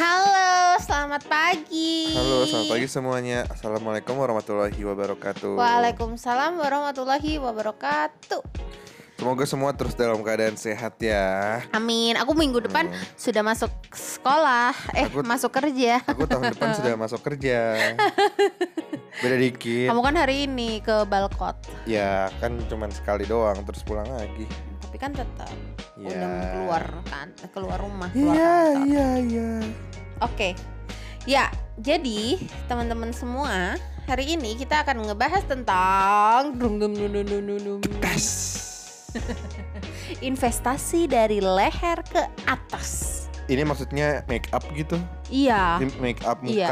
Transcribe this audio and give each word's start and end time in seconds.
Halo, 0.00 0.32
selamat 0.80 1.28
pagi. 1.28 2.16
Halo, 2.16 2.48
selamat 2.48 2.72
pagi 2.72 2.86
semuanya. 2.88 3.44
Assalamualaikum 3.44 4.16
warahmatullahi 4.16 4.80
wabarakatuh. 4.80 5.60
Waalaikumsalam 5.60 6.56
warahmatullahi 6.56 7.36
wabarakatuh. 7.36 8.40
Semoga 9.20 9.44
semua 9.44 9.76
terus 9.76 9.92
dalam 9.92 10.24
keadaan 10.24 10.56
sehat 10.56 10.96
ya. 10.96 11.60
Amin. 11.76 12.16
Aku 12.16 12.32
minggu 12.32 12.64
depan 12.64 12.88
Hmm. 12.88 12.96
sudah 13.12 13.44
masuk 13.44 13.68
sekolah, 13.92 14.72
eh 14.96 15.04
Aku- 15.04 15.20
masuk 15.20 15.52
kerja. 15.52 16.00
Aku 16.08 16.24
tahun 16.24 16.56
depan 16.56 16.72
sudah 16.72 16.96
masuk 17.04 17.20
kerja. 17.20 17.92
Beda 19.20 19.36
dikit. 19.36 19.92
Kamu 19.92 20.00
kan 20.00 20.16
hari 20.16 20.48
ini 20.48 20.80
ke 20.80 21.04
Balkot, 21.04 21.60
Ya, 21.84 22.32
kan 22.40 22.56
cuman 22.72 22.88
sekali 22.88 23.28
doang 23.28 23.60
terus 23.68 23.84
pulang 23.84 24.08
lagi. 24.08 24.48
Tapi 24.90 24.98
kan 24.98 25.14
tetap 25.14 25.54
Ya. 25.94 26.18
udah 26.18 26.30
keluar 26.50 26.84
kan, 27.06 27.28
keluar 27.54 27.78
rumah, 27.78 28.10
keluar 28.10 28.34
Iya, 28.34 28.50
kantor. 28.74 28.86
iya, 28.90 29.08
iya. 29.22 29.50
Oke. 30.18 30.48
Ya, 31.30 31.46
jadi 31.78 32.42
teman-teman 32.66 33.14
semua, 33.14 33.78
hari 34.10 34.34
ini 34.34 34.58
kita 34.58 34.82
akan 34.82 35.06
ngebahas 35.06 35.46
tentang 35.46 36.58
dum 36.58 36.82
dum 36.82 36.90
dum 36.90 37.06
dum 37.06 37.22
dum 37.22 37.78
dum. 37.78 37.78
investasi 40.26 41.06
dari 41.06 41.38
leher 41.38 42.02
ke 42.02 42.26
atas. 42.50 43.19
Ini 43.50 43.66
maksudnya 43.66 44.22
make 44.30 44.46
up 44.54 44.62
gitu? 44.72 44.94
Iya. 45.26 45.82
Ini 45.82 45.90
Make 45.98 46.22
up 46.22 46.38
muka. 46.38 46.54
Iya. 46.54 46.70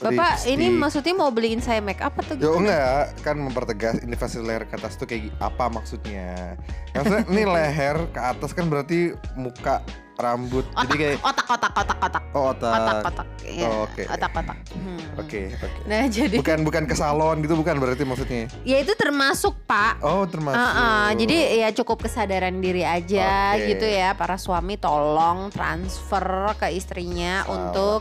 Bapak 0.00 0.48
ini 0.48 0.72
lipstick. 0.72 0.80
maksudnya 0.80 1.12
mau 1.12 1.28
beliin 1.28 1.60
saya 1.60 1.84
make 1.84 2.00
up 2.00 2.16
atau 2.16 2.40
Yo 2.40 2.56
gimana? 2.56 2.56
enggak, 2.64 3.04
kan 3.20 3.36
mempertegas 3.36 3.94
investasi 4.00 4.40
leher 4.40 4.64
ke 4.64 4.80
atas 4.80 4.96
tuh 4.96 5.04
kayak 5.04 5.28
apa 5.36 5.68
maksudnya? 5.68 6.56
Maksudnya 6.96 7.24
ini 7.28 7.44
leher 7.60 7.96
ke 8.08 8.20
atas 8.20 8.56
kan 8.56 8.72
berarti 8.72 9.12
muka, 9.36 9.84
rambut. 10.18 10.66
Jadi 10.66 10.82
Otak, 10.82 10.96
kayak 10.98 11.16
otak, 11.22 11.46
otak, 11.48 11.72
otak, 11.72 11.98
otak, 12.00 12.22
oh 12.34 12.44
otak. 12.50 12.72
otak, 12.74 12.96
otak, 13.06 13.26
Iya, 13.40 13.64
Oh, 13.64 13.86
oke. 13.86 14.02
otak, 14.04 14.30
otak. 14.34 14.58
Hmm. 14.68 15.00
Oke, 15.16 15.40
oke. 15.56 15.78
Nah 15.86 16.04
jadi, 16.06 16.36
Bukan 16.36 16.58
bukan 16.62 16.84
ke 16.84 16.94
salon 16.94 17.38
gitu 17.40 17.54
bukan 17.54 17.78
berarti 17.78 18.02
maksudnya. 18.02 18.50
ya 18.62 18.76
itu 18.78 18.92
termasuk 18.92 19.54
Pak. 19.64 20.02
Oh, 20.02 20.26
termasuk. 20.26 20.58
Ah, 20.58 20.74
ah, 20.74 21.08
jadi 21.14 21.36
ya 21.56 21.68
cukup 21.72 22.02
kesadaran 22.02 22.58
diri 22.58 22.82
aja 22.82 23.54
Oke. 23.54 23.66
gitu 23.68 23.86
ya 23.86 24.12
para 24.12 24.34
suami 24.34 24.74
tolong 24.74 25.48
transfer 25.48 26.26
ke 26.56 26.70
istrinya 26.70 27.40
Salah 27.40 27.54
untuk 27.54 28.00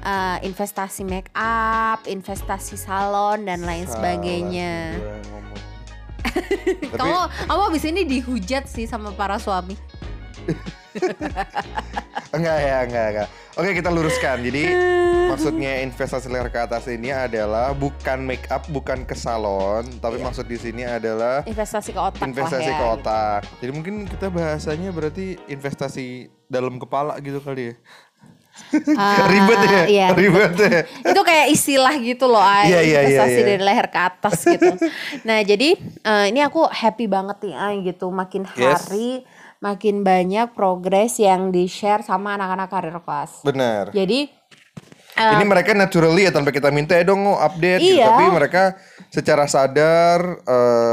eh, 0.00 0.38
investasi 0.42 1.04
make 1.04 1.28
up, 1.32 2.00
investasi 2.04 2.74
salon 2.74 3.44
dan 3.44 3.60
lain 3.60 3.84
Salah 3.84 4.16
sebagainya. 4.16 4.96
Tapi 6.90 6.96
Kamu 6.96 7.16
kamu 7.46 7.62
abis 7.68 7.84
ini 7.84 8.00
dihujat 8.02 8.64
sih 8.64 8.84
sama 8.84 9.12
para 9.12 9.36
suami. 9.36 9.76
enggak 12.36 12.58
ya, 12.58 12.76
enggak, 12.84 13.06
enggak. 13.12 13.28
Oke, 13.54 13.70
kita 13.74 13.90
luruskan. 13.90 14.40
Jadi 14.40 14.64
maksudnya 15.26 15.82
investasi 15.82 16.26
leher 16.26 16.48
ke 16.48 16.58
atas 16.58 16.86
ini 16.86 17.10
adalah 17.10 17.70
bukan 17.70 18.18
make 18.20 18.46
up, 18.48 18.64
bukan 18.68 19.02
ke 19.02 19.14
salon, 19.14 19.86
tapi 19.98 20.16
Iya. 20.16 20.24
maksud 20.24 20.44
di 20.44 20.56
sini 20.56 20.82
adalah 20.82 21.42
Investasi 21.42 21.90
ke 21.90 22.00
otak 22.00 22.22
investasi 22.22 22.66
lah 22.66 22.74
ya. 22.74 22.80
ke 22.80 22.86
otak. 22.96 23.40
Jadi 23.58 23.70
mungkin 23.70 23.94
kita 24.06 24.26
bahasanya 24.28 24.90
berarti 24.90 25.38
investasi 25.46 26.06
dalam 26.46 26.76
kepala 26.76 27.18
gitu 27.18 27.38
kali 27.38 27.72
ya. 27.72 27.76
Ah, 28.92 29.24
Ribet 29.32 29.60
ya, 29.64 29.82
iya. 29.88 30.06
ribet 30.12 30.52
ya. 30.54 30.84
itu 30.84 31.20
kayak 31.24 31.48
istilah 31.48 31.94
gitu 31.96 32.28
loh 32.28 32.42
Ay, 32.44 32.68
Iya, 32.68 32.80
iya, 32.82 32.98
investasi 33.00 33.32
iya, 33.32 33.40
iya. 33.40 33.48
dari 33.48 33.62
leher 33.64 33.86
ke 33.88 33.96
atas 33.98 34.36
gitu 34.44 34.72
nah 35.28 35.38
jadi 35.40 35.80
eh, 35.80 36.24
ini 36.28 36.44
aku 36.44 36.68
happy 36.68 37.08
banget 37.08 37.40
nih 37.40 37.54
Ay 37.56 37.80
gitu 37.80 38.12
makin 38.12 38.44
Yes. 38.52 38.84
Makin 39.60 40.00
banyak 40.00 40.52
progres 40.52 41.20
yang 41.20 41.52
di 41.52 41.68
share 41.68 42.00
sama 42.00 42.34
anak-anak 42.34 42.68
karir 42.68 42.96
kelas 42.98 43.44
Benar. 43.44 43.92
jadi 43.92 44.28
eh, 45.20 45.32
Ini 45.36 45.44
mereka 45.44 45.76
naturally 45.76 46.24
ya 46.24 46.32
tanpa 46.32 46.48
kita 46.48 46.72
minta 46.72 46.96
ya 46.96 47.04
dong 47.04 47.28
update 47.28 47.82
gitu. 47.84 48.00
Iya. 48.00 48.08
Tapi 48.08 48.24
mereka 48.32 48.62
secara 49.10 49.44
sadar 49.44 50.40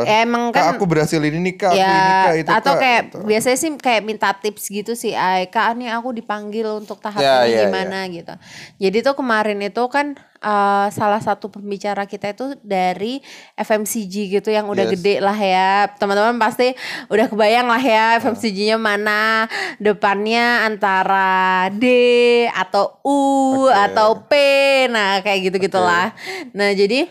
ya 0.04 0.26
emang 0.26 0.50
Kak 0.50 0.58
kan 0.58 0.74
aku 0.76 0.84
berhasil 0.84 1.22
ini 1.22 1.38
nih 1.38 1.56
kak, 1.56 1.70
aku 1.70 1.78
ini 1.78 1.86
ya 1.86 2.10
kak, 2.26 2.34
itu 2.36 2.50
atau 2.50 2.74
kak. 2.74 2.82
kayak 2.82 3.02
gitu. 3.08 3.18
biasanya 3.24 3.58
sih 3.62 3.70
kayak 3.78 4.02
minta 4.04 4.30
tips 4.34 4.64
gitu 4.68 4.92
sih 4.98 5.14
Ay 5.14 5.48
kak 5.48 5.78
nih 5.78 5.94
aku 5.94 6.12
dipanggil 6.12 6.82
untuk 6.82 6.98
tahap 6.98 7.22
Ya, 7.22 7.46
ini 7.46 7.56
ya, 7.56 7.62
gimana 7.70 8.10
gitu 8.10 8.34
jadi 8.82 8.98
tuh 9.06 9.16
kemarin 9.16 9.62
itu 9.62 9.84
kan 9.88 10.18
eh, 10.38 10.88
salah 10.90 11.20
satu 11.20 11.50
pembicara 11.50 12.06
kita 12.06 12.32
itu 12.32 12.54
dari 12.62 13.20
FMCG 13.54 14.40
gitu 14.40 14.50
yang 14.50 14.70
udah 14.70 14.86
Yes. 14.88 14.94
gede 14.98 15.16
lah 15.20 15.36
ya 15.36 15.90
teman-teman 15.98 16.38
pasti 16.38 16.72
udah 17.10 17.28
kebayang 17.28 17.68
lah 17.68 17.82
ya 17.82 18.06
FMCG-nya 18.22 18.78
mana 18.78 19.50
depannya 19.78 20.64
antara 20.64 21.68
D 21.74 21.86
atau 22.50 23.02
U 23.04 23.20
Oke. 23.68 23.74
atau 23.74 24.10
P 24.26 24.32
nah 24.88 25.20
kayak 25.20 25.52
gitu 25.52 25.58
gitulah 25.60 26.14
nah 26.54 26.72
jadi 26.72 27.10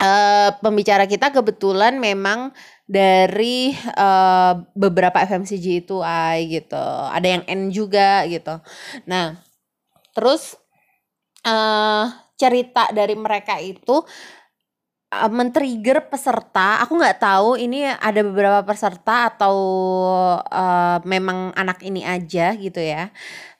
eh 0.00 0.50
pembicara 0.64 1.04
kita 1.04 1.28
kebetulan 1.28 2.00
memang 2.00 2.56
dari 2.88 3.70
eh, 3.76 4.52
beberapa 4.74 5.20
FMCG 5.20 5.86
itu 5.86 6.00
ay 6.00 6.50
gitu. 6.50 6.80
Ada 7.12 7.38
yang 7.38 7.44
N 7.46 7.70
juga 7.70 8.24
gitu. 8.26 8.58
Nah, 9.06 9.38
terus 10.10 10.56
eh 11.46 12.04
cerita 12.40 12.88
dari 12.96 13.12
mereka 13.18 13.60
itu 13.60 14.00
eh, 15.12 15.30
men-trigger 15.30 15.98
peserta. 16.10 16.82
Aku 16.84 16.98
nggak 17.00 17.18
tahu 17.22 17.58
ini 17.60 17.86
ada 17.86 18.20
beberapa 18.24 18.60
peserta 18.66 19.30
atau 19.30 19.56
eh, 20.50 20.98
memang 21.06 21.52
anak 21.56 21.78
ini 21.86 22.02
aja 22.06 22.54
gitu 22.56 22.80
ya. 22.80 23.10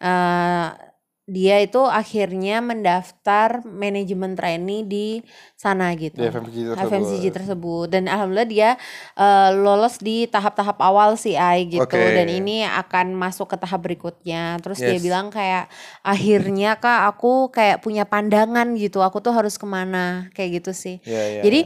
Eh 0.02 0.89
dia 1.30 1.62
itu 1.62 1.78
akhirnya 1.78 2.58
mendaftar 2.58 3.62
manajemen 3.62 4.34
trainee 4.34 4.82
di 4.82 5.08
sana 5.54 5.94
gitu. 5.94 6.18
Di 6.18 6.26
FMCG 6.26 6.74
tersebut. 6.74 6.86
FMCG 6.90 7.24
tersebut 7.30 7.86
dan 7.86 8.10
alhamdulillah 8.10 8.50
dia 8.50 8.70
eh, 9.14 9.50
lolos 9.54 10.02
di 10.02 10.26
tahap-tahap 10.26 10.82
awal 10.82 11.14
sih 11.14 11.38
Ai 11.38 11.70
gitu 11.70 11.86
Oke. 11.86 11.94
dan 11.94 12.26
ini 12.26 12.66
akan 12.66 13.14
masuk 13.14 13.46
ke 13.46 13.56
tahap 13.56 13.80
berikutnya 13.80 14.58
terus 14.58 14.76
dia 14.76 14.98
Yes. 14.98 15.06
bilang 15.06 15.30
kayak 15.30 15.70
akhirnya 16.02 16.76
kak 16.76 17.06
aku 17.08 17.48
kayak 17.48 17.78
punya 17.78 18.02
pandangan 18.02 18.74
gitu 18.74 18.98
aku 18.98 19.22
tuh 19.22 19.30
harus 19.30 19.54
ke 19.54 19.64
mana 19.64 20.26
kayak 20.34 20.60
gitu 20.60 20.74
sih 20.74 20.98
Ya, 21.06 21.38
ya, 21.38 21.42
jadi 21.46 21.60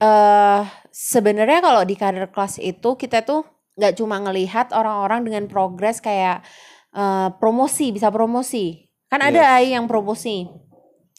eh 0.00 0.62
sebenarnya 0.88 1.60
kalau 1.60 1.84
di 1.84 1.94
karir 1.94 2.26
kelas 2.32 2.56
itu 2.56 2.96
kita 2.96 3.20
tuh 3.22 3.44
nggak 3.76 3.96
cuma 3.96 4.16
ngelihat 4.18 4.72
orang-orang 4.72 5.28
dengan 5.28 5.44
progres 5.46 6.00
kayak 6.00 6.40
eh, 6.92 7.28
promosi 7.36 7.92
bisa 7.92 8.08
promosi 8.08 8.89
kan 9.10 9.20
ada 9.20 9.36
Yes. 9.36 9.50
Ai 9.52 9.66
yang 9.72 9.84
promosi 9.84 10.46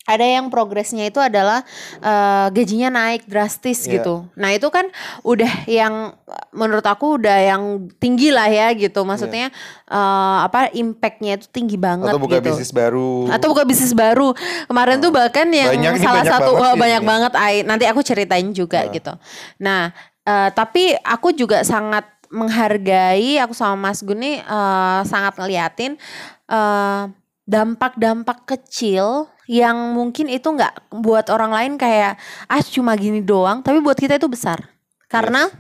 ada 0.01 0.25
yang 0.25 0.49
progresnya 0.49 1.05
itu 1.05 1.21
adalah 1.21 1.61
eh, 1.99 2.47
gajinya 2.49 2.89
naik 2.89 3.29
drastis 3.29 3.85
Iya. 3.85 3.91
gitu 3.95 4.25
nah 4.33 4.49
itu 4.49 4.65
kan 4.67 4.89
udah 5.21 5.69
yang 5.69 6.17
menurut 6.51 6.81
aku 6.83 7.21
udah 7.21 7.37
yang 7.37 7.63
tinggi 7.95 8.33
lah 8.33 8.49
ya 8.49 8.73
gitu 8.73 9.03
maksudnya 9.03 9.53
eh, 9.85 10.37
apa 10.41 10.73
impactnya 10.73 11.37
itu 11.37 11.45
tinggi 11.47 11.77
banget 11.77 12.09
atau 12.09 12.19
buka 12.19 12.39
gitu 12.39 12.49
bisnis 12.49 12.73
baru. 12.73 13.29
atau 13.29 13.47
buka 13.47 13.63
bisnis 13.63 13.93
baru 13.93 14.33
kemarin 14.65 14.97
tuh 14.97 15.11
bahkan 15.11 15.45
yang 15.47 15.69
Banyak 15.69 16.01
salah 16.01 16.25
banyak 16.25 16.33
satu 16.33 16.51
banget 16.51 16.73
sih 16.73 16.81
banyak 16.81 17.01
ini. 17.01 17.07
banget 17.07 17.31
Ai 17.37 17.55
nanti 17.61 17.85
aku 17.85 18.01
ceritain 18.01 18.49
juga 18.51 18.81
Nah. 18.81 18.91
gitu 18.91 19.13
nah 19.59 19.81
eh, 20.23 20.49
tapi 20.51 20.97
aku 20.97 21.29
juga 21.31 21.61
sangat 21.61 22.09
menghargai 22.31 23.37
aku 23.37 23.53
sama 23.53 23.77
Mas 23.77 24.01
Gun 24.01 24.17
nih 24.17 24.41
eh, 24.41 24.99
sangat 25.05 25.37
ngeliatin 25.37 25.93
eh, 26.47 27.03
dampak-dampak 27.51 28.47
kecil 28.47 29.27
yang 29.51 29.91
mungkin 29.91 30.31
itu 30.31 30.47
nggak 30.47 30.95
buat 31.03 31.27
orang 31.27 31.51
lain 31.51 31.73
kayak 31.75 32.15
ah 32.47 32.63
cuma 32.63 32.95
gini 32.95 33.19
doang 33.19 33.59
tapi 33.59 33.83
buat 33.83 33.99
kita 33.99 34.15
itu 34.15 34.31
besar 34.31 34.71
karena 35.11 35.51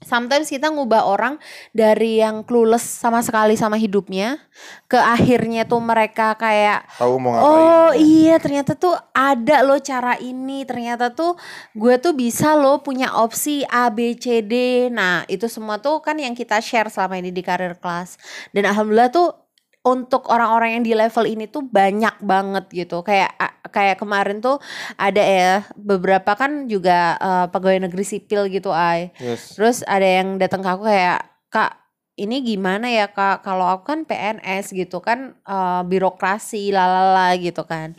sometimes 0.00 0.48
kita 0.48 0.72
ngubah 0.72 1.06
orang 1.06 1.36
dari 1.70 2.18
yang 2.18 2.42
clueless 2.42 2.82
sama 2.82 3.20
sekali 3.20 3.54
sama 3.54 3.76
hidupnya 3.76 4.40
ke 4.88 4.96
akhirnya 4.96 5.68
tuh 5.68 5.78
mereka 5.78 6.34
kayak 6.34 6.88
Tahu 6.96 7.14
mau 7.20 7.36
ngapain. 7.36 7.46
Oh 7.46 7.90
ya. 7.92 8.00
iya 8.00 8.36
ternyata 8.40 8.72
tuh 8.74 8.96
ada 9.12 9.60
loh 9.60 9.78
cara 9.78 10.16
ini 10.18 10.64
Ternyata 10.64 11.12
tuh 11.12 11.36
gue 11.76 12.00
tuh 12.00 12.16
bisa 12.16 12.56
loh 12.56 12.80
punya 12.80 13.12
opsi 13.12 13.62
A, 13.68 13.92
B, 13.92 14.16
C, 14.16 14.40
D 14.40 14.88
Nah 14.88 15.28
itu 15.28 15.46
semua 15.52 15.76
tuh 15.78 16.00
kan 16.00 16.16
yang 16.16 16.32
kita 16.32 16.58
share 16.64 16.88
selama 16.88 17.20
ini 17.20 17.28
di 17.30 17.44
karir 17.44 17.76
kelas 17.76 18.16
Dan 18.56 18.72
alhamdulillah 18.72 19.12
tuh 19.12 19.49
untuk 19.80 20.28
orang-orang 20.28 20.76
yang 20.76 20.84
di 20.84 20.92
level 20.92 21.24
ini 21.24 21.48
tuh 21.48 21.64
banyak 21.64 22.20
banget 22.20 22.68
gitu 22.68 23.00
kayak 23.00 23.32
kayak 23.72 23.96
kemarin 23.96 24.44
tuh 24.44 24.60
ada 25.00 25.22
ya 25.24 25.64
beberapa 25.72 26.36
kan 26.36 26.68
juga 26.68 27.16
eh, 27.16 27.46
pegawai 27.48 27.88
negeri 27.88 28.04
sipil 28.04 28.52
gitu 28.52 28.68
ay 28.74 29.12
Yes. 29.16 29.56
Terus 29.56 29.80
ada 29.88 30.04
yang 30.04 30.36
datang 30.36 30.60
ke 30.60 30.68
aku 30.68 30.84
kayak 30.84 31.20
kak 31.48 31.72
ini 32.20 32.44
gimana 32.44 32.92
ya 32.92 33.08
kak 33.08 33.40
kalau 33.40 33.64
aku 33.64 33.88
kan 33.96 34.00
PNS 34.04 34.76
gitu 34.76 35.00
kan 35.00 35.32
eh, 35.48 35.82
birokrasi 35.88 36.68
lalala 36.76 37.32
gitu 37.40 37.64
kan. 37.64 37.96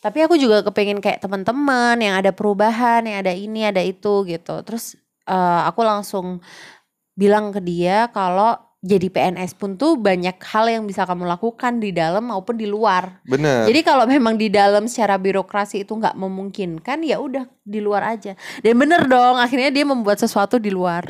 Tapi 0.00 0.18
aku 0.26 0.34
juga 0.40 0.64
kepengen 0.66 0.98
kayak 0.98 1.20
teman-teman 1.20 2.00
yang 2.00 2.16
ada 2.16 2.32
perubahan, 2.32 3.04
yang 3.04 3.20
ada 3.20 3.36
ini, 3.36 3.68
ada 3.68 3.84
itu 3.84 4.26
gitu. 4.26 4.64
Terus 4.66 4.98
eh, 5.30 5.60
aku 5.68 5.86
langsung 5.86 6.42
bilang 7.14 7.52
ke 7.54 7.60
dia 7.62 8.08
kalau 8.10 8.56
jadi 8.80 9.12
PNS 9.12 9.60
pun 9.60 9.76
tuh 9.76 10.00
banyak 10.00 10.40
hal 10.40 10.64
yang 10.72 10.84
bisa 10.88 11.04
kamu 11.04 11.28
lakukan 11.28 11.84
di 11.84 11.92
dalam 11.92 12.32
maupun 12.32 12.56
di 12.56 12.64
luar. 12.64 13.20
Bener. 13.28 13.68
Jadi 13.68 13.80
kalau 13.84 14.08
memang 14.08 14.40
di 14.40 14.48
dalam 14.48 14.88
secara 14.88 15.20
birokrasi 15.20 15.84
itu 15.84 15.92
nggak 15.92 16.16
memungkinkan 16.16 17.04
ya 17.04 17.20
udah 17.20 17.44
di 17.70 17.78
luar 17.78 18.02
aja. 18.18 18.34
Dan 18.60 18.74
bener 18.74 19.06
dong 19.06 19.38
akhirnya 19.38 19.70
dia 19.70 19.86
membuat 19.86 20.18
sesuatu 20.18 20.58
di 20.58 20.74
luar 20.74 21.06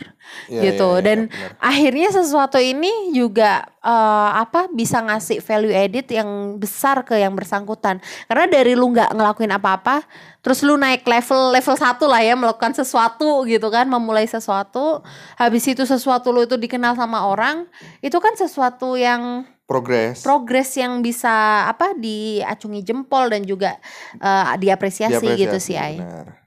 Iya, 0.46 0.70
gitu. 0.70 0.86
iya, 0.86 0.98
iya, 1.00 1.02
Dan 1.02 1.18
bener. 1.26 1.50
akhirnya 1.58 2.08
sesuatu 2.12 2.60
ini 2.60 3.10
juga 3.10 3.64
eh, 3.80 4.30
apa 4.36 4.68
bisa 4.70 5.00
ngasih 5.00 5.40
value 5.40 5.72
edit 5.72 6.06
yang 6.12 6.60
besar 6.60 7.00
ke 7.02 7.16
yang 7.16 7.32
bersangkutan. 7.32 7.98
Karena 8.28 8.44
dari 8.46 8.76
lu 8.76 8.92
nggak 8.92 9.16
ngelakuin 9.16 9.56
apa-apa, 9.56 10.04
terus 10.44 10.60
lu 10.60 10.76
naik 10.76 11.02
level 11.02 11.56
level 11.56 11.76
satu 11.80 12.04
lah 12.04 12.20
ya 12.20 12.36
melakukan 12.36 12.76
sesuatu 12.76 13.42
gitu 13.48 13.72
kan, 13.72 13.88
memulai 13.88 14.28
sesuatu. 14.28 15.00
Habis 15.40 15.64
itu 15.72 15.82
sesuatu 15.88 16.28
lu 16.30 16.44
itu 16.44 16.60
dikenal 16.60 16.94
sama 16.94 17.24
orang, 17.24 17.64
itu 18.04 18.20
kan 18.20 18.36
sesuatu 18.36 18.94
yang 19.00 19.48
progres. 19.64 20.20
progres 20.26 20.74
yang 20.76 20.98
bisa 20.98 21.64
apa 21.70 21.94
diacungi 21.94 22.82
jempol 22.82 23.30
dan 23.30 23.46
juga 23.46 23.78
eh, 24.18 24.44
diapresiasi, 24.60 25.24
gitu 25.40 25.56
Diapresiasi, 25.56 25.62
sih 25.62 25.76
Ai. 25.78 25.96
Benar. 25.98 26.39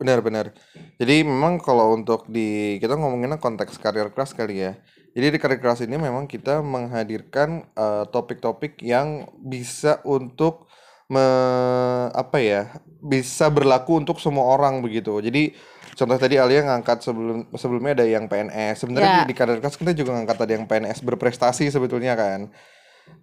Benar 0.00 0.24
benar. 0.24 0.56
Jadi 0.96 1.20
memang 1.28 1.60
kalau 1.60 1.92
untuk 1.92 2.24
di 2.24 2.80
kita 2.80 2.96
ngomonginnya 2.96 3.36
konteks 3.36 3.76
karir 3.76 4.08
keras 4.08 4.32
kali 4.32 4.64
ya. 4.64 4.72
Jadi 5.12 5.26
di 5.36 5.38
karir 5.42 5.60
keras 5.60 5.84
ini 5.84 6.00
memang 6.00 6.24
kita 6.24 6.64
menghadirkan 6.64 7.68
eh, 7.76 8.04
topik-topik 8.08 8.80
yang 8.80 9.28
bisa 9.36 10.00
untuk 10.08 10.64
me, 11.12 11.20
apa 12.16 12.38
ya? 12.40 12.62
bisa 13.00 13.48
berlaku 13.48 13.96
untuk 14.00 14.20
semua 14.20 14.44
orang 14.56 14.80
begitu. 14.84 15.20
Jadi 15.20 15.52
contoh 15.96 16.16
tadi 16.20 16.36
Alia 16.40 16.64
ngangkat 16.64 17.00
sebelum 17.04 17.48
sebelumnya 17.56 17.92
ada 18.00 18.06
yang 18.08 18.24
PNS. 18.28 18.84
Sebenarnya 18.84 19.08
Ya. 19.08 19.16
di, 19.24 19.32
di 19.32 19.34
karir 19.36 19.60
keras 19.60 19.76
kita 19.76 19.92
juga 19.92 20.16
ngangkat 20.16 20.36
tadi 20.36 20.52
yang 20.56 20.64
PNS 20.68 21.04
berprestasi 21.04 21.68
sebetulnya 21.68 22.16
kan. 22.16 22.48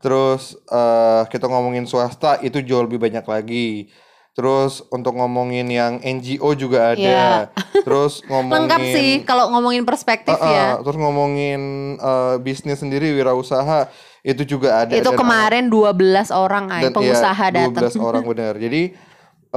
Terus 0.01 0.57
eh 0.69 1.23
kita 1.33 1.45
ngomongin 1.49 1.85
swasta 1.89 2.37
itu 2.45 2.61
jauh 2.61 2.85
lebih 2.85 3.01
banyak 3.01 3.25
lagi. 3.25 3.89
Terus 4.37 4.85
untuk 4.93 5.17
ngomongin 5.17 5.65
yang 5.65 5.97
NGO 5.97 6.53
juga 6.53 6.93
ada. 6.93 7.01
Iya. 7.01 7.29
Terus 7.89 8.21
ngomongin 8.29 8.69
Lengkap 8.69 8.81
sih 8.93 9.09
kalau 9.25 9.49
ngomongin 9.49 9.81
perspektif 9.81 10.37
Eh, 10.37 10.45
eh, 10.45 10.53
ya. 10.53 10.67
Terus 10.85 10.97
ngomongin 11.01 11.61
eh, 11.97 12.35
bisnis 12.45 12.77
sendiri 12.77 13.17
wirausaha 13.17 13.89
itu 14.21 14.45
juga 14.45 14.85
ada. 14.85 14.93
Itu 14.93 15.09
dan 15.09 15.17
kemarin 15.17 15.73
12 15.73 16.29
orang 16.29 16.69
dan 16.69 16.93
pengusaha 16.93 17.45
12 17.49 17.73
datang. 17.73 17.97
orang 18.05 18.23
benar. 18.31 18.53
Jadi 18.61 18.93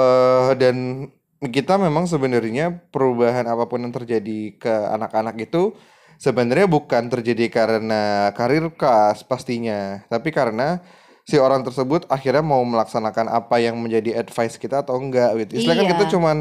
eh 0.01 0.51
dan 0.57 0.77
kita 1.45 1.77
memang 1.77 2.09
sebenarnya 2.09 2.81
perubahan 2.89 3.45
apa 3.53 3.69
pun 3.69 3.85
yang 3.85 3.93
terjadi 3.93 4.57
ke 4.57 4.75
anak-anak 4.97 5.37
itu 5.45 5.77
sebenarnya 6.17 6.69
bukan 6.69 7.09
terjadi 7.13 7.53
karena 7.53 8.33
karir 8.33 8.73
kas 8.77 9.25
pastinya, 9.25 10.05
tapi 10.09 10.33
karena 10.33 10.81
si 11.31 11.39
orang 11.39 11.63
tersebut 11.63 12.11
akhirnya 12.11 12.43
mau 12.43 12.67
melaksanakan 12.67 13.31
apa 13.31 13.63
yang 13.63 13.79
menjadi 13.79 14.19
advice 14.19 14.59
kita 14.59 14.83
atau 14.83 14.99
enggak 14.99 15.31
gitu. 15.47 15.63
Istilahnya 15.63 15.87
kan 15.87 15.95
Iya. 15.95 15.95
kita 15.95 16.05
cuman 16.11 16.37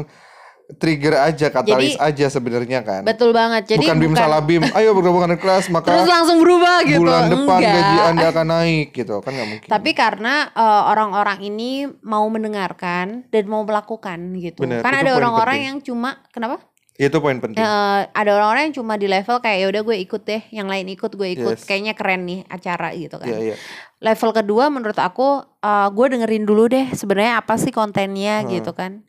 trigger 0.70 1.14
aja, 1.18 1.46
katalis 1.50 1.98
aja 1.98 2.26
sebenarnya 2.30 2.86
kan. 2.86 3.02
Betul 3.02 3.34
banget. 3.34 3.74
Jadi 3.74 3.86
bukan 3.86 3.96
bim 3.98 4.14
salah 4.14 4.38
bim, 4.38 4.62
ayo 4.78 4.94
bergabung 4.94 5.26
dengan 5.26 5.38
kelas 5.38 5.66
maka 5.66 5.90
terus 5.90 6.06
langsung 6.06 6.38
berubah 6.38 6.86
gitu. 6.86 7.02
bulan 7.02 7.26
depan 7.26 7.58
Enggak. 7.58 7.74
gaji 7.74 7.96
anda 8.06 8.26
akan 8.30 8.46
naik 8.46 8.86
gitu 8.94 9.14
kan 9.18 9.30
nggak 9.34 9.48
mungkin. 9.50 9.68
Tapi 9.70 9.90
karena 9.94 10.34
eh, 10.54 10.82
orang-orang 10.90 11.38
ini 11.42 11.90
mau 12.02 12.22
mendengarkan 12.30 13.26
dan 13.30 13.44
mau 13.50 13.62
melakukan 13.66 14.18
gitu. 14.38 14.62
Benar, 14.62 14.82
kan 14.82 14.94
ada 14.94 15.10
orang-orang 15.14 15.58
yang 15.70 15.76
cuma 15.82 16.22
kenapa? 16.30 16.62
Itu 17.08 17.18
poin 17.22 17.38
penting. 17.40 17.56
Eh, 17.56 18.00
ada 18.12 18.30
orang-orang 18.36 18.68
yang 18.68 18.76
cuma 18.76 19.00
di 19.00 19.08
level 19.08 19.40
kayak 19.40 19.58
ya 19.62 19.66
udah 19.72 19.82
gue 19.88 19.96
ikut 20.04 20.22
deh, 20.28 20.42
yang 20.52 20.68
lain 20.68 20.84
ikut 20.92 21.12
gue 21.16 21.28
ikut. 21.32 21.56
Yes. 21.56 21.64
Kayaknya 21.64 21.94
keren 21.96 22.28
nih 22.28 22.40
acara 22.44 22.92
gitu 22.92 23.16
kan. 23.16 23.30
Iya 23.32 23.38
iya. 23.40 23.56
Level 24.00 24.30
kedua 24.36 24.68
menurut 24.68 24.98
aku 25.00 25.40
eh, 25.64 25.88
gue 25.88 26.06
dengerin 26.12 26.44
dulu 26.44 26.68
deh 26.68 26.92
sebenarnya 26.92 27.40
apa 27.40 27.56
sih 27.56 27.72
kontennya 27.72 28.44
Hmm. 28.44 28.52
gitu 28.52 28.76
kan. 28.76 29.00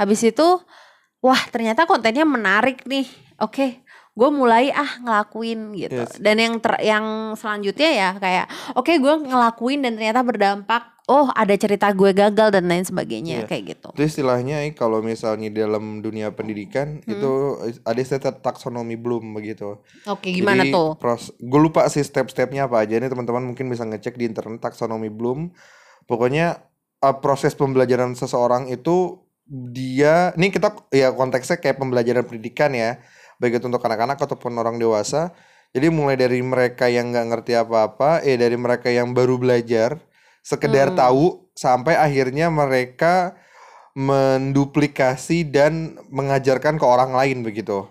Habis 0.00 0.24
itu 0.24 0.46
wah 1.20 1.42
ternyata 1.52 1.84
kontennya 1.84 2.24
menarik 2.24 2.86
nih. 2.88 3.04
Oke, 3.36 3.84
gue 4.16 4.30
mulai 4.32 4.72
ah 4.72 4.96
ngelakuin 4.96 5.76
gitu. 5.76 6.00
Yes. 6.08 6.16
Dan 6.16 6.40
yang 6.40 6.56
ter- 6.56 6.80
yang 6.80 7.36
selanjutnya 7.36 7.90
ya 7.92 8.10
kayak 8.16 8.46
oke 8.72 8.88
gue 8.88 9.14
ngelakuin 9.28 9.84
dan 9.84 10.00
ternyata 10.00 10.24
berdampak. 10.24 10.96
Oh 11.06 11.30
ada 11.30 11.54
cerita 11.54 11.86
gue 11.94 12.10
gagal 12.10 12.50
dan 12.50 12.66
lain 12.66 12.82
sebagainya 12.82 13.44
Iya. 13.44 13.46
kayak 13.46 13.62
gitu. 13.76 13.88
Itu 13.94 14.02
istilahnya 14.02 14.66
eh, 14.66 14.74
kalau 14.74 15.04
misalnya 15.06 15.52
dalam 15.54 16.02
dunia 16.02 16.34
pendidikan 16.34 16.98
Hmm. 17.04 17.12
itu 17.12 17.32
ada 17.86 18.00
istilah 18.00 18.34
taksonomi 18.42 18.98
Bloom 18.98 19.30
begitu. 19.30 19.78
Oke 20.08 20.34
gimana 20.34 20.66
Jadi, 20.66 20.74
tuh? 20.74 20.98
Pros, 20.98 21.30
gue 21.38 21.60
lupa 21.62 21.86
sih 21.86 22.02
step-stepnya 22.02 22.66
apa 22.66 22.82
aja 22.82 22.98
nih 22.98 23.06
teman-teman 23.06 23.44
mungkin 23.44 23.70
bisa 23.70 23.86
ngecek 23.86 24.18
di 24.18 24.26
internet 24.26 24.58
taksonomi 24.58 25.06
Bloom. 25.06 25.54
Pokoknya 26.10 26.58
uh, 27.04 27.16
proses 27.22 27.54
pembelajaran 27.54 28.16
seseorang 28.18 28.66
itu 28.66 29.22
dia, 29.46 30.34
ini 30.34 30.50
kita 30.50 30.74
ya 30.90 31.14
konteksnya 31.14 31.62
kayak 31.62 31.78
pembelajaran 31.78 32.26
pendidikan 32.26 32.74
ya, 32.74 32.98
baik 33.40 33.60
itu 33.60 33.66
untuk 33.68 33.82
anak-anak 33.82 34.18
ataupun 34.20 34.52
orang 34.56 34.76
dewasa. 34.76 35.32
Jadi 35.74 35.92
mulai 35.92 36.16
dari 36.16 36.40
mereka 36.40 36.88
yang 36.88 37.12
nggak 37.12 37.26
ngerti 37.32 37.52
apa-apa, 37.58 38.24
eh 38.24 38.38
dari 38.40 38.56
mereka 38.56 38.88
yang 38.88 39.12
baru 39.12 39.36
belajar, 39.36 40.00
sekedar 40.40 40.94
Hmm. 40.94 40.98
tahu 40.98 41.24
sampai 41.52 41.96
akhirnya 41.98 42.48
mereka 42.48 43.36
menduplikasi 43.96 45.48
dan 45.48 45.96
mengajarkan 46.12 46.76
ke 46.76 46.84
orang 46.84 47.16
lain 47.16 47.40
begitu. 47.40 47.88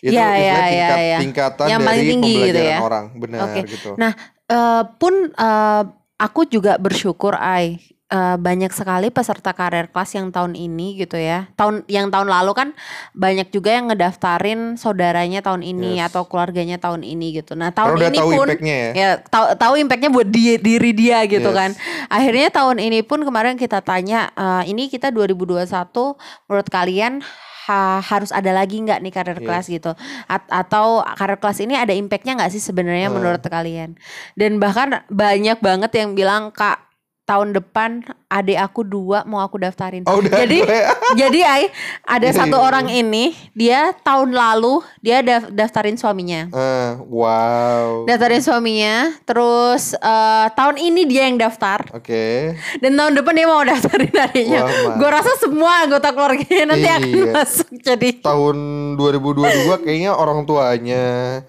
Itu 0.00 0.16
iya, 0.16 0.32
istilah 0.32 0.38
iya, 0.38 0.54
tingkat 0.70 0.98
iya. 0.98 1.18
tingkatan 1.20 1.66
Yang 1.68 1.82
dari 1.84 2.00
tinggi 2.06 2.08
gitu 2.08 2.40
pembelajaran 2.40 2.70
ya. 2.70 2.78
orang, 2.80 3.04
benar 3.18 3.40
Oke. 3.44 3.60
gitu. 3.68 3.90
Nah, 4.00 4.12
eh, 4.48 4.82
pun 4.96 5.14
eh, 5.28 5.82
aku 6.16 6.40
juga 6.48 6.72
bersyukur 6.80 7.34
Ai 7.36 7.76
eh, 8.10 8.36
banyak 8.36 8.68
sekali 8.70 9.08
peserta 9.08 9.54
karir 9.54 9.86
kelas 9.86 10.10
yang 10.12 10.28
tahun 10.28 10.52
ini 10.52 10.98
gitu 10.98 11.14
ya. 11.14 11.46
Tahun 11.54 11.86
yang 11.86 12.10
tahun 12.10 12.26
lalu 12.26 12.52
kan 12.52 12.68
banyak 13.14 13.48
juga 13.48 13.70
yang 13.70 13.86
ngedaftarin 13.86 14.74
saudaranya 14.74 15.40
tahun 15.40 15.62
ini 15.62 15.96
Yes. 15.96 16.10
atau 16.10 16.26
keluarganya 16.26 16.76
tahun 16.76 17.06
ini 17.06 17.38
gitu. 17.38 17.54
Nah, 17.54 17.70
tahun 17.70 18.10
ini 18.10 18.18
tahu 18.18 18.30
pun 18.34 18.46
impactnya 18.50 18.74
ya. 18.74 18.90
ya 18.92 19.10
tahu 19.22 19.46
tahu 19.54 19.74
impactnya 19.78 20.10
buat 20.10 20.26
dia, 20.26 20.58
diri 20.58 20.90
dia 20.90 21.22
gitu 21.24 21.48
Yes. 21.48 21.56
kan. 21.56 21.70
Akhirnya 22.10 22.50
tahun 22.50 22.82
ini 22.82 23.00
pun 23.02 23.22
kemarin 23.22 23.54
kita 23.54 23.78
tanya 23.80 24.34
eh, 24.34 24.66
ini 24.66 24.90
kita 24.90 25.14
2021 25.14 26.18
menurut 26.50 26.66
kalian 26.66 27.22
ha- 27.66 28.02
harus 28.02 28.34
ada 28.34 28.50
lagi 28.50 28.82
nggak 28.82 28.98
nih 28.98 29.12
karir 29.14 29.38
Yes. 29.38 29.46
kelas 29.46 29.66
gitu 29.70 29.92
At- 30.26 30.50
atau 30.50 31.06
karir 31.14 31.38
kelas 31.38 31.62
ini 31.62 31.78
ada 31.78 31.94
impactnya 31.94 32.34
nggak 32.34 32.50
sih 32.50 32.58
sebenarnya 32.58 33.06
Hmm. 33.06 33.22
menurut 33.22 33.38
kalian 33.40 33.94
dan 34.34 34.58
bahkan 34.58 35.06
banyak 35.06 35.62
banget 35.62 35.94
yang 35.94 36.18
bilang 36.18 36.50
kak 36.50 36.89
tahun 37.30 37.54
depan 37.54 38.02
adik 38.30 38.54
aku 38.56 38.80
dua 38.82 39.26
mau 39.26 39.38
aku 39.38 39.58
daftarin 39.58 40.06
Oh, 40.06 40.22
udah 40.22 40.30
jadi 40.32 40.58
ya? 40.62 40.82
jadi 41.26 41.40
ay 41.42 41.62
ada 42.04 42.24
Iya, 42.24 42.36
satu 42.36 42.54
iya. 42.54 42.62
orang 42.62 42.86
ini 42.86 43.24
dia 43.52 43.80
tahun 43.98 44.30
lalu 44.30 44.78
dia 45.00 45.18
daf- 45.20 45.50
daftarin 45.50 45.94
suaminya 45.94 46.46
Eh, 46.48 46.90
wow. 47.04 48.06
daftarin 48.06 48.38
suaminya 48.38 48.96
terus 49.20 49.92
eh, 49.92 50.46
tahun 50.50 50.78
ini 50.78 51.02
dia 51.04 51.26
yang 51.26 51.36
daftar 51.36 51.82
Oke. 51.90 52.54
dan 52.78 52.92
tahun 52.92 53.12
depan 53.14 53.34
dia 53.34 53.46
mau 53.46 53.62
daftarin 53.62 54.14
adiknya 54.24 54.60
mantap. 54.62 54.94
gue 54.94 55.08
rasa 55.10 55.32
semua 55.36 55.82
anggota 55.82 56.08
keluarganya 56.10 56.64
nanti 56.68 56.88
akan 56.88 57.08
Iya. 57.10 57.32
masuk 57.34 57.68
jadi 57.76 58.08
Tahun 58.20 58.56
2022 58.94 59.42
kayaknya 59.80 60.12
orang 60.12 60.44
tuanya, 60.44 61.04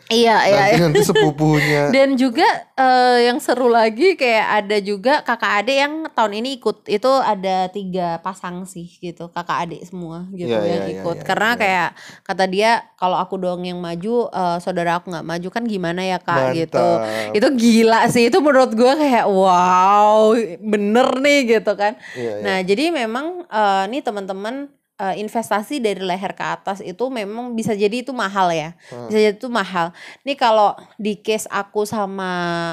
iya 0.08 0.36
iya 0.42 0.58
nanti 0.58 0.72
iya. 0.72 0.82
nanti 0.82 1.02
sepupunya. 1.04 1.82
dan 1.96 2.16
juga 2.16 2.48
eh, 2.74 3.28
yang 3.28 3.38
seru 3.38 3.68
lagi 3.68 4.16
kayak 4.16 4.48
ada 4.60 4.78
juga 4.80 5.14
kakak 5.22 5.54
adik 5.60 5.78
yang 5.78 5.94
tahun 6.10 6.34
ini 6.36 6.58
ikut 6.58 6.71
itu 6.86 7.12
ada 7.22 7.70
tiga 7.70 8.20
pasang 8.20 8.66
sih 8.66 8.88
gitu 8.98 9.30
kakak 9.30 9.68
adik 9.68 9.82
semua 9.84 10.26
gitu 10.32 10.52
Iya, 10.52 10.60
yang 10.66 10.84
iya, 10.84 10.92
iya, 10.92 10.94
ikut 11.00 11.18
iya, 11.20 11.26
karena 11.26 11.50
iya. 11.54 11.60
kayak 11.60 11.90
kata 12.24 12.44
dia 12.48 12.72
kalau 12.96 13.18
aku 13.18 13.36
doang 13.38 13.62
yang 13.62 13.78
maju 13.78 14.28
eh, 14.28 14.58
saudara 14.60 14.98
aku 14.98 15.12
nggak 15.14 15.28
maju 15.28 15.48
kan 15.48 15.64
gimana 15.64 16.02
ya 16.02 16.18
kak 16.18 16.56
gitu 16.56 16.78
Mantap. 16.80 17.36
itu 17.38 17.48
gila 17.56 18.00
sih 18.08 18.24
itu 18.28 18.38
menurut 18.40 18.72
gue 18.74 18.94
kayak 18.94 19.26
wow 19.30 20.34
bener 20.60 21.08
nih 21.20 21.40
gitu 21.58 21.72
kan 21.76 21.94
Iya, 22.14 22.32
iya. 22.40 22.44
nah 22.44 22.58
jadi 22.62 22.84
memang 22.92 23.46
eh, 23.46 23.84
nih 23.88 24.02
teman-teman 24.02 24.68
eh, 25.02 25.18
investasi 25.18 25.82
dari 25.82 25.98
leher 26.00 26.38
ke 26.38 26.46
atas 26.46 26.78
itu 26.80 27.10
memang 27.10 27.58
bisa 27.58 27.74
jadi 27.74 28.06
itu 28.06 28.14
mahal 28.14 28.54
ya 28.54 28.78
Hmm. 28.94 29.10
bisa 29.10 29.18
jadi 29.18 29.34
itu 29.34 29.50
mahal 29.50 29.90
nih 30.22 30.38
kalau 30.38 30.78
di 30.96 31.18
case 31.18 31.50
aku 31.50 31.82
sama 31.84 32.30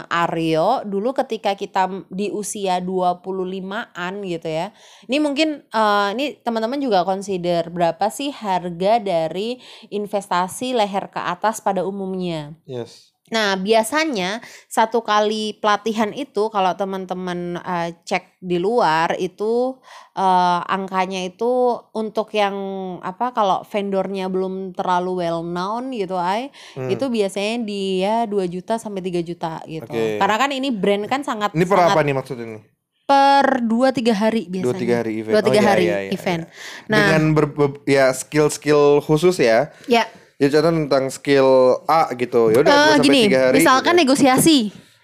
Aryo 0.07 0.85
dulu 0.85 1.17
ketika 1.17 1.57
kita 1.57 1.89
di 2.13 2.29
usia 2.29 2.77
25-an 2.79 4.13
gitu 4.25 4.49
ya 4.49 4.71
ini 5.09 5.17
mungkin 5.19 5.65
eh, 5.65 6.09
ini 6.13 6.37
teman-teman 6.45 6.79
juga 6.79 7.03
consider 7.03 7.73
berapa 7.73 8.13
sih 8.13 8.29
harga 8.31 9.01
dari 9.01 9.57
investasi 9.89 10.77
leher 10.77 11.09
ke 11.09 11.21
atas 11.21 11.65
pada 11.65 11.83
umumnya 11.83 12.53
Yes. 12.69 13.17
Nah, 13.29 13.55
biasanya 13.55 14.41
satu 14.67 15.01
kali 15.01 15.57
pelatihan 15.57 16.13
itu 16.13 16.49
kalau 16.49 16.73
teman-teman 16.73 17.57
uh, 17.59 17.93
cek 18.03 18.39
di 18.39 18.57
luar 18.57 19.19
itu 19.19 19.77
uh, 20.15 20.61
angkanya 20.65 21.27
itu 21.27 21.49
untuk 21.93 22.31
yang 22.33 22.55
apa 23.01 23.31
kalau 23.31 23.67
vendornya 23.67 24.31
belum 24.31 24.73
terlalu 24.73 25.23
well 25.23 25.43
known 25.43 25.91
gitu 25.91 26.15
ay 26.15 26.49
Hmm. 26.75 26.89
itu 26.89 27.07
biasanya 27.07 27.55
dia 27.63 28.15
2 28.25 28.47
juta 28.47 28.77
sampai 28.77 29.01
3 29.01 29.21
juta 29.21 29.59
gitu. 29.65 29.89
Oke. 29.89 30.17
Karena 30.17 30.37
kan 30.37 30.51
ini 30.51 30.69
brand 30.71 31.05
kan 31.07 31.21
sangat 31.21 31.51
Ini 31.53 31.65
per 31.65 31.79
sangat 31.79 31.93
apa 31.93 32.01
nih 32.03 32.15
maksudnya 32.15 32.47
nih? 32.57 32.63
per 33.09 33.65
2 33.65 33.89
3 33.89 34.13
hari 34.13 34.45
biasanya. 34.53 34.69
Dua 34.69 34.77
tiga 34.77 34.95
hari 35.01 35.13
event. 35.17 35.33
Dua, 35.33 35.43
tiga 35.43 35.57
Oh, 35.57 35.65
iya, 35.65 35.71
hari 35.73 35.85
iya, 35.89 35.99
iya, 36.05 36.11
event. 36.13 36.43
iya. 36.45 36.53
Nah, 36.93 36.99
Dengan 37.01 37.23
ber, 37.33 37.47
ber- 37.49 37.81
ya 37.89 38.13
skill-skill 38.13 39.01
khusus 39.01 39.41
ya. 39.41 39.73
ya 39.89 40.05
Jadi 40.39 40.51
contoh 40.55 40.73
tentang 40.87 41.05
skill 41.11 41.49
A 41.85 42.15
gitu. 42.15 42.55
Ya 42.55 42.63
udah 42.63 42.71
Eh, 42.71 42.79
dua 42.79 42.87
sampai 42.95 43.05
gini, 43.05 43.21
tiga 43.27 43.41
hari. 43.51 43.57
misalkan 43.59 43.95
gitu. 43.99 44.03
negosiasi 44.07 44.59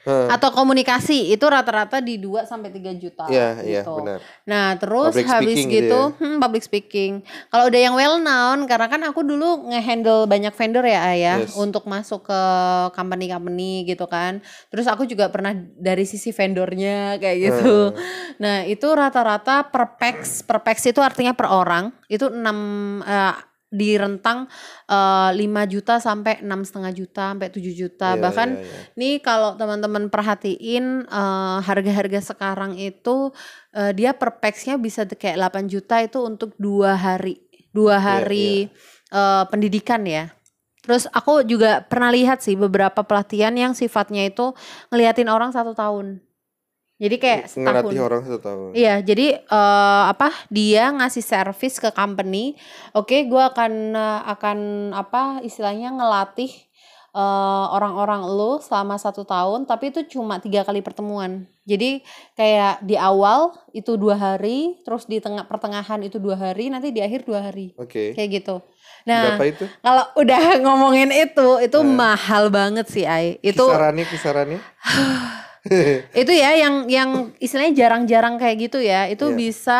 Heeh. 0.04 0.28
atau 0.30 0.52
komunikasi 0.52 1.32
itu 1.32 1.42
rata-rata 1.42 1.98
di 1.98 2.20
2 2.20 2.44
sampai 2.44 2.68
3 2.68 2.92
juta 2.92 3.24
Iya, 3.26 3.56
iya, 3.64 3.80
gitu. 3.82 3.98
benar. 3.98 4.20
Nah, 4.44 4.76
terus 4.76 5.10
Public 5.10 5.26
habis 5.26 5.58
gitu 5.58 5.72
gitu, 5.74 6.00
ya. 6.06 6.18
hmm, 6.20 6.36
public 6.38 6.62
speaking. 6.62 7.12
Kalau 7.48 7.66
udah 7.66 7.80
yang 7.80 7.96
well 7.96 8.20
known, 8.20 8.68
karena 8.68 8.86
kan 8.86 9.00
aku 9.02 9.24
dulu 9.24 9.72
ngehandle 9.72 10.28
banyak 10.28 10.52
vendor 10.52 10.84
ya, 10.84 11.00
Ayah, 11.08 11.36
Yes. 11.42 11.56
untuk 11.56 11.88
masuk 11.88 12.28
ke 12.28 12.40
company-company 12.92 13.88
gitu 13.88 14.04
kan. 14.04 14.38
Terus 14.68 14.86
aku 14.86 15.02
juga 15.02 15.32
pernah 15.32 15.50
dari 15.74 16.04
sisi 16.04 16.30
vendornya 16.30 17.16
kayak 17.16 17.36
gitu. 17.40 17.90
Hmm. 17.90 17.98
Nah, 18.38 18.56
itu 18.64 18.86
rata-rata 18.86 19.66
per 19.66 19.96
pax, 19.96 20.44
per 20.44 20.60
pax 20.60 20.84
itu 20.84 21.00
artinya 21.00 21.32
per 21.32 21.48
orang, 21.48 21.90
itu 22.06 22.28
6 22.28 23.00
eh, 23.02 23.34
di 23.74 23.98
rentang 23.98 24.46
eh, 24.86 25.30
5 25.34 25.42
juta 25.66 25.98
sampai 25.98 26.40
enam 26.46 26.62
setengah 26.62 26.94
juta 26.94 27.34
sampai 27.34 27.50
7 27.50 27.74
juta 27.74 28.08
Iya, 28.14 28.22
bahkan 28.22 28.48
iya, 28.54 28.62
iya. 28.62 28.78
Nih 28.94 29.14
kalau 29.18 29.58
teman-teman 29.58 30.06
perhatiin 30.08 31.10
eh, 31.10 31.58
harga-harga 31.66 32.20
sekarang 32.22 32.78
itu 32.78 33.34
eh, 33.74 33.90
dia 33.90 34.14
per 34.14 34.38
pax-nya 34.38 34.78
bisa 34.78 35.02
kayak 35.04 35.36
8 35.50 35.66
juta 35.66 35.98
itu 35.98 36.22
untuk 36.22 36.54
dua 36.56 36.94
hari, 36.94 37.42
dua 37.74 37.98
Iya, 37.98 38.04
hari 38.06 38.48
eh, 39.10 39.44
pendidikan 39.50 40.06
ya. 40.06 40.30
Terus 40.84 41.08
aku 41.10 41.40
juga 41.48 41.80
pernah 41.80 42.12
lihat 42.12 42.44
sih 42.44 42.60
beberapa 42.60 43.00
pelatihan 43.02 43.56
yang 43.56 43.72
sifatnya 43.72 44.28
itu 44.28 44.52
ngeliatin 44.92 45.32
orang 45.32 45.48
satu 45.48 45.72
tahun. 45.72 46.20
Jadi 46.94 47.16
kayak 47.18 47.50
setahun. 47.50 47.66
Ngelatih 47.90 48.00
orang 48.00 48.20
satu 48.22 48.38
tahun. 48.38 48.70
Iya, 48.72 48.94
jadi 49.02 49.26
eh, 49.42 50.02
apa? 50.06 50.30
Dia 50.46 50.94
ngasih 50.94 51.22
service 51.22 51.76
ke 51.76 51.90
company. 51.90 52.54
Oke, 52.92 53.26
gua 53.26 53.50
akan 53.50 53.72
eh, 53.92 54.20
akan 54.30 54.58
apa 54.90 55.42
istilahnya 55.42 55.90
ngelatih 55.90 56.54
eh, 57.10 57.66
orang-orang 57.68 58.22
lu 58.24 58.62
selama 58.62 58.94
satu 58.94 59.26
tahun, 59.26 59.66
tapi 59.66 59.90
itu 59.90 60.06
cuma 60.08 60.38
tiga 60.38 60.62
kali 60.62 60.80
pertemuan. 60.80 61.50
Jadi 61.66 62.04
kayak 62.34 62.84
di 62.84 62.94
awal 62.94 63.50
itu 63.72 63.96
dua 63.96 64.14
hari, 64.14 64.78
terus 64.84 65.08
di 65.08 65.18
tengah 65.18 65.48
pertengahan 65.48 65.98
itu 65.98 66.22
dua 66.22 66.36
hari, 66.36 66.70
nanti 66.70 66.92
di 66.92 67.00
akhir 67.00 67.24
dua 67.24 67.40
hari, 67.42 67.72
Oke. 67.74 68.12
kayak 68.14 68.30
gitu. 68.38 68.60
Nah, 69.04 69.34
Berapa 69.36 69.44
itu? 69.50 69.64
kalau 69.80 70.04
udah 70.14 70.42
ngomongin 70.64 71.10
itu, 71.10 71.58
itu 71.58 71.78
Nah. 71.82 72.14
mahal 72.14 72.54
banget 72.54 72.86
sih, 72.86 73.02
Ai. 73.04 73.36
Itu 73.40 73.64
Kisarannya 73.66 74.04
kisarannya? 74.06 74.60
itu 76.20 76.32
ya 76.32 76.50
yang 76.56 76.74
yang 76.86 77.10
istilahnya 77.40 77.72
jarang-jarang 77.72 78.36
kayak 78.36 78.68
gitu 78.68 78.78
ya 78.84 79.08
itu 79.08 79.32
Iya. 79.32 79.36
bisa 79.36 79.78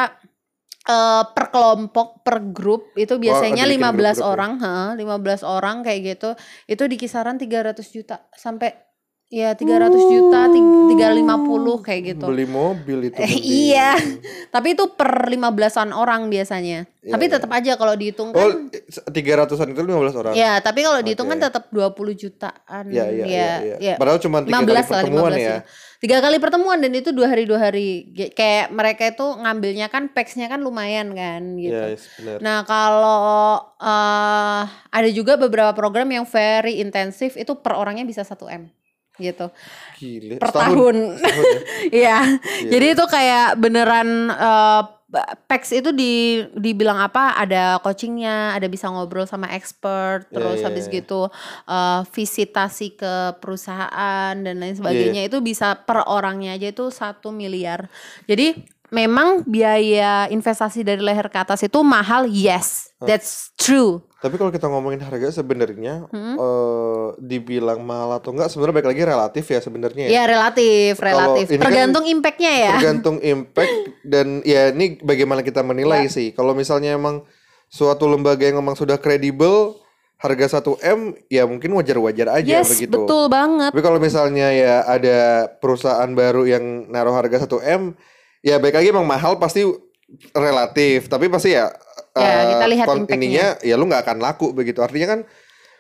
eh, 0.85 1.23
per 1.33 1.45
kelompok 1.53 2.25
per 2.25 2.41
grup 2.53 2.93
itu 2.97 3.17
biasanya 3.21 3.65
ada 3.65 3.73
bikin 3.73 3.81
15 3.81 4.17
grup-grup 4.17 4.21
ya? 4.21 4.33
orang 4.33 4.53
heeh, 4.61 4.89
15 5.01 5.41
orang 5.45 5.77
kayak 5.85 6.01
gitu 6.17 6.31
itu 6.69 6.83
di 6.89 6.97
kisaran 6.97 7.37
300 7.37 7.85
juta 7.89 8.17
sampai 8.33 8.73
ya 9.29 9.51
300 9.53 9.91
juta 9.91 10.47
ting- 10.47 10.87
350 10.95 11.83
kayak 11.83 12.01
gitu 12.07 12.27
Beli 12.31 12.47
mobil 12.47 13.11
itu. 13.11 13.19
Eh, 13.19 13.35
iya. 13.41 13.99
tapi 14.55 14.79
itu 14.79 14.95
per 14.95 15.27
15-an 15.27 15.91
orang 15.91 16.29
biasanya 16.29 16.87
Iya, 17.05 17.13
tapi 17.13 17.25
iya. 17.27 17.33
tetap 17.37 17.51
aja 17.53 17.73
kalau 17.77 17.93
dihitung 17.93 18.31
Oh, 18.31 18.41
kan 18.41 18.73
tiga 19.11 19.37
ratusan 19.37 19.69
itu 19.69 19.81
15 19.83 20.17
orang. 20.17 20.33
ya 20.33 20.57
tapi 20.61 20.81
kalau 20.81 21.03
dihitung 21.03 21.27
kan 21.27 21.37
Oke. 21.37 21.45
tetap 21.51 21.65
20 21.69 22.15
jutaan 22.15 22.85
Iya, 22.89 23.05
iya, 23.11 23.25
iya, 23.27 23.51
iya. 23.61 23.77
ya 23.77 23.95
Padahal 23.99 24.23
cuma 24.23 24.41
tiga 24.41 24.57
15 24.57 24.65
kali 24.65 24.73
lah, 24.73 24.85
pertemuan 25.03 25.33
15 25.33 25.43
ya. 25.43 25.59
Tiga 25.99 26.19
kali 26.21 26.37
pertemuan 26.37 26.79
dan 26.79 26.93
itu 26.93 27.11
dua 27.11 27.27
hari 27.27 27.49
dua 27.49 27.57
hari. 27.59 28.13
Kayak 28.31 28.69
mereka 28.71 29.09
itu 29.09 29.25
ngambilnya 29.25 29.89
kan 29.89 30.13
packsnya 30.13 30.47
kan 30.47 30.61
lumayan 30.61 31.13
kan 31.13 31.57
gitu. 31.57 31.73
Iya, 31.73 31.97
yes, 31.97 32.05
benar. 32.15 32.39
Nah 32.41 32.59
kalau 32.63 33.57
eh 33.81 34.63
ada 34.69 35.09
juga 35.09 35.37
beberapa 35.37 35.73
program 35.73 36.07
yang 36.07 36.25
very 36.25 36.79
intensif 36.79 37.35
itu 37.35 37.57
per 37.57 37.73
orangnya 37.73 38.05
bisa 38.05 38.21
1 38.21 38.37
m 38.47 38.69
gitu 39.17 39.47
Gile. 39.99 40.43
per 40.43 40.51
Setahun. 40.51 40.75
tahun. 40.75 40.97
Ya? 41.23 41.35
Iya. 42.03 42.19
Jadi 42.67 42.87
itu 42.99 43.05
kayak 43.07 43.49
beneran 43.63 44.09
eh 44.33 44.83
PEX 45.47 45.71
itu 45.79 45.95
di 45.95 46.43
dibilang 46.59 46.99
apa 46.99 47.39
ada 47.39 47.79
coachingnya, 47.79 48.59
ada 48.59 48.67
bisa 48.67 48.91
ngobrol 48.91 49.31
sama 49.31 49.47
expert, 49.55 50.27
Iya, 50.27 50.35
terus 50.35 50.59
iya, 50.59 50.67
habis 50.67 50.85
iya. 50.91 50.95
gitu 50.99 51.31
eh, 51.71 52.01
visitasi 52.11 52.99
ke 52.99 53.39
perusahaan 53.39 54.35
dan 54.35 54.55
Iya, 54.59 54.63
lain 54.63 54.75
sebagainya 54.75 55.23
itu 55.31 55.39
bisa 55.39 55.79
per 55.87 56.03
orangnya 56.11 56.59
aja 56.59 56.67
itu 56.75 56.91
satu 56.91 57.31
miliar. 57.31 57.87
Jadi 58.27 58.74
memang 58.95 59.43
biaya 59.43 60.31
investasi 60.31 60.87
dari 60.87 61.03
leher 61.03 61.27
ke 61.27 61.35
atas 61.37 61.67
itu 61.67 61.83
mahal, 61.83 62.31
yes, 62.31 62.95
that's 63.03 63.51
true. 63.59 63.99
Tapi 64.23 64.39
kalau 64.39 64.49
kita 64.49 64.71
ngomongin 64.71 65.03
harga 65.03 65.35
sebenarnya 65.35 66.07
Hmm. 66.09 66.39
eh 66.39 67.07
dibilang 67.21 67.83
mahal 67.83 68.17
atau 68.17 68.33
enggak 68.33 68.49
sebenarnya 68.49 68.75
baik 68.81 68.89
lagi 68.89 69.03
relatif 69.05 69.45
ya 69.45 69.61
sebenarnya. 69.61 70.07
Ya 70.09 70.25
relatif, 70.25 70.97
Kalau 70.97 71.35
relatif. 71.37 71.47
ini 71.51 71.59
kan 71.59 71.67
Tergantung 71.67 72.05
impactnya 72.07 72.53
ya. 72.55 72.73
Tergantung 72.79 73.17
impact 73.21 73.75
dan 74.07 74.27
ya 74.47 74.71
ini 74.71 74.97
bagaimana 75.03 75.43
kita 75.43 75.61
menilai 75.61 76.07
sih. 76.09 76.33
Kalau 76.33 76.55
misalnya 76.55 76.95
emang 76.95 77.27
suatu 77.69 78.07
lembaga 78.07 78.47
yang 78.47 78.57
memang 78.57 78.79
sudah 78.79 78.97
kredibel 78.97 79.77
harga 80.17 80.57
1 80.57 80.81
M 80.81 81.13
ya 81.29 81.45
mungkin 81.45 81.75
wajar-wajar 81.77 82.33
aja 82.33 82.65
Yes, 82.65 82.73
begitu. 82.73 82.97
betul 82.97 83.29
banget. 83.29 83.77
Tapi 83.77 83.83
kalau 83.85 84.01
misalnya 84.01 84.49
ya 84.49 84.87
ada 84.89 85.19
perusahaan 85.61 86.09
baru 86.09 86.49
yang 86.49 86.89
naruh 86.89 87.13
harga 87.13 87.45
1 87.45 87.61
M 87.61 87.93
ya 88.45 88.57
baik 88.57 88.75
lagi 88.75 88.89
emang 88.91 89.03
mahal 89.05 89.35
pasti 89.37 89.65
relatif 90.33 91.09
tapi 91.09 91.27
pasti 91.27 91.53
ya 91.53 91.73
Ya, 92.15 92.23
eh, 92.23 92.45
kita 92.49 92.67
lihat 92.69 92.87
kon- 92.87 93.03
impactnya. 93.03 93.17
ininya 93.19 93.47
ya 93.59 93.75
lu 93.75 93.85
nggak 93.85 94.07
akan 94.07 94.19
laku 94.21 94.55
begitu 94.55 94.79
artinya 94.79 95.09
kan 95.09 95.21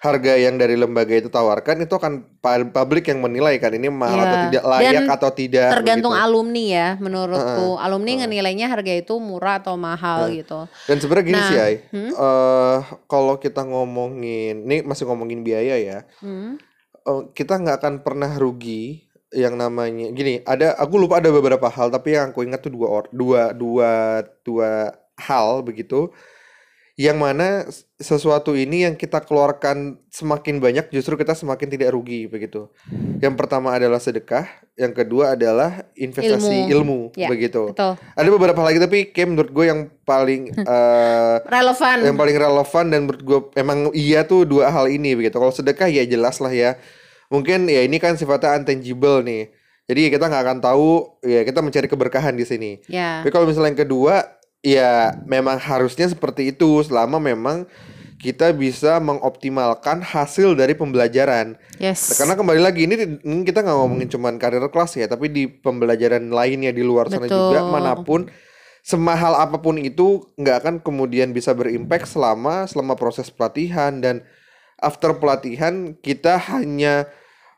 harga 0.00 0.35
yang 0.35 0.59
dari 0.59 0.75
lembaga 0.75 1.14
itu 1.14 1.30
tawarkan 1.30 1.80
itu 1.80 1.94
akan 1.94 2.26
publik 2.68 3.06
yang 3.06 3.23
menilai 3.23 3.54
kan 3.56 3.71
ini 3.71 3.87
mahal 3.87 4.18
Ya. 4.18 4.26
atau 4.26 4.38
tidak 4.42 4.64
layak 4.66 4.92
Dan 4.99 5.04
atau 5.09 5.30
tidak 5.30 5.68
tergantung 5.73 6.11
begitu. 6.11 6.26
alumni 6.26 6.64
ya 6.66 6.88
menurutku 6.99 7.78
alumni 7.78 8.11
ngenilainya 8.18 8.66
harga 8.66 8.92
itu 8.92 9.14
murah 9.16 9.62
atau 9.62 9.78
mahal 9.78 10.26
gitu 10.28 10.66
dan 10.83 10.97
sebenarnya 10.99 11.25
gini 11.25 11.38
Nah, 11.38 11.47
sih 11.47 11.59
Ai 11.61 11.75
hmm? 11.87 12.11
eh, 12.11 12.78
kalau 13.06 13.35
kita 13.38 13.62
ngomongin 13.62 14.54
ini 14.61 14.83
masih 14.83 15.06
ngomongin 15.06 15.40
biaya 15.40 15.78
ya 15.78 15.99
Hmm, 16.18 16.59
eh, 17.00 17.23
kita 17.30 17.56
nggak 17.56 17.78
akan 17.78 17.94
pernah 18.00 18.35
rugi 18.35 19.03
yang 19.35 19.59
namanya 19.59 20.09
gini 20.09 20.41
ada 20.47 20.79
aku 20.79 20.95
lupa 20.95 21.19
ada 21.19 21.29
beberapa 21.29 21.67
hal 21.67 21.91
tapi 21.91 22.14
yang 22.14 22.31
aku 22.31 22.47
ingat 22.47 22.62
tuh 22.62 22.73
dua 22.73 22.88
or, 22.88 23.05
dua 23.11 23.50
dua 23.50 23.91
dua 24.41 24.95
hal 25.19 25.61
begitu. 25.61 26.14
Yang 26.95 27.19
mana 27.19 27.67
sesuatu 27.99 28.55
ini 28.55 28.87
yang 28.87 28.95
kita 28.95 29.19
keluarkan 29.19 29.99
semakin 30.14 30.62
banyak 30.62 30.95
justru 30.95 31.19
kita 31.19 31.35
semakin 31.35 31.67
tidak 31.67 31.91
rugi 31.91 32.31
begitu. 32.31 32.71
Yang 33.19 33.35
pertama 33.35 33.75
adalah 33.75 33.99
sedekah 33.99 34.47
yang 34.79 34.95
kedua 34.95 35.35
adalah 35.35 35.91
investasi 35.99 36.71
ilmu, 36.71 37.11
Ya, 37.19 37.26
begitu. 37.26 37.75
betul. 37.75 37.99
Ada 37.99 38.29
beberapa 38.31 38.62
lagi 38.62 38.79
tapi 38.79 39.11
kayak 39.11 39.26
menurut 39.26 39.50
gue 39.50 39.64
yang 39.67 39.91
paling 40.07 40.55
eh, 40.71 41.37
relevan. 41.50 41.97
yang 42.07 42.14
paling 42.14 42.37
relevan 42.38 42.85
dan 42.87 43.00
menurut 43.11 43.23
gue 43.26 43.38
emang 43.59 43.91
iya 43.91 44.23
tuh 44.23 44.47
dua 44.47 44.71
hal 44.71 44.87
ini 44.87 45.19
begitu. 45.19 45.35
Kalau 45.35 45.50
sedekah 45.50 45.91
ya 45.91 46.07
jelas 46.07 46.38
lah 46.38 46.55
ya. 46.55 46.79
Mungkin 47.33 47.71
ya 47.71 47.85
ini 47.85 47.97
kan 48.02 48.16
sifatnya 48.16 48.59
untangible 48.61 49.25
nih. 49.25 49.52
Jadi 49.85 50.00
kita 50.09 50.33
nggak 50.33 50.43
akan 50.49 50.59
tahu 50.64 51.21
ya 51.25 51.45
kita 51.45 51.61
mencari 51.61 51.87
keberkahan 51.88 52.35
di 52.37 52.45
sini. 52.49 52.71
ya 52.88 53.21
Tapi 53.21 53.31
kalau 53.33 53.45
misalnya 53.45 53.76
yang 53.76 53.81
kedua 53.85 54.14
ya 54.64 55.12
memang 55.28 55.61
harusnya 55.61 56.09
seperti 56.09 56.57
itu 56.57 56.81
selama 56.85 57.21
memang 57.21 57.69
kita 58.25 58.57
bisa 58.57 58.97
mengoptimalkan 59.04 60.00
hasil 60.00 60.57
dari 60.57 60.73
pembelajaran. 60.73 61.61
yes 61.76 62.16
Karena 62.16 62.33
kembali 62.33 62.61
lagi 62.64 62.88
ini, 62.88 63.21
kita 63.45 63.61
nggak 63.61 63.76
ngomongin 63.76 64.09
cuman 64.09 64.40
karir 64.40 64.64
kelas 64.73 64.97
ya, 64.97 65.04
tapi 65.04 65.28
di 65.28 65.45
pembelajaran 65.45 66.33
lainnya 66.33 66.73
di 66.73 66.81
luar 66.81 67.12
sana 67.12 67.28
juga 67.28 67.69
mana 67.69 68.00
pun 68.00 68.33
semahal 68.81 69.37
apa 69.37 69.61
pun 69.61 69.76
itu 69.76 70.28
nggak 70.40 70.57
akan 70.61 70.75
kemudian 70.81 71.33
bisa 71.37 71.57
berimpact 71.57 72.04
selama 72.04 72.69
selama 72.69 72.97
proses 72.97 73.33
pelatihan 73.33 73.97
dan 74.00 74.21
after 74.85 75.17
pelatihan 75.17 75.75
kita 75.97 76.37
hanya 76.53 77.09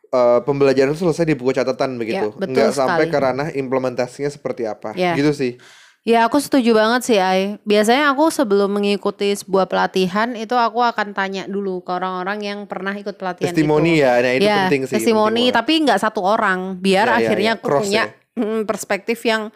eh, 0.09 0.41
pembelajaran 0.41 0.95
selesai 0.95 1.27
di 1.27 1.35
buku 1.35 1.51
catatan 1.53 1.99
begitu, 1.99 2.31
betul 2.33 2.55
nggak 2.55 2.71
sampai 2.71 3.05
ke 3.07 3.19
ranah 3.19 3.49
implementasinya 3.53 4.31
seperti 4.31 4.63
apa, 4.65 4.95
Ya. 4.95 5.13
gitu 5.13 5.35
sih. 5.35 5.59
Ya 6.03 6.23
aku 6.23 6.39
setuju 6.39 6.71
banget 6.71 7.03
sih 7.03 7.19
Ai. 7.19 7.59
Biasanya 7.67 8.15
aku 8.15 8.31
sebelum 8.31 8.71
mengikuti 8.71 9.35
sebuah 9.35 9.67
pelatihan 9.67 10.39
itu 10.39 10.55
aku 10.55 10.79
akan 10.79 11.11
tanya 11.11 11.51
dulu 11.51 11.83
ke 11.83 11.91
orang-orang 11.91 12.39
yang 12.41 12.59
pernah 12.63 12.95
ikut 12.95 13.19
pelatihan 13.19 13.51
Testimoni 13.51 13.99
itu. 13.99 14.07
ya, 14.07 14.13
nah 14.23 14.31
itu 14.31 14.47
ya, 14.47 14.57
penting 14.63 14.83
sih. 14.87 14.95
testimoni 14.95 15.51
penting 15.51 15.57
tapi 15.59 15.73
nggak 15.83 15.99
satu 15.99 16.23
orang. 16.23 16.79
Biar 16.79 17.11
Ya, 17.11 17.11
ya, 17.11 17.19
akhirnya 17.19 17.51
ya. 17.51 17.57
aku 17.59 17.67
Cross 17.67 17.83
punya 17.83 18.03
mm, 18.39 18.61
perspektif 18.71 19.19
yang 19.27 19.51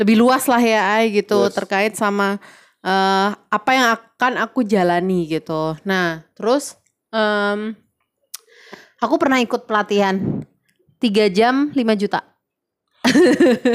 lebih 0.00 0.16
luas 0.16 0.48
lah 0.48 0.62
ya 0.64 0.96
Ai 0.96 1.12
gitu 1.12 1.36
Luas. 1.36 1.52
terkait 1.52 1.92
sama 1.92 2.40
eh, 2.80 3.28
apa 3.36 3.70
yang 3.70 3.86
akan 3.92 4.32
aku 4.40 4.64
jalani 4.64 5.28
gitu. 5.28 5.76
Nah 5.84 6.24
terus 6.32 6.80
em, 7.10 7.74
aku 9.02 9.14
pernah 9.18 9.38
ikut 9.42 9.66
pelatihan 9.66 10.42
tiga 11.00 11.26
jam 11.32 11.74
5 11.74 12.00
juta. 12.00 12.20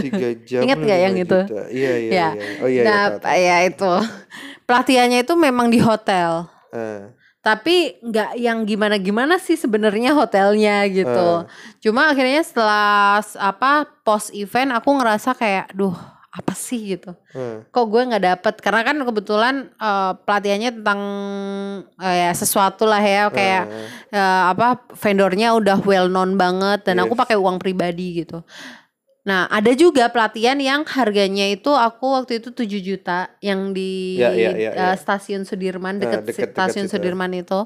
Tiga 0.01 0.29
jam. 0.49 0.61
Ingat 0.63 0.77
nggak 0.79 0.99
yang 1.01 1.13
lima 1.17 1.25
itu? 1.25 1.39
Iya 1.73 1.93
iya. 1.97 2.11
Ya. 2.13 2.29
iya. 2.29 2.29
Oh 2.61 2.69
iya. 2.69 2.83
nah, 2.85 2.93
iya, 2.93 3.09
tahu, 3.09 3.23
tahu. 3.25 3.37
ya 3.41 3.57
itu. 3.65 3.93
Pelatihannya 4.65 5.19
itu 5.25 5.33
memang 5.37 5.67
di 5.69 5.79
hotel. 5.81 6.49
Eh, 6.73 7.09
Tapi 7.45 8.01
nggak 8.01 8.41
yang 8.41 8.65
gimana-gimana 8.65 9.37
sih 9.37 9.53
sebenarnya 9.53 10.17
hotelnya 10.17 10.85
gitu. 10.89 11.45
Eh. 11.45 11.49
Cuma 11.81 12.09
akhirnya 12.09 12.41
setelah 12.41 13.21
apa 13.37 13.85
post 14.01 14.33
event 14.33 14.73
aku 14.73 14.89
ngerasa 14.97 15.37
kayak, 15.37 15.69
duh 15.77 15.93
apa 16.35 16.51
sih 16.51 16.93
gitu. 16.93 17.15
eh. 17.31 17.63
Kok 17.65 17.85
gue 17.87 18.01
nggak 18.05 18.23
dapet? 18.25 18.53
Karena 18.59 18.83
kan 18.83 18.99
kebetulan 18.99 19.55
eh, 19.71 20.11
pelatihannya 20.19 20.71
tentang 20.75 21.01
eh, 21.97 22.17
ya 22.21 22.31
sesuatu 22.31 22.83
lah 22.83 22.99
ya 22.99 23.31
kayak 23.31 23.63
Eh, 23.65 23.87
eh, 24.13 24.43
apa 24.51 24.83
vendornya 24.93 25.55
udah 25.55 25.79
well 25.81 26.07
known 26.07 26.35
banget 26.35 26.83
dan 26.83 26.99
aku 26.99 27.15
Yes. 27.15 27.21
pakai 27.23 27.37
uang 27.39 27.55
pribadi 27.55 28.19
gitu. 28.19 28.43
Nah, 29.25 29.49
ada 29.49 29.73
juga 29.73 30.05
pelatihan 30.05 30.53
yang 30.55 30.85
harganya 30.85 31.49
itu 31.49 31.73
aku 31.73 32.13
waktu 32.13 32.37
itu 32.37 32.53
7 32.53 32.77
juta 32.77 33.33
yang 33.39 33.73
di 33.73 34.21
Ya, 34.21 34.29
ya, 34.29 34.51
ya, 34.53 34.71
ya. 34.71 34.87
stasiun 34.93 35.49
Sudirman 35.49 35.97
Nah, 35.97 36.05
dekat 36.05 36.29
deket-deket 36.29 36.53
stasiun 36.53 36.85
situ. 36.85 36.93
Sudirman 36.99 37.33
itu. 37.33 37.65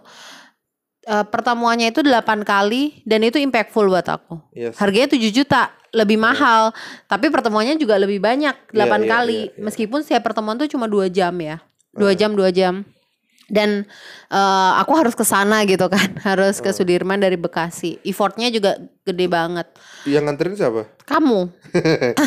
Eh, 1.02 1.26
pertemuannya 1.26 1.90
itu 1.90 2.00
8 2.00 2.44
kali 2.44 3.02
dan 3.04 3.24
itu 3.24 3.36
impactful 3.36 3.88
buat 3.88 4.06
aku. 4.06 4.40
yes. 4.54 4.78
Harganya 4.78 5.12
7 5.12 5.32
juta, 5.32 5.74
lebih 5.90 6.22
mahal, 6.22 6.70
tapi 7.10 7.34
pertemuannya 7.34 7.76
juga 7.76 7.98
lebih 7.98 8.22
banyak 8.22 8.54
8 8.70 8.78
Iya, 8.78 8.86
iya, 8.86 9.08
kali. 9.10 9.40
iya, 9.50 9.50
iya. 9.54 9.62
Meskipun 9.62 10.00
setiap 10.06 10.30
pertemuan 10.30 10.58
tuh 10.58 10.70
cuma 10.70 10.86
dua 10.86 11.10
jam 11.10 11.34
ya. 11.42 11.58
Dua 11.94 12.14
jam, 12.14 12.38
dua 12.38 12.54
jam. 12.54 12.86
Dan 13.50 13.82
eh, 14.30 14.72
aku 14.78 14.94
harus 14.94 15.18
ke 15.18 15.26
sana 15.26 15.66
gitu 15.66 15.90
kan, 15.90 16.14
harus 16.30 16.62
ke. 16.62 16.70
Sudirman 16.70 17.18
dari 17.18 17.34
Bekasi. 17.34 17.98
Effortnya 18.06 18.54
juga 18.54 18.78
gede 19.02 19.26
banget. 19.26 19.66
Yang 20.06 20.24
nganterin 20.30 20.54
siapa? 20.54 20.82
Kamu. 21.10 21.50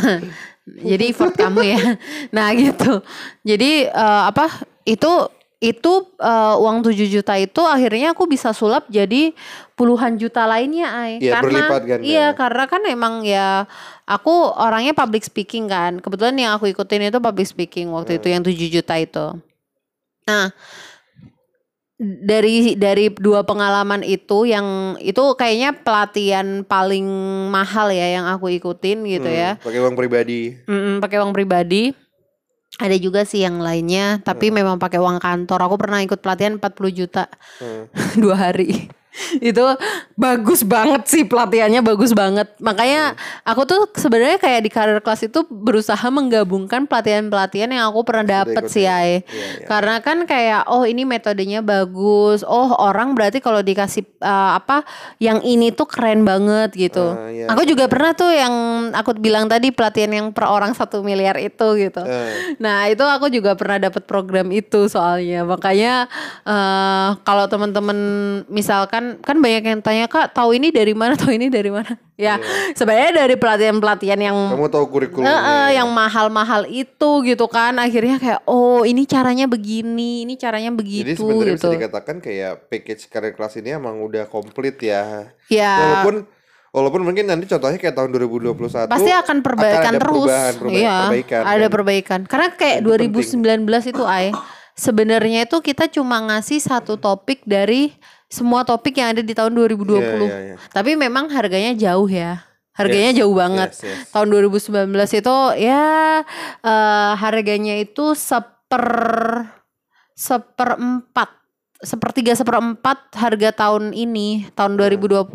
Jadi 0.90 1.04
effort 1.10 1.34
kamu 1.34 1.60
ya. 1.62 1.82
Nah, 2.30 2.50
gitu. 2.54 3.02
Jadi 3.42 3.86
eh, 3.86 4.22
apa? 4.26 4.50
Itu 4.82 5.30
itu 5.62 5.92
eh, 6.18 6.54
uang 6.58 6.82
7 6.82 7.06
juta 7.06 7.38
itu 7.38 7.62
akhirnya 7.62 8.10
aku 8.10 8.26
bisa 8.26 8.50
sulap 8.50 8.90
jadi 8.90 9.30
puluhan 9.78 10.18
juta 10.18 10.42
lainnya, 10.42 10.90
Ay. 10.90 11.22
Iya, 11.22 11.38
kan, 11.38 12.02
Iya, 12.02 12.26
kan? 12.34 12.38
karena 12.38 12.64
kan 12.66 12.82
emang 12.90 13.14
ya 13.22 13.70
aku 14.02 14.30
orangnya 14.58 14.90
public 14.90 15.22
speaking 15.22 15.70
kan. 15.70 16.02
Kebetulan 16.02 16.34
yang 16.34 16.58
aku 16.58 16.66
ikutin 16.66 17.06
itu 17.06 17.22
public 17.22 17.46
speaking 17.46 17.94
waktu 17.94 18.18
itu 18.18 18.26
Hmm. 18.26 18.34
yang 18.34 18.42
7 18.42 18.68
juta 18.68 18.94
itu. 18.98 19.26
Nah, 20.26 20.50
dari 22.02 22.74
dari 22.74 23.14
dua 23.14 23.46
pengalaman 23.46 24.02
itu 24.02 24.42
yang 24.42 24.98
itu 24.98 25.22
kayaknya 25.38 25.70
pelatihan 25.86 26.66
paling 26.66 27.06
mahal 27.46 27.94
ya 27.94 28.18
yang 28.18 28.26
aku 28.26 28.50
ikutin 28.50 29.06
gitu 29.06 29.30
Hmm, 29.30 29.38
ya. 29.38 29.50
Pakai 29.62 29.78
uang 29.78 29.94
pribadi. 29.94 30.58
Mm-mm, 30.66 30.98
pakai 30.98 31.22
uang 31.22 31.30
pribadi. 31.30 31.94
Ada 32.80 32.96
juga 32.96 33.28
sih 33.28 33.44
yang 33.44 33.60
lainnya, 33.60 34.24
tapi 34.24 34.48
Hmm. 34.48 34.64
memang 34.64 34.76
pakai 34.80 34.96
uang 34.96 35.20
kantor. 35.20 35.68
Aku 35.68 35.76
pernah 35.76 36.00
ikut 36.00 36.24
pelatihan 36.24 36.56
40 36.56 36.88
juta 36.88 37.28
Hmm. 37.60 37.84
dua 38.22 38.48
hari. 38.48 38.88
Itu 39.40 39.64
bagus 40.16 40.64
banget 40.64 41.04
sih 41.08 41.22
pelatihannya 41.28 41.84
bagus 41.84 42.16
banget. 42.16 42.48
Makanya 42.58 43.14
aku 43.44 43.68
tuh 43.68 43.80
sebenarnya 43.92 44.40
kayak 44.40 44.60
di 44.64 44.70
karir 44.72 44.98
kelas 45.04 45.28
itu 45.28 45.44
berusaha 45.48 46.02
menggabungkan 46.08 46.88
pelatihan-pelatihan 46.88 47.68
yang 47.68 47.84
aku 47.92 48.00
pernah 48.08 48.24
dapet 48.24 48.64
sih 48.72 48.88
Ay. 48.88 49.22
Iya, 49.28 49.62
iya. 49.62 49.66
Karena 49.68 50.00
kan 50.00 50.24
kayak 50.24 50.68
oh 50.72 50.88
ini 50.88 51.04
metodenya 51.04 51.60
bagus. 51.60 52.40
Oh 52.46 52.72
orang 52.80 53.12
berarti 53.12 53.44
kalau 53.44 53.60
dikasih 53.60 54.04
uh, 54.24 54.56
apa 54.56 54.84
yang 55.20 55.44
ini 55.44 55.72
tuh 55.76 55.84
keren 55.84 56.24
banget 56.24 56.72
gitu. 56.72 57.12
Ah, 57.12 57.28
iya. 57.28 57.46
Aku 57.52 57.68
juga 57.68 57.86
pernah 57.92 58.16
tuh 58.16 58.32
yang 58.32 58.54
aku 58.96 59.16
bilang 59.20 59.46
tadi 59.46 59.68
pelatihan 59.74 60.12
yang 60.12 60.26
per 60.32 60.48
orang 60.48 60.72
satu 60.72 61.04
miliar 61.04 61.36
itu 61.36 61.68
gitu. 61.76 62.00
Eh, 62.00 62.56
Nah 62.58 62.88
itu 62.88 63.04
aku 63.04 63.28
juga 63.28 63.52
pernah 63.58 63.76
dapat 63.76 64.08
program 64.08 64.48
itu 64.54 64.88
soalnya 64.88 65.44
makanya 65.44 66.08
eh 66.48 67.08
kalau 67.26 67.44
teman-teman 67.50 67.98
misalkan 68.48 69.01
kan 69.20 69.36
banyak 69.38 69.62
yang 69.64 69.80
tanya 69.82 70.06
kak 70.06 70.30
tahu 70.32 70.54
ini 70.56 70.70
dari 70.70 70.94
mana 70.94 71.14
tahu 71.20 71.34
ini 71.34 71.50
dari 71.50 71.68
mana 71.68 71.94
ya 72.14 72.38
sebenarnya 72.78 73.26
dari 73.26 73.34
pelatihan-pelatihan 73.36 74.20
yang 74.20 74.36
Iya. 74.36 74.54
Kamu 74.54 74.68
tahu 74.68 74.84
kurikulumnya. 74.88 75.28
Eh, 75.28 75.38
eh, 75.38 75.68
ya? 75.74 75.82
yang 75.82 75.88
mahal-mahal 75.90 76.62
itu 76.70 77.10
gitu 77.26 77.46
kan 77.50 77.74
akhirnya 77.78 78.16
kayak 78.16 78.40
oh 78.46 78.86
ini 78.86 79.02
caranya 79.04 79.46
begini 79.50 80.24
ini 80.24 80.34
caranya 80.38 80.70
Jadi 80.72 80.78
begitu 80.78 81.20
sebenarnya 81.20 81.54
gitu 81.56 81.68
bisa 81.68 81.76
dikatakan 81.76 82.16
kayak 82.22 82.52
package 82.70 83.02
karir 83.10 83.32
kelas 83.34 83.58
ini 83.58 83.74
emang 83.76 83.98
udah 84.00 84.24
komplit 84.30 84.78
ya. 84.80 85.32
ya 85.50 85.72
Walaupun 85.78 86.14
walaupun 86.72 87.00
mungkin 87.04 87.28
nanti 87.28 87.44
contohnya 87.44 87.76
kayak 87.76 87.92
tahun 87.92 88.10
2021 88.16 88.88
pasti 88.88 89.12
akan 89.12 89.36
perbaikan 89.44 89.92
ada 89.92 90.00
terus 90.00 90.24
perubahan, 90.24 90.52
perubahan, 90.56 90.80
iya 90.80 90.96
perbaikan, 91.04 91.40
ada 91.44 91.66
kan? 91.68 91.70
perbaikan 91.70 92.20
karena 92.24 92.48
kayak 92.56 92.78
Itu 92.80 92.88
2019 93.20 93.92
itu 93.92 94.04
ay 94.08 94.26
sebenarnya 94.72 95.40
itu 95.44 95.56
kita 95.60 95.84
cuma 95.92 96.16
ngasih 96.32 96.64
satu 96.64 96.96
topik 96.96 97.44
dari 97.44 97.92
semua 98.32 98.64
topik 98.64 98.96
yang 98.96 99.12
ada 99.12 99.20
di 99.20 99.36
tahun 99.36 99.52
2020 99.52 99.92
Iya, 99.92 100.08
iya, 100.16 100.38
iya. 100.40 100.56
tapi 100.72 100.96
memang 100.96 101.28
harganya 101.28 101.76
jauh 101.76 102.08
ya. 102.08 102.40
Harganya 102.72 103.12
Yes, 103.12 103.18
jauh 103.20 103.36
banget. 103.36 103.68
yes, 103.76 103.84
yes. 103.84 104.08
tahun 104.08 104.32
2019 104.32 105.20
itu 105.20 105.36
ya 105.60 105.84
eh, 106.64 107.12
harganya 107.20 107.76
itu 107.76 108.16
seper 108.16 108.88
seperempat 110.16 111.28
sepertiga 111.82 112.30
seperempat 112.32 113.10
harga 113.18 113.50
tahun 113.66 113.90
ini 113.90 114.46
tahun 114.54 114.78
2020 114.78 115.26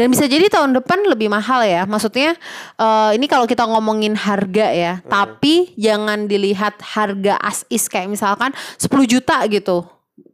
dan 0.00 0.06
bisa 0.08 0.24
jadi 0.24 0.48
tahun 0.48 0.72
depan 0.80 1.04
lebih 1.06 1.28
mahal 1.28 1.60
ya. 1.62 1.84
Maksudnya 1.84 2.34
eh, 2.74 3.10
ini 3.14 3.30
kalau 3.30 3.44
kita 3.46 3.62
ngomongin 3.68 4.18
harga 4.18 4.72
ya 4.74 4.98
tapi 5.06 5.76
jangan 5.78 6.26
dilihat 6.26 6.80
harga 6.82 7.38
as 7.38 7.62
is. 7.70 7.86
Kayak 7.86 8.16
misalkan 8.16 8.50
10 8.80 8.88
juta 9.06 9.44
gitu 9.46 9.84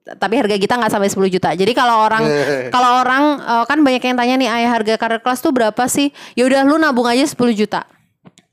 tapi 0.04 0.34
harga 0.40 0.56
kita 0.56 0.74
nggak 0.80 0.92
sampai 0.92 1.10
10 1.12 1.34
juta. 1.34 1.50
Jadi 1.52 1.72
kalau 1.76 2.06
orang 2.06 2.24
kalau 2.74 2.90
orang 3.04 3.22
eh, 3.40 3.64
kan 3.68 3.78
banyak 3.80 4.02
yang 4.02 4.16
tanya 4.16 4.34
nih 4.40 4.48
ayah 4.48 4.70
harga 4.80 4.94
karir 4.96 5.20
kelas 5.20 5.40
tuh 5.44 5.52
berapa 5.52 5.82
sih? 5.86 6.10
Ya 6.34 6.48
udah 6.48 6.64
lu 6.64 6.76
nabung 6.80 7.06
aja 7.06 7.24
10 7.24 7.36
juta. 7.52 7.84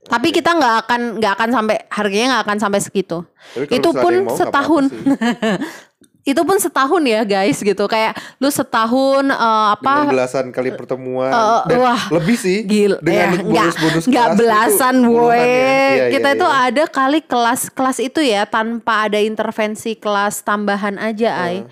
Tapi 0.08 0.32
kita 0.32 0.56
nggak 0.56 0.76
akan 0.88 1.02
nggak 1.20 1.34
akan 1.36 1.50
sampai 1.52 1.76
harganya 1.92 2.26
nggak 2.36 2.44
akan 2.48 2.58
sampai 2.64 2.80
segitu. 2.80 3.28
Itu 3.68 3.92
pun 3.92 4.28
setahun. 4.32 4.88
itu 6.28 6.42
pun 6.44 6.58
setahun 6.58 7.00
ya 7.02 7.24
guys 7.24 7.56
gitu 7.58 7.84
kayak 7.86 8.12
lu 8.38 8.50
setahun 8.50 9.24
eh, 9.26 9.66
apa 9.72 10.04
Dengan 10.04 10.12
belasan 10.14 10.46
kali 10.50 10.70
pertemuan 10.72 11.32
Eh, 11.32 11.62
dan 11.66 11.78
wah. 11.80 12.02
lebih 12.12 12.36
sih 12.36 12.62
Gil, 12.62 13.00
dengan 13.00 13.32
ya, 13.32 13.40
nggak 13.40 13.66
bonus-bonus 13.72 14.04
nggak 14.06 14.12
kelas 14.22 14.36
itu 14.36 14.40
belasan 14.40 14.96
puluhan 15.00 15.08
gue. 15.08 15.40
ya. 15.40 15.72
Iya, 15.88 16.06
Kita 16.12 16.28
iya, 16.28 16.36
itu 16.36 16.46
iya. 16.46 16.60
ada 16.68 16.84
kali 16.86 17.20
kelas-kelas 17.22 17.98
itu 18.02 18.20
ya 18.20 18.42
tanpa 18.46 19.08
ada 19.08 19.18
intervensi 19.18 19.96
kelas 19.96 20.44
tambahan 20.44 20.96
aja, 20.98 21.30
ay. 21.42 21.64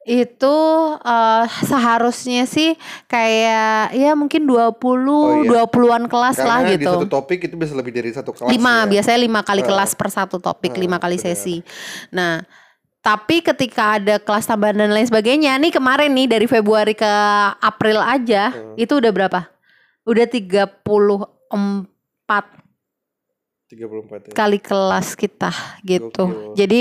Itu 0.00 0.56
eh, 0.96 1.44
seharusnya 1.62 2.46
sih 2.46 2.80
kayak 3.06 3.92
ya 3.92 4.14
mungkin 4.14 4.46
20 4.46 4.80
Oh, 5.04 5.44
iya. 5.44 5.68
20-an 5.68 6.06
kelas 6.06 6.38
lah 6.38 6.62
Karena 6.62 6.70
di 6.70 6.76
gitu. 6.78 6.92
satu 6.94 7.06
topik 7.06 7.40
itu 7.42 7.54
bisa 7.54 7.72
lebih 7.72 7.92
dari 7.92 8.08
satu 8.08 8.32
kelas 8.32 8.48
lima 8.48 8.74
ya. 8.78 8.88
biasanya 8.88 9.20
lima 9.20 9.40
kali 9.42 9.60
Heeh. 9.60 9.68
kelas 9.68 9.92
per 9.92 10.08
satu 10.08 10.38
topik 10.38 10.72
lima 10.74 10.96
Heeh, 10.96 11.02
kali 11.02 11.16
benar. 11.18 11.26
sesi 11.28 11.56
nah 12.08 12.40
tapi 13.00 13.40
ketika 13.40 13.96
ada 13.96 14.18
kelas 14.18 14.44
tambahan 14.44 14.76
dan 14.76 14.90
lain 14.90 15.04
sebagainya 15.04 15.54
nih 15.54 15.70
kemarin 15.70 16.10
nih 16.10 16.26
dari 16.28 16.46
Februari 16.46 16.92
ke 16.92 17.12
April 17.58 17.98
aja 17.98 18.50
Hmm. 18.50 18.74
itu 18.74 18.92
udah 18.92 19.08
berapa 19.08 19.40
udah 20.04 20.24
34 20.24 21.48
34 23.68 23.76
ya. 24.24 24.32
kali 24.32 24.58
kelas 24.58 25.08
kita 25.12 25.52
gitu 25.82 26.24
Gokil. 26.24 26.56
jadi 26.56 26.80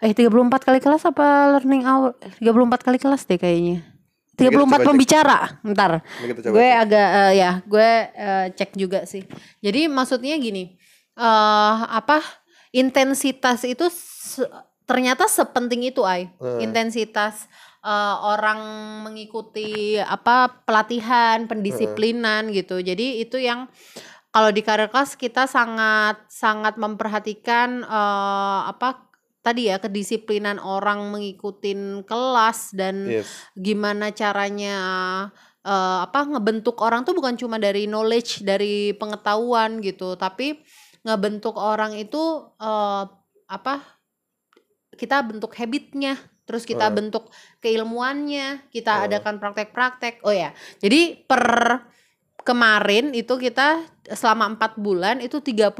eh 0.00 0.12
34 0.12 0.32
kali 0.62 0.78
kelas 0.78 1.04
apa 1.04 1.26
learning 1.52 1.84
hour 1.84 2.16
34 2.38 2.48
kali 2.82 2.98
kelas 2.98 3.22
deh 3.22 3.36
kayaknya 3.36 3.84
Ini 4.32 4.48
34 4.48 4.48
kita 4.48 4.56
coba 4.56 4.72
cek. 4.74 4.86
pembicara 4.86 5.38
ntar 5.62 5.92
coba 6.00 6.48
gue 6.50 6.66
cek. 6.66 6.82
agak 6.82 7.08
eh, 7.12 7.32
ya 7.36 7.50
gue 7.62 7.88
eh, 8.10 8.46
cek 8.50 8.70
juga 8.74 9.04
sih 9.04 9.22
jadi 9.58 9.86
maksudnya 9.86 10.34
gini 10.36 10.72
eh 11.14 11.74
apa 11.92 12.24
intensitas 12.70 13.62
itu 13.62 13.84
se- 13.86 14.48
ternyata 14.92 15.24
sepenting 15.24 15.88
itu 15.88 16.04
ay 16.04 16.28
Hmm. 16.36 16.60
intensitas 16.60 17.48
eh, 17.80 18.16
orang 18.20 18.60
mengikuti 19.02 19.96
apa 19.96 20.62
pelatihan 20.68 21.48
pendisiplinan 21.48 22.52
gitu 22.52 22.76
jadi 22.78 23.24
itu 23.24 23.40
yang 23.40 23.72
kalau 24.28 24.48
di 24.48 24.60
karir 24.60 24.88
kelas 24.88 25.16
kita 25.16 25.48
sangat 25.48 26.20
sangat 26.28 26.76
memperhatikan 26.76 27.80
eh, 27.82 28.60
apa 28.68 29.08
tadi 29.42 29.66
ya 29.66 29.82
kedisiplinan 29.82 30.62
orang 30.62 31.10
mengikutin 31.10 32.06
kelas 32.06 32.70
dan 32.72 33.10
Yes. 33.10 33.26
gimana 33.58 34.14
caranya 34.14 34.76
eh, 35.64 35.98
apa 36.06 36.28
ngebentuk 36.28 36.78
orang 36.78 37.02
tuh 37.02 37.16
bukan 37.16 37.34
cuma 37.34 37.58
dari 37.58 37.88
knowledge 37.88 38.44
dari 38.44 38.94
pengetahuan 38.94 39.82
gitu 39.82 40.14
tapi 40.14 40.62
ngebentuk 41.02 41.58
orang 41.58 41.98
itu 41.98 42.22
eh, 42.62 43.04
apa 43.50 43.74
kita 44.96 45.22
bentuk 45.24 45.52
habitnya 45.56 46.18
terus 46.42 46.66
kita 46.66 46.90
Heeh. 46.90 46.96
bentuk 46.96 47.30
keilmuannya 47.62 48.66
kita 48.68 48.92
Heeh. 48.92 49.06
adakan 49.08 49.38
praktek-praktek 49.38 50.20
oh 50.26 50.34
ya 50.34 50.50
jadi 50.82 51.22
per 51.24 51.44
kemarin 52.42 53.14
itu 53.14 53.38
kita 53.38 53.86
selama 54.12 54.58
empat 54.58 54.74
bulan 54.76 55.22
itu 55.22 55.38
34 55.38 55.78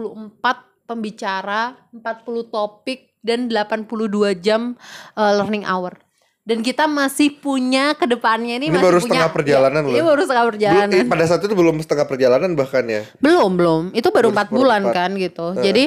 pembicara 0.86 1.74
40 1.90 2.54
topik 2.54 3.18
dan 3.22 3.50
82 3.50 4.38
jam 4.38 4.74
eh, 5.14 5.32
learning 5.34 5.66
hour 5.66 5.94
dan 6.42 6.58
kita 6.58 6.90
masih 6.90 7.38
punya 7.38 7.94
ke 7.94 8.02
depannya 8.02 8.58
ini, 8.58 8.66
Ini 8.66 8.74
masih 8.74 8.82
baru 8.82 8.98
punya 8.98 9.06
setengah 9.06 9.30
perjalanan 9.30 9.82
Ini 9.86 9.94
loh. 10.02 10.06
baru 10.10 10.20
setengah 10.26 10.42
Belum, 10.42 10.54
perjalanan 10.58 10.90
eh, 10.98 11.06
pada 11.06 11.24
saat 11.30 11.40
itu 11.46 11.54
belum 11.54 11.76
setengah 11.78 12.06
perjalanan 12.10 12.50
bahkan 12.58 12.82
ya. 12.90 13.02
belum 13.22 13.50
belum 13.54 13.82
itu 13.94 14.08
baru 14.10 14.34
empat 14.34 14.48
bulan 14.50 14.82
empat. 14.82 14.94
kan 14.94 15.10
gitu 15.14 15.46
Heeh. 15.54 15.62
jadi 15.62 15.84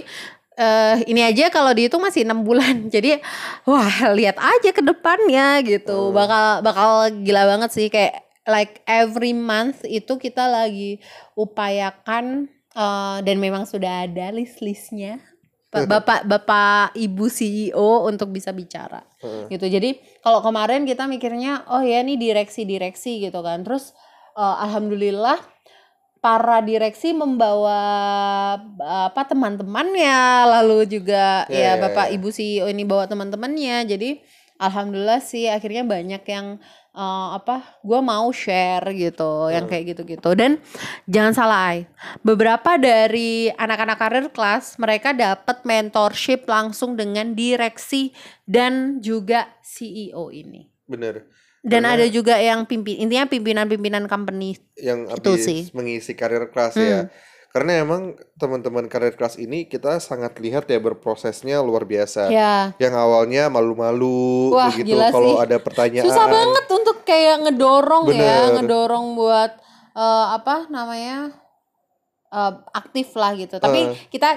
eh 0.55 1.03
ini 1.11 1.19
aja 1.19 1.51
kalau 1.51 1.75
dihitung 1.75 2.03
masih 2.03 2.23
enam 2.23 2.43
bulan. 2.43 2.87
Jadi 2.95 3.19
wah 3.67 4.11
lihat 4.15 4.39
aja 4.39 4.69
ke 4.71 4.81
depannya 4.81 5.59
gitu. 5.63 6.11
Hmm. 6.11 6.15
bakal 6.15 6.45
bakal 6.63 6.89
gila 7.23 7.43
banget 7.45 7.69
sih. 7.75 7.87
Kayak 7.91 8.23
like 8.47 8.79
every 8.87 9.35
month 9.35 9.83
itu 9.83 10.15
kita 10.15 10.47
lagi 10.47 11.03
upayakan 11.35 12.47
eh, 12.71 13.17
dan 13.21 13.37
memang 13.37 13.67
sudah 13.67 14.07
ada 14.07 14.31
list-listnya. 14.31 15.19
Pak- 15.75 15.91
bapak 15.91 16.19
bapak 16.23 16.95
ibu 16.95 17.27
CEO 17.27 18.07
untuk 18.07 18.31
bisa 18.31 18.55
bicara. 18.55 19.03
Heeh. 19.19 19.51
gitu. 19.51 19.67
Jadi 19.67 19.99
kalau 20.23 20.39
kemarin 20.39 20.87
kita 20.87 21.03
mikirnya 21.03 21.67
oh 21.67 21.83
ya 21.83 21.99
ini 21.99 22.15
direksi-direksi 22.15 23.19
gitu 23.27 23.43
kan. 23.43 23.67
Terus 23.67 23.91
eh, 24.39 24.55
alhamdulillah 24.63 25.54
para 26.25 26.57
direksi 26.59 27.13
membawa 27.13 27.77
apa 29.05 29.21
teman-temannya 29.29 30.17
lalu 30.49 30.89
juga 30.89 31.45
Ya, 31.45 31.53
ya, 31.53 31.71
ya, 31.77 31.81
bapak 31.85 32.09
ya. 32.09 32.13
ibu 32.17 32.29
CEO 32.29 32.65
ini 32.65 32.81
bawa 32.81 33.05
teman-temannya 33.05 33.85
jadi 33.85 34.09
alhamdulillah 34.57 35.21
sih 35.21 35.45
akhirnya 35.45 35.85
banyak 35.85 36.23
yang 36.25 36.57
eh, 36.95 37.27
apa 37.35 37.77
gue 37.83 37.99
mau 38.01 38.31
share 38.33 38.89
gitu 38.95 39.51
yang 39.51 39.67
Hmm. 39.67 39.71
kayak 39.71 39.85
gitu-gitu 39.93 40.31
dan 40.33 40.57
jangan 41.05 41.33
salah 41.35 41.59
Ai 41.69 41.79
beberapa 42.23 42.79
dari 42.79 43.51
anak-anak 43.51 43.97
karir 43.99 44.25
kelas 44.31 44.79
mereka 44.79 45.13
dapat 45.13 45.61
mentorship 45.61 46.47
langsung 46.47 46.95
dengan 46.95 47.35
direksi 47.35 48.15
dan 48.47 48.97
juga 48.97 49.45
CEO 49.61 50.31
ini 50.31 50.71
Bener. 50.87 51.25
Dan 51.65 51.81
Karena- 51.81 51.97
ada 51.97 52.05
juga 52.07 52.37
yang 52.37 52.63
pimpin 52.63 52.95
intinya 52.99 53.25
pimpinan-pimpinan 53.25 54.05
company 54.05 54.53
Yang 54.75 55.17
Itu 55.17 55.31
sih. 55.35 55.61
mengisi 55.71 56.13
karir 56.13 56.45
kelas 56.47 56.73
Hmm. 56.73 56.85
ya. 56.85 57.01
Karena 57.49 57.79
emang 57.79 58.01
teman-teman 58.35 58.85
karir 58.85 59.11
kelas 59.11 59.35
ini 59.35 59.63
kita 59.63 59.97
sangat 59.97 60.37
lihat 60.37 60.67
ya 60.67 60.77
berprosesnya 60.77 61.57
luar 61.59 61.83
biasa. 61.83 62.27
ya 62.29 62.75
Yang 62.77 62.93
awalnya 62.95 63.47
malu-malu 63.47 64.51
Wah, 64.51 64.69
begitu 64.69 64.91
gila 64.91 65.07
kalau 65.09 65.33
sih. 65.33 65.41
ada 65.41 65.57
pertanyaan. 65.57 66.05
susah 66.05 66.27
banget 66.27 66.65
untuk 66.69 66.97
kayak 67.01 67.35
ngedorong 67.41 68.03
ya 68.09 68.13
Bener. 68.13 68.53
ngedorong 68.59 69.05
buat 69.13 69.51
eh, 69.95 70.25
apa 70.33 70.67
namanya 70.67 71.31
eh, 72.27 72.53
aktif 72.73 73.15
lah 73.15 73.31
gitu 73.33 73.55
tapi 73.55 73.87
Eh. 73.87 73.95
kita 74.07 74.35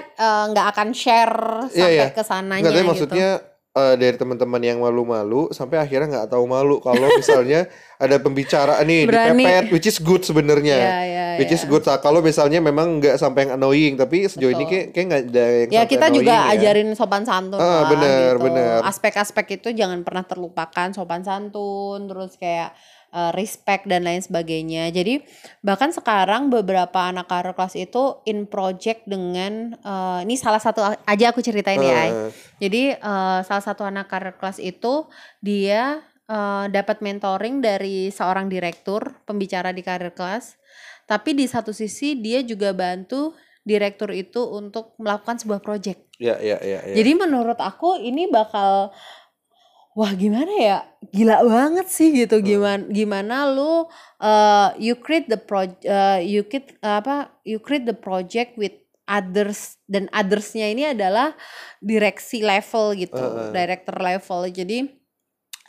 nggak 0.49 0.65
akan 0.71 0.89
share 0.93 1.67
Iya, 1.67 1.75
sampai 1.75 1.99
iya. 1.99 2.07
ke 2.09 2.23
sananya 2.23 2.63
gitu 2.65 2.87
maksudnya 2.87 3.29
eh, 3.71 3.95
dari 3.95 4.15
teman-teman 4.15 4.59
yang 4.59 4.77
malu-malu 4.79 5.49
sampai 5.49 5.77
akhirnya 5.77 6.07
nggak 6.09 6.29
tahu 6.29 6.45
malu 6.45 6.79
kalau 6.79 7.05
misalnya 7.19 7.69
ada 7.95 8.15
pembicara 8.15 8.79
nih 8.81 9.05
Berani. 9.05 9.43
dipepet 9.43 9.63
which 9.69 9.85
is 9.85 9.97
good 9.97 10.21
sebenarnya. 10.21 10.77
ya 10.77 10.99
ya 11.03 11.25
Which 11.37 11.51
is 11.51 11.63
ya. 11.63 11.69
good 11.69 11.83
kalau 11.99 12.19
misalnya 12.19 12.59
memang 12.59 12.99
nggak 12.99 13.15
sampai 13.15 13.47
yang 13.47 13.55
annoying 13.55 13.95
tapi 13.95 14.27
sejauh 14.27 14.51
ini 14.51 14.63
Betul. 14.63 14.69
kayak 14.69 14.85
kayak 14.91 15.05
nggak 15.07 15.21
ada 15.25 15.45
yang 15.47 15.69
ya 15.71 15.83
kita 15.87 16.07
juga 16.09 16.35
ya. 16.35 16.53
ajarin 16.53 16.89
sopan 16.93 17.23
santun 17.23 17.59
Ah, 17.59 17.63
lah 17.63 17.83
bener, 17.87 18.31
gitu. 18.35 18.43
bener. 18.45 18.77
Aspek-aspek 18.83 19.45
itu 19.55 19.69
jangan 19.71 20.03
pernah 20.03 20.23
terlupakan 20.23 20.87
sopan 20.91 21.23
santun, 21.23 22.07
terus 22.07 22.35
kayak 22.35 22.75
eh, 23.09 23.31
respect 23.33 23.89
dan 23.89 24.05
lain 24.05 24.21
sebagainya. 24.21 24.89
Jadi 24.93 25.21
bahkan 25.65 25.89
sekarang 25.89 26.53
beberapa 26.53 27.09
anak 27.09 27.27
karir 27.29 27.53
kelas 27.57 27.75
itu 27.75 28.21
in 28.29 28.45
project 28.45 29.05
dengan 29.09 29.75
eh, 29.77 30.19
ini 30.25 30.35
salah 30.37 30.61
satu 30.61 30.81
aja 30.85 31.25
aku 31.33 31.41
ceritain 31.43 31.81
ya. 31.81 31.97
Ai. 31.97 32.09
Ah, 32.11 32.29
Jadi 32.61 32.83
eh, 32.95 33.39
salah 33.45 33.63
satu 33.63 33.85
anak 33.85 34.07
karir 34.09 34.35
kelas 34.37 34.61
itu 34.61 35.09
dia 35.41 36.01
eh, 36.29 36.65
dapat 36.69 37.01
mentoring 37.01 37.59
dari 37.59 38.13
seorang 38.13 38.47
direktur 38.47 39.19
pembicara 39.25 39.73
di 39.73 39.81
karir 39.81 40.13
kelas. 40.13 40.57
Tapi 41.09 41.33
di 41.33 41.49
satu 41.49 41.73
sisi 41.73 42.21
dia 42.21 42.45
juga 42.45 42.69
bantu 42.69 43.33
direktur 43.69 44.09
itu 44.15 44.41
untuk 44.49 44.97
melakukan 44.97 45.37
sebuah 45.37 45.61
project. 45.61 46.09
ya 46.19 46.35
ya 46.41 46.59
ya 46.59 46.83
ya. 46.83 46.95
Jadi 46.99 47.11
menurut 47.15 47.55
aku 47.55 47.95
ini 47.95 48.27
bakal 48.27 48.91
wah 49.99 50.15
gimana 50.15 50.53
ya? 50.55 50.79
Gila 51.11 51.43
banget 51.43 51.91
sih 51.91 52.15
gitu. 52.15 52.39
Gimana 52.39 52.87
gimana 52.87 53.51
lu 53.51 53.83
uh, 54.23 54.71
you 54.79 54.95
create 54.95 55.27
the 55.27 55.35
pro 55.35 55.67
uh, 55.67 56.19
you 56.23 56.47
create 56.47 56.79
apa? 56.79 57.35
You 57.43 57.59
create 57.59 57.83
the 57.83 57.97
project 57.97 58.55
with 58.55 58.79
others 59.03 59.75
dan 59.91 60.07
othersnya 60.15 60.71
ini 60.71 60.95
adalah 60.95 61.35
direksi 61.83 62.39
level 62.39 62.95
gitu, 62.95 63.19
Heeh. 63.19 63.51
director 63.51 63.99
level. 63.99 64.47
Jadi 64.47 64.87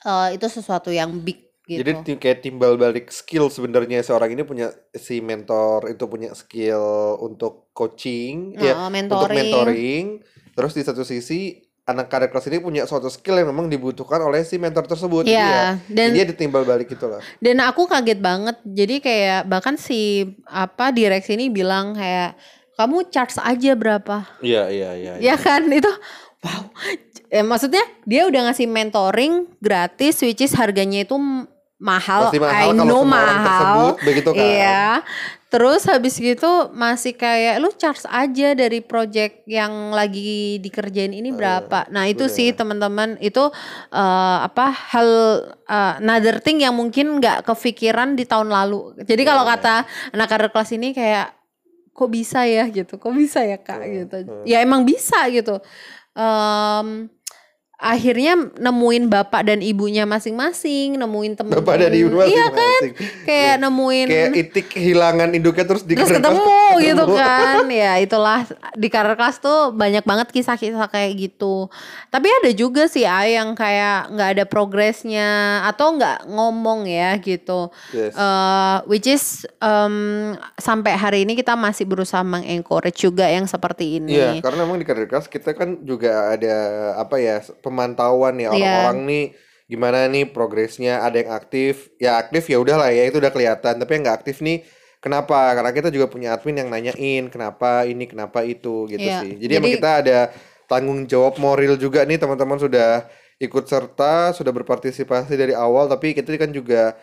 uh, 0.06 0.30
itu 0.30 0.46
sesuatu 0.46 0.94
yang 0.94 1.10
big 1.18 1.50
gitu. 1.66 1.82
Jadi 1.82 2.18
kayak 2.18 2.38
timbal 2.42 2.74
balik 2.78 3.10
skill 3.10 3.50
sebenarnya 3.50 4.02
seorang 4.02 4.34
ini 4.34 4.42
punya 4.42 4.70
si 4.94 5.22
mentor 5.22 5.90
itu 5.90 6.04
punya 6.10 6.34
skill 6.34 7.18
untuk 7.22 7.70
coaching 7.70 8.58
ya 8.58 8.74
Nah, 8.74 8.90
untuk 8.90 9.30
mentoring. 9.30 9.38
mentoring 9.38 10.04
terus 10.50 10.72
di 10.74 10.82
satu 10.82 11.06
sisi 11.06 11.69
anak 11.90 12.06
karir 12.06 12.26
kelas 12.26 12.46
ini 12.46 12.58
punya 12.58 12.82
suatu 12.82 13.06
skill 13.06 13.36
yang 13.36 13.48
memang 13.48 13.66
dibutuhkan 13.66 14.18
oleh 14.20 14.40
si 14.40 14.56
mentor 14.56 14.84
tersebut 14.84 15.22
Jadi 15.22 15.34
ya 15.34 15.42
Iya, 15.42 15.62
dan 15.86 16.08
dia 16.12 16.24
ditimbal 16.24 16.62
balik 16.62 16.88
itulah 16.88 17.18
Dan 17.36 17.58
aku 17.58 17.84
kaget 17.84 18.18
banget. 18.18 18.56
Jadi 18.62 18.98
kayak 18.98 19.40
bahkan 19.44 19.74
si 19.74 20.22
apa 20.44 20.90
direksi 20.90 21.34
ini 21.34 21.48
bilang 21.48 21.92
kayak 21.92 22.38
kamu 22.74 23.06
charge 23.06 23.36
aja 23.36 23.74
berapa? 23.74 24.24
iya 24.40 24.66
iya 24.66 24.90
iya 24.94 25.12
Ya 25.20 25.34
kan 25.36 25.68
itu 25.68 25.90
wow. 26.40 26.70
Eh, 27.28 27.42
maksudnya 27.42 27.82
dia 28.02 28.24
udah 28.24 28.48
ngasih 28.48 28.66
mentoring 28.66 29.32
gratis 29.58 30.18
which 30.18 30.40
is 30.40 30.50
harganya 30.50 31.04
itu 31.04 31.14
mahal. 31.76 32.26
Pasti 32.26 32.38
mahal 32.38 32.52
I 32.52 32.66
kalau 32.72 32.84
know 32.84 33.02
mahal. 33.02 33.44
tersebut 33.44 33.94
begitu 34.02 34.28
kan 34.30 34.42
Iya. 34.42 34.84
Terus 35.50 35.82
habis 35.84 36.14
gitu 36.14 36.70
masih 36.70 37.10
kayak 37.12 37.58
lu 37.58 37.74
charge 37.74 38.06
aja 38.06 38.54
dari 38.54 38.78
project 38.78 39.42
yang 39.44 39.90
lagi 39.90 40.62
dikerjain 40.62 41.10
ini 41.10 41.34
berapa. 41.34 41.90
Nah, 41.90 42.06
itu 42.06 42.30
bener. 42.30 42.36
sih 42.38 42.48
teman-teman 42.54 43.18
itu 43.18 43.50
eh, 43.90 44.38
apa 44.46 44.70
hal 44.94 45.08
eh, 45.66 45.94
another 45.98 46.38
thing 46.38 46.62
yang 46.62 46.78
mungkin 46.78 47.18
nggak 47.18 47.42
kepikiran 47.42 48.14
di 48.14 48.22
tahun 48.24 48.46
lalu. 48.46 48.94
Jadi 49.02 49.22
kalau 49.26 49.42
Iya. 49.42 49.50
kata 49.58 49.74
anak 50.14 50.26
karir 50.30 50.48
kelas 50.48 50.70
ini 50.70 50.94
kayak 50.94 51.34
kok 51.90 52.08
bisa 52.08 52.46
ya 52.46 52.70
gitu. 52.70 52.96
Kok 52.96 53.10
bisa 53.12 53.42
ya 53.42 53.58
Kak 53.58 53.82
Hmm, 53.82 53.90
gitu. 53.92 54.16
hmm. 54.22 54.44
Ya 54.46 54.62
emang 54.62 54.86
bisa 54.86 55.26
gitu. 55.28 55.58
Em, 56.14 57.10
akhirnya 57.80 58.36
nemuin 58.60 59.08
bapak 59.08 59.48
dan 59.48 59.64
ibunya 59.64 60.04
masing-masing, 60.04 61.00
nemuin 61.00 61.32
temen 61.32 61.56
bapak 61.56 61.80
dan 61.80 61.92
ibu 61.96 62.12
Iya 62.20 62.52
kan? 62.52 62.52
masing-masing 62.52 62.92
Kayak 63.24 63.54
nemuin 63.64 64.06
kayak 64.06 64.28
itik 64.36 64.66
kehilangan 64.76 65.28
induknya 65.32 65.64
terus 65.64 65.82
di 65.82 65.96
terus 65.96 66.12
kelas 66.12 66.20
ketemu 66.20 66.60
gitu 66.84 67.04
ketemu. 67.08 67.16
kan? 67.16 67.64
Ya 67.72 67.92
itulah. 67.96 68.40
Di 68.76 68.88
karir 68.92 69.16
kelas 69.16 69.40
tuh 69.40 69.72
banyak 69.72 70.04
banget 70.04 70.28
kisah-kisah 70.28 70.92
kayak 70.92 71.16
gitu. 71.16 71.72
Tapi 72.12 72.28
ada 72.28 72.50
juga 72.52 72.84
sih 72.84 73.08
ay 73.08 73.40
yang 73.40 73.56
kayak 73.56 74.12
nggak 74.12 74.28
ada 74.36 74.44
progresnya 74.44 75.64
atau 75.64 75.96
nggak 75.96 76.28
ngomong 76.28 76.84
ya 76.84 77.16
gitu. 77.16 77.72
Yes. 77.96 78.12
Eh, 78.12 78.76
which 78.84 79.08
is 79.08 79.48
em, 79.58 80.36
sampai 80.60 81.00
hari 81.00 81.24
ini 81.24 81.32
kita 81.32 81.56
masih 81.56 81.88
berusaha 81.88 82.20
mengencourage 82.20 83.00
juga 83.00 83.24
yang 83.24 83.48
seperti 83.48 83.96
ini. 83.96 84.20
Iya, 84.20 84.44
karena 84.44 84.68
memang 84.68 84.76
di 84.76 84.84
karir 84.84 85.08
kelas 85.08 85.32
kita 85.32 85.56
kan 85.56 85.80
juga 85.80 86.36
ada 86.36 86.54
apa 87.00 87.16
ya 87.16 87.40
pemantauan 87.70 88.34
ya 88.36 88.50
orang-orang 88.50 88.98
nih 89.06 89.24
gimana 89.70 90.10
nih 90.10 90.26
progresnya 90.34 90.98
ada 91.06 91.22
yang 91.22 91.30
aktif? 91.30 91.94
Ya 92.02 92.18
aktif 92.18 92.50
ya 92.50 92.58
udahlah 92.58 92.90
ya 92.90 93.06
itu 93.06 93.22
udah 93.22 93.30
kelihatan. 93.30 93.78
Tapi 93.78 93.90
yang 93.94 94.02
nggak 94.02 94.18
aktif 94.26 94.42
nih 94.42 94.66
kenapa? 94.98 95.54
Karena 95.54 95.70
kita 95.70 95.88
juga 95.94 96.10
punya 96.10 96.34
admin 96.34 96.58
yang 96.58 96.68
nanyain 96.68 97.30
kenapa 97.30 97.86
ini 97.86 98.10
kenapa 98.10 98.42
itu 98.42 98.90
gitu 98.90 98.98
Iya, 98.98 99.22
sih. 99.22 99.38
Jadi, 99.38 99.52
emang 99.54 99.70
jadi- 99.70 99.78
kita 99.78 99.90
ada 100.02 100.18
tanggung 100.66 101.06
jawab 101.06 101.38
moral 101.38 101.78
juga 101.78 102.02
nih 102.02 102.18
teman-teman 102.18 102.58
sudah 102.58 103.06
ikut 103.40 103.64
serta 103.66 104.36
sudah 104.36 104.52
berpartisipasi 104.52 105.32
dari 105.34 105.56
awal 105.56 105.88
tapi 105.88 106.12
kita 106.12 106.30
kan 106.36 106.52
juga 106.52 106.94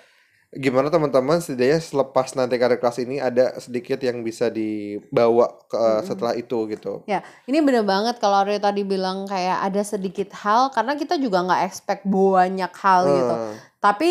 gimana 0.50 0.88
teman-teman 0.88 1.38
setidaknya 1.38 1.78
selepas 1.78 2.32
nanti 2.32 2.56
karir 2.56 2.78
kelas 2.78 2.98
ini 2.98 3.20
ada 3.20 3.52
sedikit 3.58 4.00
yang 4.00 4.24
bisa 4.24 4.48
dibawa 4.48 5.52
ke 5.66 5.76
eh, 5.76 6.02
setelah 6.02 6.34
itu 6.34 6.58
gitu. 6.68 7.04
Ya, 7.04 7.20
ini 7.44 7.60
bener 7.60 7.84
banget 7.84 8.16
kalau 8.18 8.40
Aryo 8.40 8.56
tadi 8.58 8.82
bilang 8.82 9.28
kayak 9.28 9.60
ada 9.62 9.82
sedikit 9.84 10.32
hal 10.34 10.72
karena 10.72 10.96
kita 10.96 11.16
juga 11.16 11.44
nggak 11.44 11.64
expect 11.64 12.04
banyak 12.04 12.72
hal 12.74 13.02
gitu. 13.06 13.36
Eh, 13.36 13.54
Tapi 13.78 14.08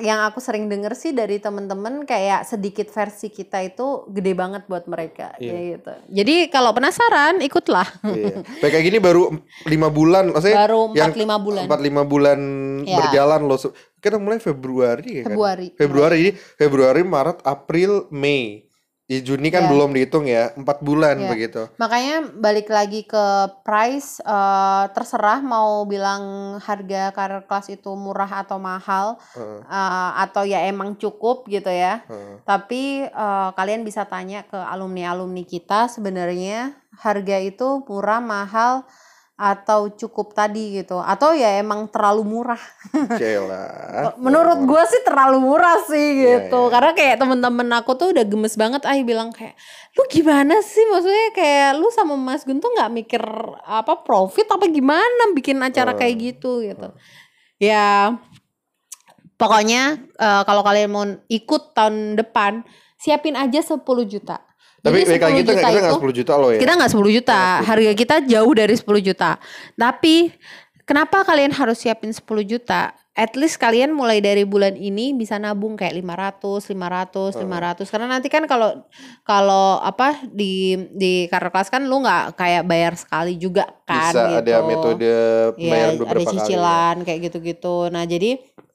yang 0.00 0.24
aku 0.24 0.40
sering 0.40 0.72
denger 0.72 0.96
sih 0.96 1.12
dari 1.12 1.36
temen-temen 1.36 2.08
kayak 2.08 2.48
sedikit 2.48 2.88
versi 2.88 3.28
kita 3.28 3.60
itu 3.60 4.08
gede 4.08 4.32
banget 4.32 4.64
buat 4.64 4.88
mereka 4.88 5.36
Iya. 5.36 5.52
ya 5.52 5.60
gitu. 5.68 5.92
Jadi 6.14 6.34
kalau 6.48 6.72
penasaran 6.72 7.44
ikutlah. 7.44 7.84
iya. 8.08 8.40
Kayak 8.56 8.72
kayak 8.72 8.84
gini 8.86 8.98
baru 8.98 9.36
lima 9.68 9.92
bulan, 9.92 10.32
maksudnya 10.32 10.64
Baru 10.64 10.96
yang 10.96 11.12
4-5 11.12 11.36
bulan. 11.36 11.62
empat 11.68 11.80
lima 11.82 12.02
bulan 12.08 12.40
Ya. 12.88 12.96
berjalan 12.96 13.40
loh. 13.44 13.58
Kita 14.06 14.22
mulai 14.22 14.38
Februari 14.38 15.10
ya 15.18 15.22
kan? 15.26 15.34
Februari. 15.34 15.66
Februari, 15.74 16.24
Februari, 16.54 17.02
Maret, 17.02 17.42
April, 17.42 18.06
Mei. 18.14 18.62
Di 19.06 19.22
Juni 19.22 19.54
kan 19.54 19.66
Ya. 19.66 19.70
belum 19.70 19.94
dihitung 19.94 20.26
ya, 20.26 20.50
empat 20.58 20.82
bulan 20.82 21.14
Ya. 21.18 21.30
begitu. 21.30 21.62
Makanya 21.78 22.26
balik 22.38 22.66
lagi 22.70 23.06
ke 23.06 23.26
price 23.62 24.18
eh, 24.22 24.84
terserah 24.90 25.38
mau 25.42 25.86
bilang 25.86 26.54
harga 26.58 27.14
karir 27.14 27.42
kelas 27.46 27.70
itu 27.70 27.94
murah 27.94 28.42
atau 28.42 28.58
mahal 28.58 29.18
Heeh, 29.34 29.62
eh, 29.62 30.10
atau 30.26 30.42
ya 30.42 30.66
emang 30.66 30.98
cukup 30.98 31.46
gitu 31.46 31.70
ya. 31.70 32.02
heeh. 32.06 32.42
Tapi 32.42 33.06
eh, 33.06 33.48
kalian 33.54 33.86
bisa 33.86 34.06
tanya 34.10 34.42
ke 34.42 34.58
alumni-alumni 34.58 35.46
kita 35.46 35.86
sebenarnya 35.86 36.74
harga 36.98 37.38
itu 37.38 37.86
murah, 37.86 38.18
mahal 38.18 38.86
atau 39.36 39.92
cukup 39.92 40.32
tadi 40.32 40.80
gitu. 40.80 40.96
Atau 40.96 41.36
ya 41.36 41.60
emang 41.60 41.92
terlalu 41.92 42.24
murah. 42.24 42.60
Cela. 43.20 43.68
Menurut 44.24 44.64
gue 44.64 44.82
sih 44.88 45.04
terlalu 45.04 45.44
murah 45.44 45.76
sih 45.84 46.24
Iya, 46.24 46.48
gitu. 46.48 46.60
iya. 46.66 46.72
Karena 46.72 46.90
kayak 46.96 47.16
temen-temen 47.20 47.68
aku 47.76 47.92
tuh 47.94 48.16
udah 48.16 48.24
gemes 48.24 48.56
banget 48.56 48.80
ah 48.88 48.96
bilang 49.04 49.28
kayak 49.36 49.52
lu 49.92 50.04
gimana 50.08 50.60
sih 50.60 50.84
maksudnya 50.88 51.36
kayak 51.36 51.70
lu 51.76 51.88
sama 51.92 52.16
Mas 52.16 52.44
Gun 52.44 52.60
tuh 52.60 52.72
nggak 52.72 52.92
mikir 52.92 53.22
apa 53.64 54.00
profit 54.04 54.48
apa 54.48 54.64
gimana 54.68 55.32
bikin 55.36 55.60
acara 55.60 55.92
Hmm. 55.92 56.00
kayak 56.00 56.14
gitu 56.16 56.64
gitu. 56.64 56.88
Ya 57.60 58.16
pokoknya 59.36 60.00
eh, 60.16 60.42
kalau 60.48 60.64
kalian 60.64 60.88
mau 60.88 61.04
ikut 61.28 61.76
tahun 61.76 62.16
depan 62.16 62.64
siapin 62.96 63.36
aja 63.36 63.60
10 63.60 63.84
juta. 64.08 64.40
Tapi 64.78 65.02
Jadi 65.02 65.10
lagi 65.12 65.22
10 65.22 65.40
kita 65.40 65.52
kita 65.52 65.68
nggak 65.72 65.90
itu- 65.90 66.00
10 66.00 66.12
juta 66.14 66.32
loh 66.36 66.50
ya. 66.50 66.58
kita 66.58 66.72
nggak 66.74 66.90
10 66.90 67.10
juta, 67.12 67.40
harga 67.60 67.92
kita 67.92 68.16
jauh 68.24 68.52
dari 68.52 68.74
10 68.74 69.00
juta. 69.00 69.30
Tapi 69.74 70.14
kenapa 70.82 71.22
kalian 71.22 71.50
harus 71.50 71.78
siapin 71.78 72.10
10 72.10 72.22
juta? 72.42 72.82
At 73.12 73.32
least 73.32 73.56
kalian 73.56 73.90
mulai 73.90 74.20
dari 74.20 74.44
bulan 74.44 74.76
ini 74.76 75.10
bisa 75.10 75.40
nabung 75.40 75.72
kayak 75.72 75.96
500, 75.96 76.68
500, 76.68 77.32
500. 77.34 77.88
Karena 77.88 78.06
nanti 78.06 78.28
kan 78.28 78.44
kalau 78.44 78.84
kalau 79.22 79.80
apa 79.80 80.20
di 80.22 80.52
di 80.92 81.24
karir 81.26 81.48
kelas 81.48 81.66
kan 81.66 81.80
lu 81.82 82.04
nggak 82.04 82.36
kayak 82.36 82.62
bayar 82.62 82.92
sekali 82.92 83.34
juga 83.34 83.64
kan 83.82 84.12
Bisa 84.12 84.20
gitu. 84.28 84.38
ada 84.44 84.54
metode 84.62 85.08
Iya, 85.08 85.50
pembayaran 85.50 85.88
ada 85.88 85.98
beberapa 85.98 86.20
kali. 86.20 86.28
ya. 86.28 86.32
cicilan 86.36 86.96
kayak 87.02 87.20
gitu-gitu. 87.24 87.76
Nah, 87.88 88.04
jadi 88.04 88.30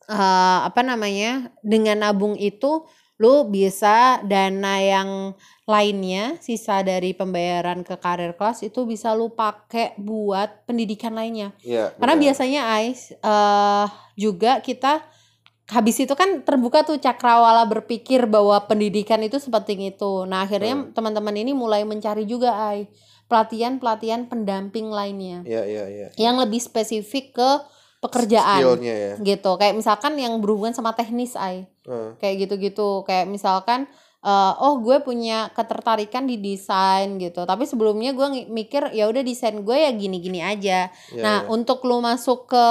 eh, 0.09 0.59
apa 0.65 0.81
namanya? 0.81 1.31
Dengan 1.61 2.01
nabung 2.01 2.33
itu 2.33 2.81
lu 3.21 3.45
bisa 3.45 4.17
dana 4.25 4.81
yang 4.81 5.37
lainnya 5.69 6.41
sisa 6.41 6.81
dari 6.81 7.13
pembayaran 7.13 7.85
ke 7.85 7.93
karir 8.01 8.33
kelas 8.33 8.65
itu 8.65 8.81
bisa 8.89 9.13
lu 9.13 9.29
pakai 9.29 9.93
buat 10.01 10.65
pendidikan 10.65 11.13
lainnya. 11.13 11.53
Iya. 11.61 11.93
Karena 12.01 12.17
benar. 12.17 12.23
biasanya 12.25 12.61
Ais 12.73 13.13
eh 13.13 13.85
juga 14.17 14.57
kita 14.65 15.05
habis 15.69 16.01
itu 16.01 16.11
kan 16.17 16.41
terbuka 16.43 16.83
tuh 16.83 16.97
cakrawala 16.99 17.63
berpikir 17.69 18.25
bahwa 18.27 18.57
pendidikan 18.65 19.21
itu 19.23 19.37
sepenting 19.39 19.93
itu. 19.93 20.25
Nah, 20.27 20.43
akhirnya 20.43 20.75
Hmm. 20.75 20.91
teman-teman 20.91 21.35
ini 21.37 21.53
mulai 21.55 21.85
mencari 21.87 22.25
juga 22.27 22.51
Ai 22.57 22.89
pelatihan-pelatihan 23.31 24.27
pendamping 24.27 24.91
lainnya 24.91 25.39
Iya 25.47 25.63
iya 25.63 25.85
iya. 25.87 26.07
yang 26.19 26.35
lebih 26.35 26.59
spesifik 26.59 27.31
ke 27.31 27.49
pekerjaan 28.01 28.59
Skillnya 28.65 28.95
ya. 28.97 29.13
gitu 29.21 29.51
kayak 29.55 29.77
misalkan 29.77 30.17
yang 30.17 30.41
berhubungan 30.41 30.73
sama 30.73 30.97
teknis 30.97 31.37
ay 31.37 31.69
Heeh. 31.85 32.17
kayak 32.17 32.35
gitu-gitu 32.49 33.05
kayak 33.05 33.29
misalkan 33.29 33.85
eh, 34.25 34.53
oh 34.57 34.81
gue 34.81 34.97
punya 35.05 35.53
ketertarikan 35.53 36.25
di 36.25 36.41
desain 36.41 37.21
gitu 37.21 37.45
tapi 37.45 37.69
sebelumnya 37.69 38.17
gue 38.17 38.49
mikir 38.49 38.89
ya 38.91 39.05
udah 39.05 39.21
desain 39.21 39.61
gue 39.61 39.77
ya 39.77 39.93
gini-gini 39.93 40.41
aja 40.41 40.89
Iya, 41.13 41.21
nah 41.21 41.37
iya. 41.45 41.49
untuk 41.49 41.85
lu 41.85 42.01
masuk 42.01 42.49
ke 42.49 42.65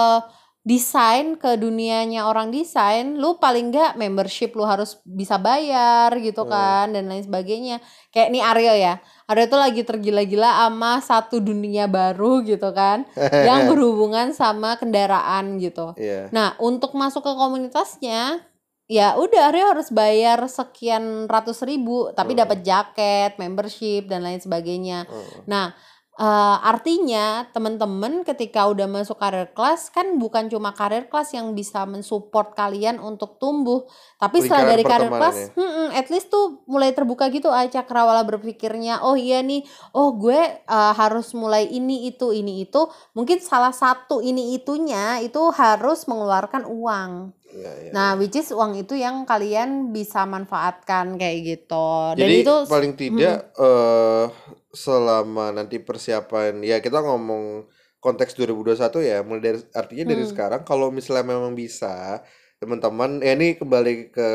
desain 0.60 1.34
ke 1.34 1.56
dunianya 1.56 2.24
orang 2.24 2.48
desain 2.48 3.16
lu 3.16 3.36
paling 3.36 3.72
nggak 3.72 3.96
membership 3.96 4.52
lu 4.52 4.62
harus 4.62 5.00
bisa 5.02 5.34
bayar 5.36 6.12
gitu 6.16 6.44
Hmm. 6.44 6.52
kan 6.52 6.86
dan 6.92 7.08
lain 7.08 7.24
sebagainya 7.24 7.80
kayak 8.08 8.28
nih 8.28 8.44
Aryo 8.44 8.74
ya 8.74 8.94
Aryo 9.24 9.48
tuh 9.48 9.56
lagi 9.56 9.80
tergila-gila 9.80 10.60
sama 10.60 11.00
satu 11.00 11.40
dunia 11.40 11.88
baru 11.88 12.44
gitu 12.44 12.70
kan 12.70 13.08
yang 13.48 13.66
berhubungan 13.66 14.30
sama 14.30 14.76
kendaraan 14.76 15.56
gitu 15.56 15.96
Iya. 15.96 16.28
Nah, 16.28 16.52
untuk 16.58 16.92
masuk 16.92 17.22
ke 17.22 17.32
komunitasnya, 17.32 18.44
ya 18.84 19.16
udah 19.16 19.48
Aryo 19.48 19.64
harus 19.70 19.88
bayar 19.88 20.44
sekian 20.44 21.24
ratus 21.24 21.62
ribu, 21.62 22.12
tapi 22.12 22.34
Hmm. 22.34 22.42
dapat 22.42 22.58
jaket, 22.60 23.38
membership 23.38 24.06
dan 24.06 24.20
lain 24.20 24.38
sebagainya. 24.38 25.06
Heeh. 25.06 25.46
Nah, 25.46 25.72
eh, 26.18 26.56
artinya 26.66 27.46
teman-teman 27.54 28.26
ketika 28.26 28.66
udah 28.66 28.90
masuk 28.90 29.20
karir 29.20 29.52
kelas 29.54 29.92
kan 29.94 30.18
bukan 30.18 30.50
cuma 30.50 30.74
karir 30.74 31.06
kelas 31.06 31.36
yang 31.36 31.54
bisa 31.54 31.86
mensupport 31.86 32.56
kalian 32.56 32.98
untuk 32.98 33.38
tumbuh, 33.38 33.86
tapi 34.18 34.42
setelah 34.42 34.66
Lingkaran 34.66 34.72
dari 34.74 34.84
karir 34.84 35.10
kelas, 35.12 35.38
ya. 35.38 35.46
hmm, 35.60 35.88
at 35.94 36.06
least 36.08 36.32
tuh 36.32 36.64
mulai 36.66 36.90
terbuka 36.90 37.30
gitu 37.30 37.52
aja 37.52 37.82
cakrawala 37.82 38.26
berpikirnya. 38.26 39.04
Oh 39.06 39.14
iya 39.14 39.44
nih, 39.44 39.62
oh 39.94 40.16
gue 40.18 40.40
eh, 40.58 40.92
harus 40.96 41.30
mulai 41.36 41.70
ini 41.70 42.10
itu 42.10 42.34
ini 42.34 42.66
itu. 42.66 42.90
Mungkin 43.14 43.38
salah 43.44 43.72
satu 43.72 44.18
ini 44.24 44.58
itunya 44.58 45.22
itu 45.22 45.40
harus 45.54 46.08
mengeluarkan 46.10 46.66
uang. 46.66 47.40
Iya, 47.50 47.72
iya. 47.82 47.90
Nah, 47.90 48.10
which 48.14 48.38
is 48.38 48.54
uang 48.54 48.78
itu 48.78 48.94
yang 48.94 49.26
kalian 49.26 49.90
bisa 49.90 50.22
manfaatkan 50.22 51.18
kayak 51.18 51.38
gitu. 51.42 52.14
Dan 52.14 52.30
Jadi 52.30 52.36
itu 52.46 52.54
paling 52.70 52.92
tidak 52.94 53.36
eh 53.58 54.24
selama 54.70 55.50
nanti 55.50 55.82
persiapan 55.82 56.62
ya 56.62 56.78
kita 56.78 57.02
ngomong 57.02 57.66
konteks 57.98 58.32
2021 58.34 59.02
ya 59.02 59.18
mulai 59.20 59.42
dari 59.42 59.58
artinya 59.74 60.04
dari 60.08 60.22
Hmm. 60.24 60.30
sekarang 60.32 60.62
kalau 60.62 60.88
misalnya 60.88 61.26
memang 61.26 61.52
bisa 61.54 62.22
teman-teman 62.56 63.20
ya 63.20 63.34
ini 63.34 63.56
kembali 63.56 64.12
ke 64.12 64.28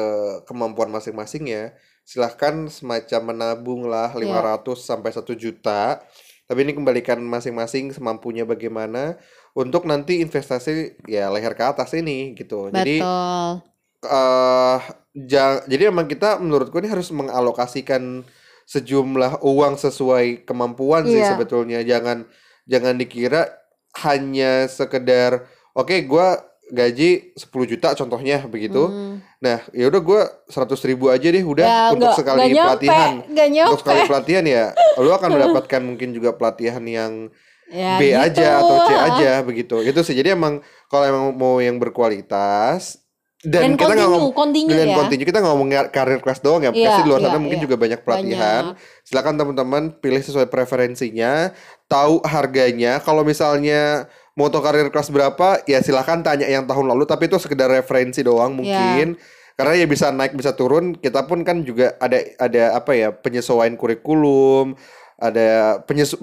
kemampuan 0.44 0.90
masing-masing 0.90 1.48
ya 1.48 1.64
silahkan 2.04 2.68
semacam 2.70 3.22
menabung 3.34 3.82
lah 3.88 4.14
Iya. 4.14 4.22
500 4.22 4.78
sampai 4.82 5.10
1 5.10 5.34
juta 5.34 6.04
tapi 6.46 6.62
ini 6.62 6.78
kembalikan 6.78 7.18
masing-masing 7.26 7.90
semampunya 7.90 8.46
bagaimana 8.46 9.18
untuk 9.58 9.90
nanti 9.90 10.22
investasi 10.22 11.02
ya 11.10 11.34
leher 11.34 11.58
ke 11.58 11.64
atas 11.66 11.96
ini 11.98 12.38
gitu 12.38 12.70
jadi 12.70 13.02
betul. 13.02 13.50
eh 14.06 14.80
ja- 15.26 15.64
jadi 15.66 15.90
emang 15.90 16.06
kita 16.06 16.38
menurutku 16.38 16.78
ini 16.78 16.90
harus 16.92 17.10
mengalokasikan 17.10 18.22
sejumlah 18.66 19.40
uang 19.40 19.74
sesuai 19.76 20.44
kemampuan 20.44 21.06
sih 21.06 21.18
Iya. 21.18 21.32
sebetulnya 21.32 21.80
jangan 21.82 22.26
jangan 22.66 22.94
dikira 22.94 23.46
hanya 24.00 24.66
sekedar 24.66 25.46
oke 25.72 25.94
gua 26.04 26.42
gaji 26.68 27.32
10 27.32 27.46
juta 27.68 27.94
contohnya 27.94 28.42
begitu 28.44 28.84
Hmm. 28.84 29.22
nah 29.38 29.62
ya 29.70 29.86
udah 29.86 30.02
gua 30.02 30.22
100 30.48 30.66
ribu 30.84 31.08
aja 31.08 31.24
deh 31.24 31.46
udah 31.46 31.62
Ya, 31.64 31.82
untuk 31.90 32.10
nggak- 32.10 32.18
sekali 32.18 32.40
nggak 32.40 32.50
nyampe, 32.50 32.66
pelatihan 32.66 33.12
nggak 33.24 33.48
untuk 33.64 33.80
sekali 33.80 34.02
pelatihan 34.04 34.46
ya 34.46 34.66
lu 34.98 35.10
akan 35.12 35.30
mendapatkan 35.36 35.82
mungkin 35.82 36.10
juga 36.12 36.34
pelatihan 36.34 36.82
yang 36.84 37.30
Ya, 37.66 37.98
B 37.98 38.10
gitu. 38.10 38.18
aja 38.20 38.62
atau 38.62 38.78
C 38.80 38.90
aja 38.94 39.32
begitu 39.42 39.82
itu 39.82 39.98
sih 40.02 40.14
jadi 40.14 40.34
emang 40.34 40.62
kalau 40.86 41.02
emang 41.04 41.24
mau 41.34 41.58
yang 41.58 41.78
berkualitas 41.78 43.02
dan, 43.46 43.62
Dan 43.62 43.72
kita 43.78 43.86
continue, 43.94 44.10
ngomong 44.10 44.34
continue 44.34 44.72
dengan 44.74 44.88
ya. 44.90 44.96
continue 44.98 45.26
kita 45.26 45.40
ngomong 45.40 45.68
karir 45.94 46.20
kelas 46.20 46.40
doang 46.42 46.62
ya 46.66 46.72
Iya, 46.74 46.86
pasti 46.90 47.02
di 47.06 47.10
luar 47.10 47.22
sana 47.22 47.32
iya, 47.32 47.42
mungkin 47.42 47.60
iya. 47.62 47.66
juga 47.70 47.76
banyak 47.78 48.00
pelatihan 48.02 48.64
silakan 49.06 49.34
teman-teman 49.38 49.84
pilih 50.02 50.22
sesuai 50.22 50.48
preferensinya 50.50 51.54
tahu 51.86 52.26
harganya 52.26 52.98
kalau 53.00 53.22
misalnya 53.22 54.10
mau 54.34 54.50
tahu 54.50 54.66
karir 54.66 54.90
kelas 54.90 55.14
berapa 55.14 55.62
ya 55.64 55.80
silakan 55.80 56.26
tanya 56.26 56.50
yang 56.50 56.66
tahun 56.66 56.90
lalu 56.90 57.06
tapi 57.06 57.30
itu 57.30 57.38
sekedar 57.38 57.70
referensi 57.70 58.20
doang 58.20 58.58
Iya. 58.58 58.58
mungkin 58.58 59.08
karena 59.56 59.74
ya 59.80 59.88
bisa 59.88 60.12
naik 60.12 60.36
bisa 60.36 60.52
turun 60.52 61.00
kita 61.00 61.24
pun 61.24 61.48
kan 61.48 61.64
juga 61.64 61.96
ada 62.04 62.20
ada 62.36 62.76
apa 62.76 62.92
ya 62.92 63.16
penyesuaian 63.16 63.80
kurikulum 63.80 64.76
ada 65.16 65.80
penyesu 65.88 66.20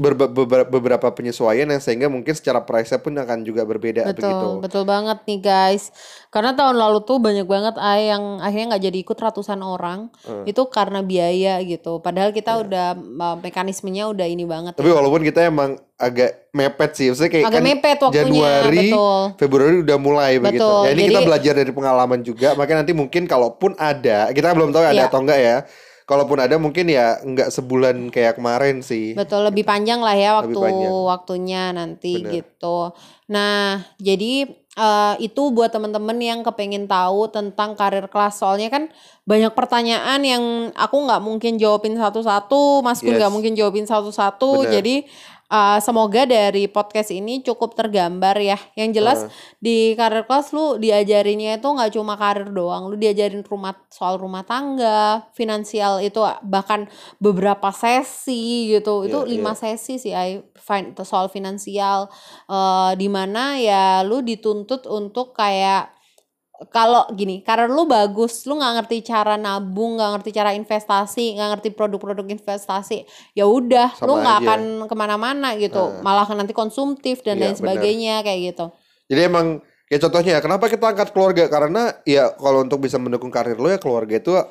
beberapa 0.68 1.08
penyesuaian 1.16 1.64
yang 1.64 1.80
sehingga 1.80 2.12
mungkin 2.12 2.36
secara 2.36 2.60
price 2.60 2.92
pun 3.00 3.16
akan 3.16 3.40
juga 3.40 3.64
berbeda 3.64 4.04
begitu. 4.12 4.28
Betul, 4.28 4.52
betul 4.60 4.82
banget 4.84 5.18
nih 5.24 5.40
guys. 5.40 5.88
Karena 6.28 6.52
tahun 6.52 6.76
lalu 6.76 7.00
tuh 7.08 7.16
banyak 7.16 7.48
banget 7.48 7.80
ay 7.80 8.12
yang 8.12 8.44
akhirnya 8.44 8.76
nggak 8.76 8.84
jadi 8.84 8.98
ikut 9.00 9.16
ratusan 9.16 9.64
orang. 9.64 10.12
Hmm. 10.28 10.44
Itu 10.44 10.68
karena 10.68 11.00
biaya 11.00 11.64
gitu. 11.64 12.04
Padahal 12.04 12.36
kita 12.36 12.60
udah 12.60 12.92
uh, 12.92 13.36
mekanismenya 13.40 14.12
udah 14.12 14.28
ini 14.28 14.44
banget. 14.44 14.76
Tapi 14.76 14.92
ya. 14.92 14.96
walaupun 15.00 15.24
kita 15.24 15.40
emang 15.48 15.80
agak 15.96 16.52
mepet 16.52 16.90
sih, 16.92 17.06
maksudnya 17.08 17.32
kayak 17.32 17.44
Agak 17.48 17.54
kan 17.56 17.64
mepet 17.64 17.98
waktunya, 18.02 18.20
Januari, 18.28 18.76
betul. 18.92 19.20
Februari 19.40 19.76
udah 19.80 19.98
mulai 20.02 20.32
begitu. 20.36 20.60
Betul, 20.60 20.82
Ya 20.84 20.90
ini 20.92 21.02
kita 21.08 21.12
jadi- 21.16 21.28
belajar 21.32 21.52
dari 21.56 21.72
pengalaman 21.72 22.20
juga, 22.20 22.48
makanya 22.58 22.78
nanti 22.84 22.92
mungkin 22.92 23.22
kalaupun 23.24 23.72
ada, 23.80 24.28
kita 24.34 24.52
belum 24.52 24.74
tahu 24.74 24.84
ada 24.84 24.92
Iya. 24.92 25.08
atau 25.08 25.20
enggak 25.22 25.40
ya. 25.40 25.56
Kalaupun 26.02 26.38
ada 26.42 26.58
mungkin 26.58 26.90
ya 26.90 27.22
enggak 27.22 27.54
sebulan 27.54 28.10
kayak 28.10 28.36
kemarin 28.36 28.82
sih. 28.82 29.14
Betul, 29.14 29.46
lebih 29.46 29.62
panjang 29.62 30.02
lah 30.02 30.16
ya 30.18 30.38
waktu 30.42 30.58
waktunya 31.06 31.70
nanti 31.70 32.20
Bener. 32.20 32.42
gitu. 32.42 32.90
Nah, 33.30 33.80
jadi 34.02 34.50
eh, 34.72 35.14
itu 35.20 35.42
buat 35.52 35.68
temen-temen 35.70 36.18
yang 36.18 36.40
kepengen 36.40 36.88
tahu 36.88 37.28
tentang 37.28 37.76
karir 37.76 38.08
kelas. 38.08 38.40
Soalnya 38.40 38.72
kan 38.72 38.88
banyak 39.22 39.52
pertanyaan 39.54 40.20
yang 40.24 40.44
aku 40.74 40.96
nggak 41.06 41.22
mungkin 41.22 41.54
jawabin 41.60 41.94
satu-satu, 41.94 42.82
Mas 42.82 42.98
Yes. 43.00 43.16
nggak 43.20 43.32
mungkin 43.32 43.52
jawabin 43.54 43.86
satu-satu. 43.86 44.66
Jadi 44.68 45.06
eh, 45.52 45.78
semoga 45.84 46.24
dari 46.24 46.64
podcast 46.66 47.12
ini 47.12 47.44
cukup 47.44 47.76
tergambar 47.76 48.40
ya. 48.40 48.56
Yang 48.72 48.90
jelas 48.96 49.18
Heeh. 49.28 49.32
di 49.60 49.76
karir 49.92 50.24
kelas 50.24 50.50
lu 50.56 50.80
diajarinnya 50.80 51.60
itu 51.60 51.68
nggak 51.68 51.92
cuma 51.92 52.16
karir 52.16 52.48
doang, 52.48 52.88
lu 52.88 52.96
diajarin 52.96 53.44
rumah 53.44 53.76
soal 53.92 54.16
rumah 54.16 54.42
tangga, 54.48 55.28
finansial 55.36 56.00
itu 56.00 56.18
bahkan 56.42 56.88
beberapa 57.20 57.68
sesi 57.70 58.72
gitu. 58.72 59.04
Itu 59.04 59.28
Iya, 59.28 59.30
lima 59.36 59.52
iya. 59.52 59.60
sesi 59.60 59.94
sih 60.00 60.14
ay 60.16 60.40
fin- 60.56 60.96
soal 61.04 61.28
finansial 61.28 62.08
eh 62.48 62.92
di 62.96 63.08
mana 63.12 63.60
ya 63.60 64.00
lu 64.02 64.24
dituntut 64.24 64.88
untuk 64.88 65.36
kayak 65.36 65.92
kalau 66.70 67.08
gini, 67.10 67.42
karir 67.42 67.66
lu 67.66 67.88
bagus, 67.88 68.46
lu 68.46 68.60
nggak 68.60 68.72
ngerti 68.84 69.02
cara 69.02 69.34
nabung, 69.34 69.98
nggak 69.98 70.10
ngerti 70.20 70.30
cara 70.30 70.54
investasi, 70.54 71.34
nggak 71.34 71.48
ngerti 71.56 71.68
produk-produk 71.74 72.26
investasi, 72.28 73.02
ya 73.32 73.48
udah, 73.48 73.98
lu 74.04 74.20
nggak 74.20 74.36
akan 74.44 74.60
ke 74.86 74.94
mana-mana 74.94 75.56
gitu, 75.58 75.80
Nah. 75.80 76.04
malah 76.04 76.28
nanti 76.32 76.52
konsumtif 76.52 77.24
dan 77.26 77.40
Iya, 77.40 77.42
lain 77.50 77.56
sebagainya 77.58 78.14
kayak 78.22 78.40
gitu. 78.54 78.66
Jadi 79.10 79.20
emang 79.26 79.46
ya 79.90 79.98
contohnya 80.00 80.40
kenapa 80.40 80.72
kita 80.72 80.88
angkat 80.88 81.12
keluarga 81.12 81.44
karena 81.52 81.92
ya 82.08 82.32
kalau 82.38 82.64
untuk 82.64 82.80
bisa 82.80 82.96
mendukung 82.96 83.28
karir 83.28 83.60
lo 83.60 83.68
ya 83.68 83.76
keluarga 83.76 84.16
itu 84.16 84.32
uh, 84.32 84.46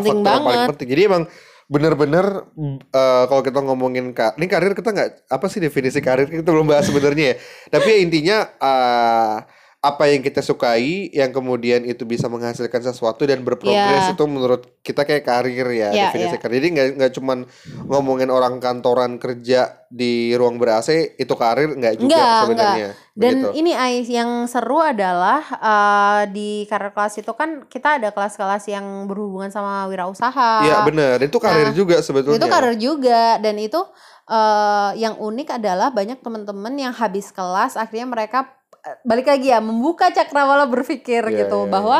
Penting 0.00 0.20
yang 0.20 0.24
paling 0.24 0.44
banget. 0.46 0.68
penting. 0.72 0.88
Jadi 0.88 1.02
emang 1.04 1.22
bener-bener 1.66 2.46
uh, 2.94 3.24
kalau 3.26 3.42
kita 3.42 3.58
ngomongin 3.58 4.14
ka 4.14 4.38
ini 4.38 4.46
karir 4.46 4.70
kita 4.70 4.94
nggak 4.94 5.26
apa 5.26 5.46
sih 5.50 5.58
definisi 5.58 5.98
karir 5.98 6.30
kita 6.30 6.46
belum 6.46 6.70
bahas 6.70 6.86
sebenarnya 6.86 7.34
ya. 7.34 7.36
Tapi 7.68 7.88
ya 7.90 7.98
intinya 8.00 8.36
uh, 8.56 9.36
apa 9.78 10.08
yang 10.08 10.18
kita 10.18 10.40
sukai 10.40 11.12
yang 11.12 11.30
kemudian 11.30 11.84
itu 11.84 12.02
bisa 12.02 12.26
menghasilkan 12.26 12.82
sesuatu 12.82 13.22
dan 13.22 13.40
berprogres 13.40 13.76
Iya. 14.08 14.12
itu 14.12 14.24
menurut 14.24 14.66
kita 14.80 15.04
kayak 15.04 15.22
karir 15.22 15.68
ya 15.68 15.92
Iya, 15.92 16.04
definisi 16.10 16.34
iya. 16.34 16.40
karir. 16.40 16.54
Jadi 16.58 16.68
nggak 16.74 16.86
nggak 16.96 17.12
cuman 17.14 17.38
ngomongin 17.86 18.26
orang 18.28 18.58
kantoran 18.58 19.16
kerja 19.16 19.86
di 19.86 20.34
ruang 20.34 20.58
ber 20.58 20.80
AC 20.80 21.14
itu 21.14 21.30
karir 21.32 21.70
nggak 21.70 22.02
juga 22.02 22.08
Enggak, 22.10 22.40
sebenarnya. 22.42 22.88
Dan 23.14 23.32
Begitu. 23.38 23.48
ini 23.54 23.72
Ais 23.72 24.08
yang 24.08 24.30
seru 24.44 24.80
adalah 24.80 25.38
eh, 25.44 26.22
di 26.30 26.50
karir 26.66 26.90
kelas 26.90 27.14
itu 27.16 27.30
kan 27.32 27.64
kita 27.64 28.02
ada 28.02 28.10
kelas-kelas 28.10 28.66
yang 28.66 29.06
berhubungan 29.06 29.48
sama 29.48 29.86
wirausaha. 29.86 30.66
Iya 30.66 30.82
benar, 30.82 31.20
itu 31.20 31.38
karir 31.38 31.70
Nah, 31.70 31.76
juga 31.76 31.96
sebetulnya. 32.00 32.40
Itu 32.40 32.48
karir 32.48 32.74
juga 32.74 33.38
dan 33.38 33.54
itu 33.56 33.78
eh, 34.26 34.90
yang 34.98 35.14
unik 35.14 35.48
adalah 35.54 35.94
banyak 35.94 36.18
teman-teman 36.18 36.74
yang 36.74 36.90
habis 36.90 37.30
kelas 37.30 37.78
akhirnya 37.78 38.08
mereka 38.08 38.55
balik 39.02 39.26
lagi 39.26 39.48
ya 39.48 39.58
membuka 39.58 40.08
cakrawala 40.08 40.66
berpikir 40.66 41.22
Iya, 41.22 41.44
gitu 41.44 41.64
iya, 41.64 41.70
bahwa 41.70 41.98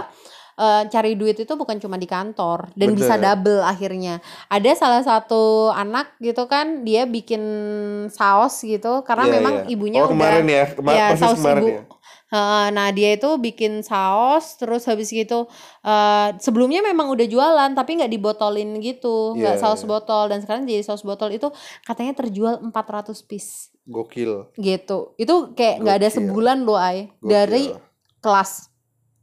eh, 0.56 0.82
cari 0.88 1.12
duit 1.14 1.36
itu 1.36 1.52
bukan 1.52 1.76
cuma 1.76 1.96
di 1.96 2.06
kantor 2.06 2.72
dan 2.72 2.94
bisa 2.94 3.14
Bener. 3.14 3.36
double 3.36 3.60
akhirnya. 3.60 4.14
Ada 4.48 4.70
salah 4.72 5.02
satu 5.02 5.68
anak 5.70 6.16
gitu 6.18 6.46
kan 6.46 6.82
dia 6.82 7.04
bikin 7.04 7.42
saus 8.08 8.62
gitu 8.62 9.02
karena 9.02 9.26
Iya, 9.26 9.32
memang 9.34 9.54
iya. 9.64 9.68
ibunya 9.68 10.00
oh, 10.00 10.08
udah 10.08 10.14
kemarin 10.14 10.46
ya, 10.46 10.64
ya 10.90 11.06
saus 11.14 11.38
kemarin 11.38 11.62
ibu. 11.62 11.70
ya. 11.70 11.82
Nah 12.68 12.90
dia 12.90 13.14
itu 13.14 13.30
bikin 13.38 13.86
saus 13.86 14.58
terus 14.58 14.82
habis 14.84 15.08
gitu 15.08 15.46
eh 15.82 16.28
sebelumnya 16.42 16.82
memang 16.82 17.06
udah 17.06 17.22
jualan 17.22 17.70
tapi 17.72 18.02
nggak 18.02 18.10
dibotolin 18.10 18.82
gitu 18.82 19.38
nggak 19.38 19.56
Iya, 19.56 19.62
saus 19.62 19.82
iya. 19.82 19.88
botol 19.88 20.24
dan 20.26 20.42
sekarang 20.42 20.66
jadi 20.66 20.82
saus 20.82 21.06
botol 21.06 21.30
itu 21.30 21.46
katanya 21.84 22.18
terjual 22.18 22.58
400 22.66 23.14
piece 23.22 23.70
Gokil. 23.86 24.50
gitu 24.54 25.14
itu 25.16 25.34
kayak 25.54 25.80
nggak 25.80 25.96
ada 26.02 26.08
sebulan 26.10 26.58
loh 26.62 26.74
ay 26.74 27.08
Gokil. 27.16 27.26
dari 27.26 27.64
kelas 28.20 28.68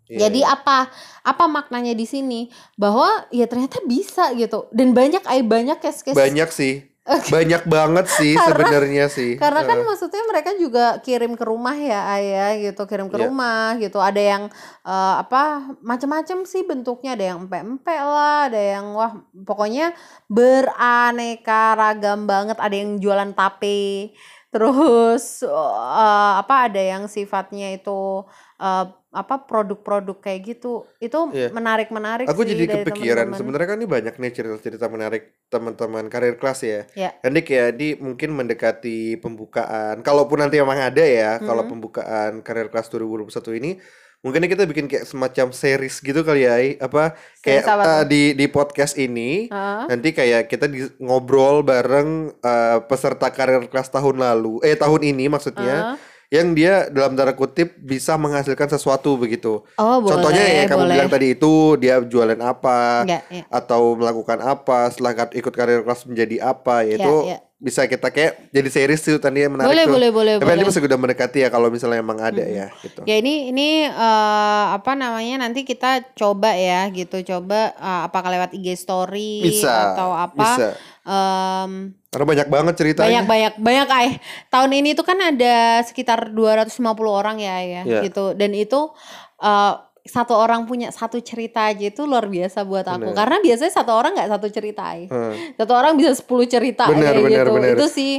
Iya, 0.04 0.28
jadi 0.28 0.44
iya. 0.44 0.52
apa 0.52 0.92
apa 1.24 1.44
maknanya 1.48 1.96
di 1.96 2.04
sini 2.04 2.52
bahwa 2.76 3.08
ya 3.32 3.48
ternyata 3.48 3.80
bisa 3.84 4.36
gitu 4.36 4.68
dan 4.70 4.92
banyak 4.92 5.24
ay 5.24 5.42
banyak 5.42 5.80
case-case 5.80 6.14
banyak 6.14 6.52
sih. 6.52 6.84
Banyak 7.04 7.68
banget 7.68 8.08
sih 8.08 8.32
sebenarnya 8.48 9.12
sih. 9.12 9.36
Karena 9.36 9.68
kan 9.68 9.76
Heeh. 9.76 9.88
maksudnya 9.88 10.24
mereka 10.24 10.56
juga 10.56 11.04
kirim 11.04 11.36
ke 11.36 11.44
rumah 11.44 11.76
ya 11.76 12.16
ayah 12.16 12.56
gitu, 12.56 12.88
kirim 12.88 13.12
ke 13.12 13.20
Iya. 13.20 13.28
rumah 13.28 13.76
gitu. 13.76 14.00
Ada 14.00 14.22
yang 14.24 14.44
eh, 14.88 15.16
apa 15.20 15.76
macam-macam 15.84 16.48
sih 16.48 16.64
bentuknya, 16.64 17.20
ada 17.20 17.36
yang 17.36 17.44
empek-empek 17.44 18.00
lah, 18.00 18.48
ada 18.48 18.62
yang 18.80 18.96
wah 18.96 19.20
pokoknya 19.36 19.92
beraneka 20.32 21.76
ragam 21.76 22.24
banget. 22.24 22.56
Ada 22.56 22.76
yang 22.76 22.96
jualan 23.00 23.32
tape, 23.36 24.16
terus 24.54 25.42
eh, 25.44 26.32
apa 26.42 26.70
ada 26.70 26.82
yang 26.82 27.04
sifatnya 27.10 27.74
itu 27.74 28.24
eh, 28.62 28.86
apa 29.14 29.36
produk-produk 29.46 30.18
kayak 30.26 30.42
gitu. 30.58 30.90
Itu 30.98 31.30
Iya. 31.30 31.54
menarik-menarik 31.54 32.26
Aku 32.26 32.42
sih 32.42 32.54
jadi 32.58 32.66
kepikiran 32.82 33.30
sebenarnya 33.38 33.68
kan 33.70 33.78
ini 33.78 33.86
banyak 33.90 34.16
nih 34.18 34.32
cerita-cerita 34.34 34.86
menarik 34.90 35.24
teman-teman 35.54 36.10
karir 36.10 36.36
kelas 36.42 36.60
ya. 36.66 36.82
Ya. 36.98 37.10
Nanti 37.22 37.46
kayak 37.46 37.70
di 37.78 37.88
mungkin 38.02 38.34
mendekati 38.34 39.22
pembukaan. 39.22 40.02
Kalaupun 40.02 40.42
nanti 40.42 40.58
memang 40.58 40.82
ada 40.90 41.04
ya, 41.06 41.38
kalau 41.46 41.62
Hmm. 41.66 41.72
pembukaan 41.78 42.42
karir 42.42 42.74
kelas 42.74 42.90
2021 42.90 43.54
ini 43.54 43.78
mungkin 44.24 44.48
kita 44.48 44.64
bikin 44.64 44.88
kayak 44.88 45.04
semacam 45.04 45.52
series 45.52 46.00
gitu 46.00 46.24
kali 46.24 46.48
ya. 46.48 46.56
Apa 46.80 47.14
kayak 47.44 47.62
tuh? 47.68 48.08
di 48.08 48.32
di 48.34 48.46
podcast 48.48 48.96
ini 48.96 49.52
Heeh. 49.52 49.84
nanti 49.92 50.10
kayak 50.16 50.48
kita 50.48 50.66
di, 50.66 50.88
ngobrol 50.98 51.62
bareng 51.62 52.32
eh, 52.40 52.78
peserta 52.88 53.28
karir 53.30 53.68
kelas 53.68 53.92
tahun 53.92 54.24
lalu, 54.24 54.64
eh 54.64 54.80
tahun 54.80 55.04
ini 55.04 55.28
maksudnya, 55.28 55.94
Heeh. 55.94 55.98
yang 56.34 56.56
dia 56.56 56.88
dalam 56.90 57.14
tanda 57.14 57.36
kutip 57.36 57.76
bisa 57.78 58.16
menghasilkan 58.18 58.66
sesuatu 58.66 59.20
begitu. 59.20 59.62
Oh, 59.78 60.02
boleh, 60.02 60.10
Contohnya 60.18 60.44
ya 60.50 60.64
kamu 60.66 60.82
boleh. 60.82 60.94
bilang 60.98 61.10
tadi 61.12 61.28
itu 61.36 61.54
dia 61.78 62.00
jualan 62.02 62.40
apa 62.42 63.04
Enggak, 63.06 63.24
ya. 63.30 63.44
atau 63.52 63.94
melakukan 63.94 64.40
apa 64.42 64.90
setelah 64.90 65.28
ikut 65.30 65.54
karir 65.54 65.84
kelas 65.84 66.08
menjadi 66.10 66.42
apa 66.42 66.82
Ya, 66.82 66.96
yaitu 66.96 67.16
ya. 67.28 67.38
Bisa 67.64 67.88
kita 67.88 68.12
kayak 68.12 68.52
jadi 68.52 68.68
series 68.68 69.00
tuh 69.00 69.16
tadi 69.18 69.40
yang 69.40 69.56
menarik 69.56 69.72
Boleh, 69.72 69.86
tuh. 69.86 69.94
boleh, 69.96 70.10
boleh, 70.12 70.34
Tapi 70.36 70.52
boleh. 70.52 70.68
masih 70.68 70.84
udah 70.84 71.00
mendekati 71.00 71.40
ya 71.40 71.50
kalau 71.50 71.68
misalnya 71.68 71.98
emang 71.98 72.20
ada 72.20 72.44
ya 72.44 72.68
gitu. 72.78 73.00
Ya 73.04 73.16
ini 73.16 73.50
ini 73.50 73.88
eh, 73.88 74.66
apa 74.70 74.92
namanya 74.94 75.42
nanti 75.42 75.64
kita 75.64 76.12
coba 76.12 76.52
ya 76.52 76.92
gitu 76.92 77.24
coba 77.24 77.72
eh, 77.72 78.02
apakah 78.04 78.30
lewat 78.30 78.52
IG 78.52 78.76
story 78.76 79.48
Bisa, 79.48 79.96
atau 79.96 80.12
apa 80.12 80.36
bisa. 80.36 80.68
em, 81.04 81.96
Karena 82.06 82.26
banyak 82.28 82.48
banget 82.48 82.74
ceritanya. 82.76 83.08
banyak 83.24 83.26
banyak 83.26 83.54
banyak 83.58 83.88
ay 83.90 84.08
tahun 84.50 84.72
ini 84.76 84.90
tuh 84.92 85.02
kan 85.04 85.18
ada 85.18 85.56
sekitar 85.82 86.30
250 86.30 86.84
orang 87.08 87.40
ya 87.40 87.58
ya 87.60 87.82
Iya. 87.82 88.00
gitu 88.04 88.36
dan 88.36 88.52
itu 88.52 88.92
eh, 89.40 89.74
satu 90.04 90.36
orang 90.36 90.68
punya 90.68 90.92
satu 90.92 91.24
cerita 91.24 91.72
aja 91.72 91.88
itu 91.88 92.04
luar 92.04 92.28
biasa 92.28 92.62
buat 92.62 92.84
aku 92.84 93.08
Bener. 93.08 93.16
karena 93.16 93.38
biasanya 93.40 93.72
satu 93.74 93.92
orang 93.92 94.12
nggak 94.14 94.32
satu 94.32 94.48
cerita 94.52 94.84
ay 94.84 95.08
Hmm. 95.08 95.32
satu 95.56 95.72
orang 95.72 95.96
bisa 95.96 96.12
10 96.12 96.44
cerita 96.46 96.84
Bener, 96.86 97.08
kayak 97.10 97.24
bener, 97.24 97.32
gitu 97.40 97.52
bener. 97.56 97.72
itu 97.74 97.86
sih 97.88 98.14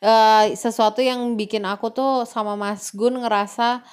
eh, 0.00 0.44
sesuatu 0.52 1.00
yang 1.00 1.36
bikin 1.36 1.62
aku 1.62 1.92
tuh 1.92 2.24
sama 2.24 2.56
Mas 2.56 2.88
Gun 2.90 3.20
ngerasa 3.20 3.84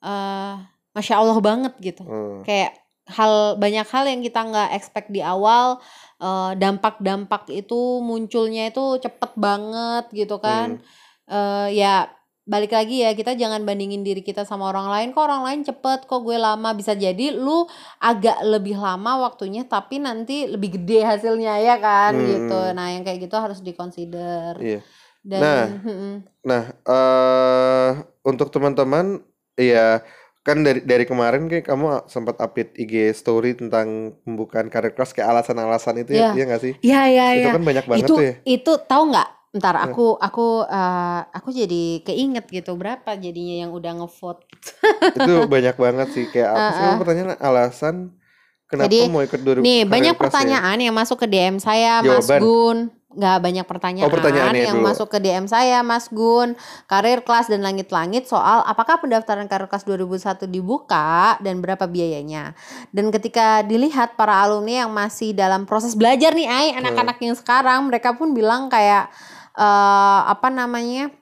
eh 0.00 0.54
masya 0.92 1.14
Allah 1.18 1.38
banget 1.38 1.74
gitu 1.80 2.06
Hmm. 2.06 2.40
kayak 2.42 2.78
hal 3.08 3.58
banyak 3.58 3.82
hal 3.84 4.04
yang 4.06 4.22
kita 4.22 4.38
nggak 4.40 4.70
expect 4.72 5.10
di 5.10 5.18
awal 5.18 5.82
eh, 6.18 6.52
dampak-dampak 6.54 7.50
itu 7.50 7.98
munculnya 7.98 8.70
itu 8.70 8.98
cepet 8.98 9.34
banget 9.34 10.06
gitu 10.12 10.38
kan 10.38 10.78
Hmm. 10.78 10.86
Eh, 11.24 11.68
ya 11.76 12.06
balik 12.44 12.70
lagi 12.70 13.00
ya 13.00 13.10
kita 13.12 13.32
jangan 13.32 13.62
bandingin 13.62 14.02
diri 14.02 14.18
kita 14.18 14.42
sama 14.42 14.66
orang 14.66 14.90
lain 14.90 15.08
kok 15.10 15.22
orang 15.22 15.42
lain 15.42 15.60
cepet 15.62 16.04
kok 16.04 16.20
gue 16.20 16.34
lama 16.34 16.74
bisa 16.74 16.90
jadi 16.92 17.30
lu 17.30 17.70
agak 17.98 18.42
lebih 18.42 18.74
lama 18.74 19.22
waktunya 19.22 19.62
tapi 19.64 19.96
nanti 19.96 20.46
lebih 20.46 20.74
gede 20.74 21.06
hasilnya 21.06 21.54
ya 21.56 21.78
kan 21.78 22.12
Hmm. 22.12 22.26
gitu 22.26 22.60
nah 22.72 22.90
yang 22.90 23.02
kayak 23.02 23.22
gitu 23.22 23.36
harus 23.36 23.62
dikonsider 23.62 24.58
Iya. 24.58 24.80
dan 25.22 25.40
Nah. 25.40 25.62
Nah, 26.42 26.62
eh 26.82 27.90
untuk 28.22 28.50
teman-teman 28.50 29.22
ya 29.54 30.02
kan 30.42 30.58
dari 30.60 30.82
dari 30.82 31.06
kemarin 31.06 31.46
kayak 31.46 31.62
kamu 31.64 31.86
sempat 32.06 32.34
update 32.36 32.74
IG 32.76 32.94
story 33.12 33.54
tentang 33.54 34.18
pembukaan 34.20 34.66
karir 34.66 34.90
kelas 34.90 35.14
kayak 35.14 35.30
alasan-alasan 35.30 36.02
itu 36.02 36.10
Iya. 36.12 36.34
ya, 36.34 36.34
iya 36.34 36.44
nggak 36.44 36.58
sih? 36.60 36.74
ya 36.82 37.02
ya 37.06 37.26
Itu 37.32 37.46
ya 37.46 37.52
kan 37.54 37.62
banyak 37.62 37.86
banget 37.86 38.02
itu 38.02 38.10
tuh 38.10 38.18
ya. 38.20 38.34
itu 38.42 38.72
tahu 38.82 39.02
nggak 39.14 39.28
Ntar 39.52 39.76
aku 39.76 40.16
aku 40.16 40.64
eh, 40.64 41.20
aku 41.28 41.48
jadi 41.52 42.00
keinget 42.00 42.48
gitu 42.48 42.72
berapa 42.72 43.12
jadinya 43.20 43.68
yang 43.68 43.70
udah 43.76 44.00
ngevote. 44.00 44.48
Itu 45.12 45.44
banyak 45.44 45.76
banget 45.76 46.08
sih 46.16 46.24
kayak 46.32 46.48
apa 46.48 46.68
sih. 46.72 46.80
Kamu 46.80 46.96
pertanyaan 47.04 47.30
alasan 47.36 47.94
kenapa 48.64 48.88
Jadi, 48.88 49.12
mau 49.12 49.20
ikut 49.20 49.40
2000 49.44 49.60
Nih, 49.60 49.84
banyak 49.84 50.16
ya? 50.16 50.20
pertanyaan 50.20 50.78
yang 50.80 50.96
masuk 50.96 51.20
ke 51.20 51.26
DM 51.28 51.60
saya, 51.60 52.00
Mas 52.00 52.24
Jawaban. 52.24 52.40
Gun. 52.40 52.78
Nggak 53.12 53.38
banyak 53.44 53.66
pertanyaan 53.68 54.08
Oh, 54.08 54.14
pertanyaannya 54.16 54.64
yang 54.72 54.80
dulu. 54.80 54.88
masuk 54.88 55.12
ke 55.12 55.20
DM 55.20 55.44
saya, 55.44 55.84
Mas 55.84 56.08
Gun. 56.08 56.56
Karir 56.88 57.20
kelas 57.20 57.52
dan 57.52 57.60
langit-langit 57.60 58.24
soal 58.24 58.64
apakah 58.64 59.04
pendaftaran 59.04 59.44
karir 59.52 59.68
kelas 59.68 59.84
2001 59.84 60.48
dibuka 60.48 61.36
dan 61.44 61.60
berapa 61.60 61.84
biayanya. 61.84 62.56
Dan 62.88 63.12
ketika 63.12 63.60
dilihat 63.60 64.16
para 64.16 64.40
alumni 64.40 64.88
yang 64.88 64.92
masih 64.96 65.36
dalam 65.36 65.68
proses 65.68 65.92
belajar 65.92 66.32
nih, 66.32 66.48
ay, 66.48 66.66
anak-anak 66.72 67.20
yang 67.20 67.36
sekarang, 67.36 67.84
mereka 67.84 68.16
pun 68.16 68.32
bilang 68.32 68.72
kayak 68.72 69.12
eh 69.58 70.20
apa 70.32 70.48
namanya? 70.48 71.21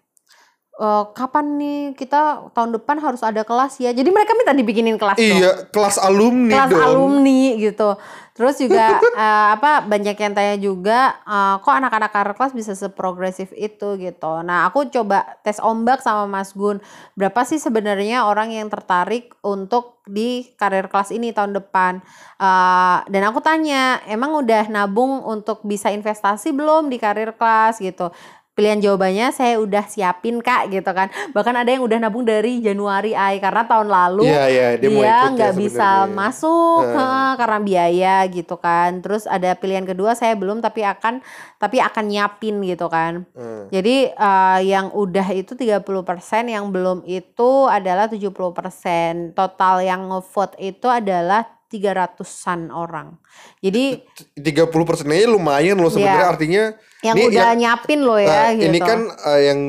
Eh, 0.81 1.05
kapan 1.13 1.61
nih 1.61 1.81
kita 1.93 2.51
tahun 2.57 2.81
depan 2.81 2.97
harus 2.99 3.21
ada 3.21 3.45
kelas 3.45 3.77
ya. 3.79 3.93
Jadi 3.93 4.09
mereka 4.09 4.33
minta 4.33 4.57
dibikinin 4.57 4.97
kelas 4.97 5.21
dong 5.21 5.39
Iya, 5.39 5.69
kelas 5.69 6.01
alumni 6.01 6.57
kelas 6.57 6.71
dong. 6.73 6.81
alumni 6.81 7.43
gitu. 7.61 7.89
Terus 8.33 8.57
juga 8.57 8.97
eh, 9.21 9.47
apa 9.53 9.85
banyak 9.85 10.17
yang 10.17 10.33
tanya 10.33 10.57
juga 10.57 11.21
eh, 11.23 11.55
kok 11.61 11.75
anak-anak 11.77 12.11
karir 12.11 12.33
kelas 12.33 12.57
bisa 12.57 12.73
seprogresif 12.73 13.53
itu 13.53 14.01
gitu. 14.01 14.33
Nah, 14.41 14.65
aku 14.65 14.89
coba 14.89 15.37
tes 15.45 15.61
ombak 15.61 16.01
sama 16.01 16.25
Mas 16.25 16.57
Gun. 16.57 16.81
Berapa 17.13 17.45
sih 17.45 17.61
sebenarnya 17.61 18.25
orang 18.25 18.49
yang 18.49 18.73
tertarik 18.73 19.37
untuk 19.45 20.01
di 20.11 20.49
karir 20.57 20.89
kelas 20.89 21.13
ini 21.13 21.31
tahun 21.31 21.53
depan? 21.53 22.01
Eh, 22.41 22.99
dan 23.05 23.23
aku 23.29 23.45
tanya, 23.45 24.01
emang 24.09 24.33
udah 24.41 24.73
nabung 24.73 25.21
untuk 25.23 25.61
bisa 25.63 25.93
investasi 25.93 26.57
belum 26.57 26.89
di 26.89 26.97
karir 26.97 27.37
kelas 27.37 27.77
gitu? 27.79 28.09
Pilihan 28.51 28.83
jawabannya 28.83 29.31
saya 29.31 29.63
udah 29.63 29.87
siapin 29.87 30.43
kak 30.43 30.75
gitu 30.75 30.91
kan. 30.91 31.07
Bahkan 31.31 31.55
ada 31.55 31.71
yang 31.71 31.87
udah 31.87 32.03
nabung 32.03 32.27
dari 32.27 32.59
Januari 32.59 33.15
ay 33.15 33.39
karena 33.39 33.63
tahun 33.63 33.87
lalu 33.87 34.27
Iya, 34.27 34.45
iya, 34.51 34.67
dia, 34.75 34.91
ya 34.91 35.19
nggak 35.31 35.55
bisa 35.55 35.89
sebenarnya. 36.05 36.19
masuk 36.19 36.83
heeh, 36.83 37.31
karena 37.39 37.59
biaya 37.63 38.17
gitu 38.27 38.55
kan. 38.59 38.91
Terus 39.01 39.31
ada 39.31 39.55
pilihan 39.55 39.87
kedua 39.87 40.19
saya 40.19 40.35
belum 40.35 40.59
tapi 40.59 40.83
akan 40.83 41.23
tapi 41.63 41.79
akan 41.79 42.05
nyiapin 42.11 42.59
gitu 42.67 42.91
kan. 42.91 43.23
Eh, 43.39 43.71
jadi 43.71 43.97
eh, 44.13 44.59
yang 44.67 44.91
udah 44.93 45.31
itu 45.31 45.55
30% 45.55 46.51
yang 46.51 46.75
belum 46.75 47.07
itu 47.07 47.71
adalah 47.71 48.11
70% 48.11 49.31
total 49.33 49.79
yang 49.79 50.11
ngevote 50.11 50.59
itu 50.59 50.91
adalah 50.91 51.47
300-an 51.71 52.69
orang 52.69 53.15
jadi 53.63 54.03
30 54.35 54.67
persen 54.85 55.07
aja 55.09 55.31
lumayan 55.31 55.79
loh 55.79 55.89
sebenarnya 55.89 56.27
Iya. 56.27 56.33
artinya 56.35 56.65
yang 57.01 57.17
Ini 57.17 57.23
udah 57.31 57.47
yang- 57.47 57.59
nyiapin 57.59 58.01
loh 58.03 58.19
Nah, 58.19 58.27
ya 58.27 58.45
gitu 58.53 58.67
ini 58.67 58.79
kan 58.79 59.01
eh, 59.07 59.43
yang 59.47 59.61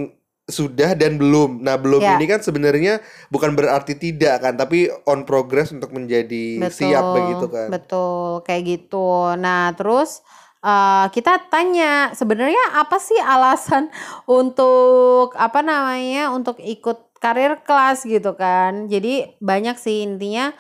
sudah 0.52 1.00
dan 1.00 1.16
belum. 1.16 1.64
Nah, 1.64 1.80
belum 1.80 2.04
Ya. 2.04 2.20
ini 2.20 2.28
kan 2.28 2.44
sebenarnya 2.44 3.00
bukan 3.32 3.56
berarti 3.56 3.96
tidak 3.96 4.44
kan, 4.44 4.60
tapi 4.60 4.92
on 5.08 5.24
progress 5.24 5.72
untuk 5.72 5.96
menjadi 5.96 6.68
siap 6.68 7.16
begitu 7.16 7.48
kan. 7.48 7.72
Betul, 7.72 8.44
kayak 8.44 8.64
gitu. 8.68 9.32
Nah, 9.40 9.72
terus 9.74 10.20
eh, 10.60 11.06
kita 11.10 11.48
tanya 11.48 12.12
sebenarnya 12.12 12.76
apa 12.76 13.00
sih 13.00 13.16
alasan 13.16 13.88
untuk 14.28 15.32
apa 15.34 15.64
namanya 15.64 16.30
untuk 16.30 16.60
ikut 16.60 17.16
karir 17.18 17.64
kelas 17.64 18.04
gitu 18.04 18.36
kan. 18.36 18.86
Jadi 18.86 19.40
banyak 19.40 19.80
sih 19.80 20.04
intinya 20.04 20.52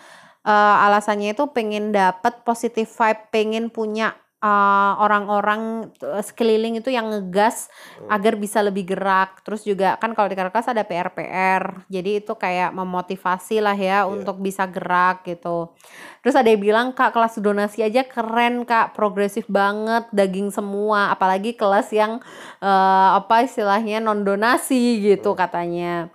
eh, 0.43 0.85
alasannya 0.85 1.33
itu 1.33 1.49
pengen 1.51 1.91
dapet 1.91 2.41
positive 2.41 2.89
vibe, 2.89 3.21
pengen 3.29 3.65
punya 3.69 4.13
eh, 4.41 4.93
orang-orang 4.97 5.61
eh, 6.01 6.23
sekeliling 6.25 6.81
itu 6.81 6.89
yang 6.89 7.13
ngegas 7.13 7.69
Hmm. 8.01 8.09
agar 8.09 8.33
bisa 8.35 8.65
lebih 8.65 8.89
gerak. 8.89 9.45
Terus 9.45 9.61
juga 9.61 10.01
kan 10.01 10.17
kalau 10.17 10.25
di 10.25 10.33
karir 10.33 10.49
kelas 10.49 10.65
ada 10.65 10.81
PR-PR. 10.81 11.85
Jadi 11.85 12.25
itu 12.25 12.33
kayak 12.33 12.73
memotivasi 12.73 13.61
lah 13.61 13.77
ya 13.77 14.01
Iya. 14.01 14.09
untuk 14.09 14.41
bisa 14.41 14.65
gerak 14.65 15.21
gitu. 15.29 15.77
Terus 16.25 16.33
ada 16.33 16.49
yang 16.49 16.57
bilang 16.57 16.87
kak 16.89 17.13
kelas 17.13 17.37
donasi 17.37 17.85
aja 17.85 18.01
keren 18.01 18.65
kak 18.65 18.97
progresif 18.97 19.45
banget 19.45 20.09
daging 20.09 20.49
semua 20.49 21.13
apalagi 21.13 21.53
kelas 21.53 21.93
yang 21.93 22.17
eh, 22.61 23.09
apa 23.13 23.45
istilahnya 23.45 24.01
non 24.01 24.25
donasi 24.25 25.05
gitu 25.05 25.37
katanya. 25.37 26.09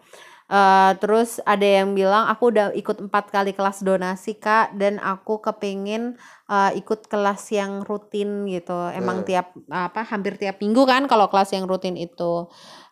Eh, 0.46 0.92
terus 1.02 1.42
ada 1.42 1.66
yang 1.66 1.90
bilang 1.92 2.30
aku 2.30 2.54
udah 2.54 2.70
ikut 2.70 3.02
empat 3.02 3.34
kali 3.34 3.50
kelas 3.50 3.82
donasi 3.82 4.38
kak 4.38 4.78
dan 4.78 5.02
aku 5.02 5.42
kepingin 5.42 6.14
eh, 6.46 6.70
ikut 6.78 7.10
kelas 7.10 7.50
yang 7.50 7.82
rutin 7.82 8.46
gitu. 8.46 8.78
Emang 8.94 9.26
Eh. 9.26 9.34
tiap 9.34 9.50
apa 9.66 10.06
hampir 10.06 10.38
tiap 10.38 10.62
minggu 10.62 10.86
kan 10.86 11.10
kalau 11.10 11.26
kelas 11.26 11.50
yang 11.54 11.66
rutin 11.66 11.98
itu 11.98 12.46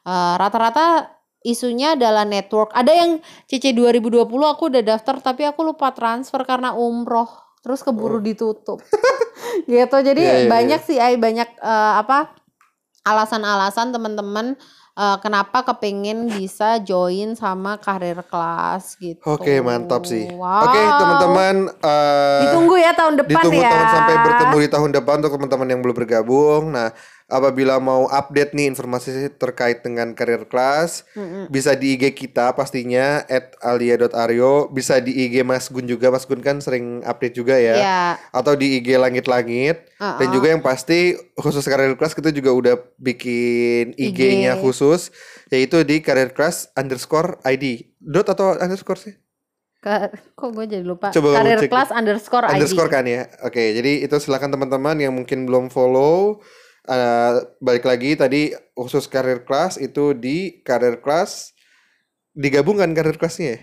Eh, 0.04 0.34
rata-rata 0.36 1.08
isunya 1.40 1.96
adalah 1.96 2.28
network. 2.28 2.76
Ada 2.76 2.92
yang 2.92 3.10
CC 3.48 3.72
2020 3.72 4.44
aku 4.44 4.68
udah 4.68 4.82
daftar 4.84 5.16
tapi 5.22 5.48
aku 5.48 5.64
lupa 5.64 5.96
transfer 5.96 6.44
karena 6.44 6.76
umroh 6.76 7.24
terus 7.64 7.80
keburu 7.80 8.20
ditutup 8.20 8.84
gitu 9.64 9.96
jadi 9.96 10.20
Oh. 10.20 10.28
Iya, 10.28 10.36
iya, 10.44 10.50
banyak 10.52 10.80
sih 10.84 10.98
ay 11.00 11.16
banyak 11.16 11.48
eh, 11.56 11.94
apa 11.96 12.36
alasan-alasan 13.02 13.92
teman-teman 13.92 14.56
eh, 14.94 15.16
kenapa 15.18 15.66
kepingin 15.66 16.30
bisa 16.30 16.78
join 16.80 17.34
sama 17.34 17.76
karir 17.78 18.22
kelas 18.24 18.94
gitu 18.96 19.20
Oke, 19.26 19.58
mantap 19.60 20.06
sih. 20.06 20.30
wow. 20.34 20.70
Oke, 20.70 20.80
teman-teman 20.80 21.54
eh, 21.70 22.40
ditunggu 22.48 22.74
ya 22.78 22.90
tahun 22.94 23.14
depan 23.18 23.42
ditunggu 23.42 23.62
ya 23.62 23.70
tahun 23.70 23.88
sampai 23.90 24.14
bertemu 24.22 24.56
di 24.62 24.68
tahun 24.70 24.90
depan 24.94 25.14
untuk 25.22 25.32
teman-teman 25.38 25.68
yang 25.70 25.80
belum 25.82 25.96
bergabung. 25.96 26.62
Nah, 26.70 26.88
apabila 27.34 27.82
mau 27.82 28.06
update 28.06 28.54
nih 28.54 28.70
informasi 28.70 29.34
terkait 29.34 29.82
dengan 29.82 30.14
karir 30.14 30.46
kelas, 30.46 31.02
Mm-mm. 31.18 31.50
bisa 31.50 31.74
di 31.74 31.98
IG 31.98 32.14
kita 32.14 32.54
pastinya 32.54 33.26
@alia.aryo, 33.58 34.70
bisa 34.70 35.02
di 35.02 35.26
IG 35.26 35.42
Mas 35.42 35.66
Gun 35.66 35.90
juga. 35.90 36.14
Mas 36.14 36.22
Gun 36.30 36.38
kan 36.38 36.62
sering 36.62 37.02
update 37.02 37.34
juga 37.34 37.58
ya. 37.58 37.74
ya 37.74 38.02
Atau 38.30 38.54
di 38.54 38.78
IG 38.78 38.94
Langit-Langit. 38.94 39.90
Dan 39.98 40.28
uh-uh. 40.30 40.34
juga 40.36 40.46
yang 40.54 40.62
pasti 40.62 41.18
khusus 41.34 41.66
karir 41.66 41.98
kelas 41.98 42.14
kita 42.14 42.30
juga 42.30 42.54
udah 42.54 42.76
bikin 43.02 43.96
IG-nya 43.98 44.54
IG. 44.54 44.62
khusus 44.62 45.10
yaitu 45.50 45.82
di 45.82 45.98
karir 46.04 46.30
kelas 46.30 46.70
underscore 46.78 47.42
ID. 47.42 47.90
Dot 47.98 48.30
atau 48.30 48.54
underscore 48.54 49.00
sih? 49.00 49.14
Kok 50.32 50.48
gue 50.56 50.64
jadi 50.64 50.84
lupa 50.84 51.12
Coba 51.12 51.44
karir 51.44 51.60
kelas 51.68 51.92
underscore 51.92 52.48
ID 52.48 52.56
underscore 52.56 52.88
kan 52.88 53.04
ya. 53.04 53.28
Oke, 53.44 53.76
jadi 53.76 54.04
itu 54.04 54.16
silakan 54.16 54.56
teman-teman 54.56 54.96
yang 54.96 55.12
mungkin 55.12 55.44
belum 55.44 55.68
follow. 55.68 56.40
Eh, 56.84 57.32
balik 57.58 57.84
lagi 57.84 58.14
tadi 58.14 58.52
khusus 58.76 59.08
karir 59.08 59.42
kelas 59.42 59.76
itu 59.76 60.12
di 60.12 60.60
karir 60.60 61.00
kelas 61.00 61.52
digabungkan 62.34 62.90
karir 62.92 63.16
kelasnya 63.16 63.48
ya? 63.48 63.60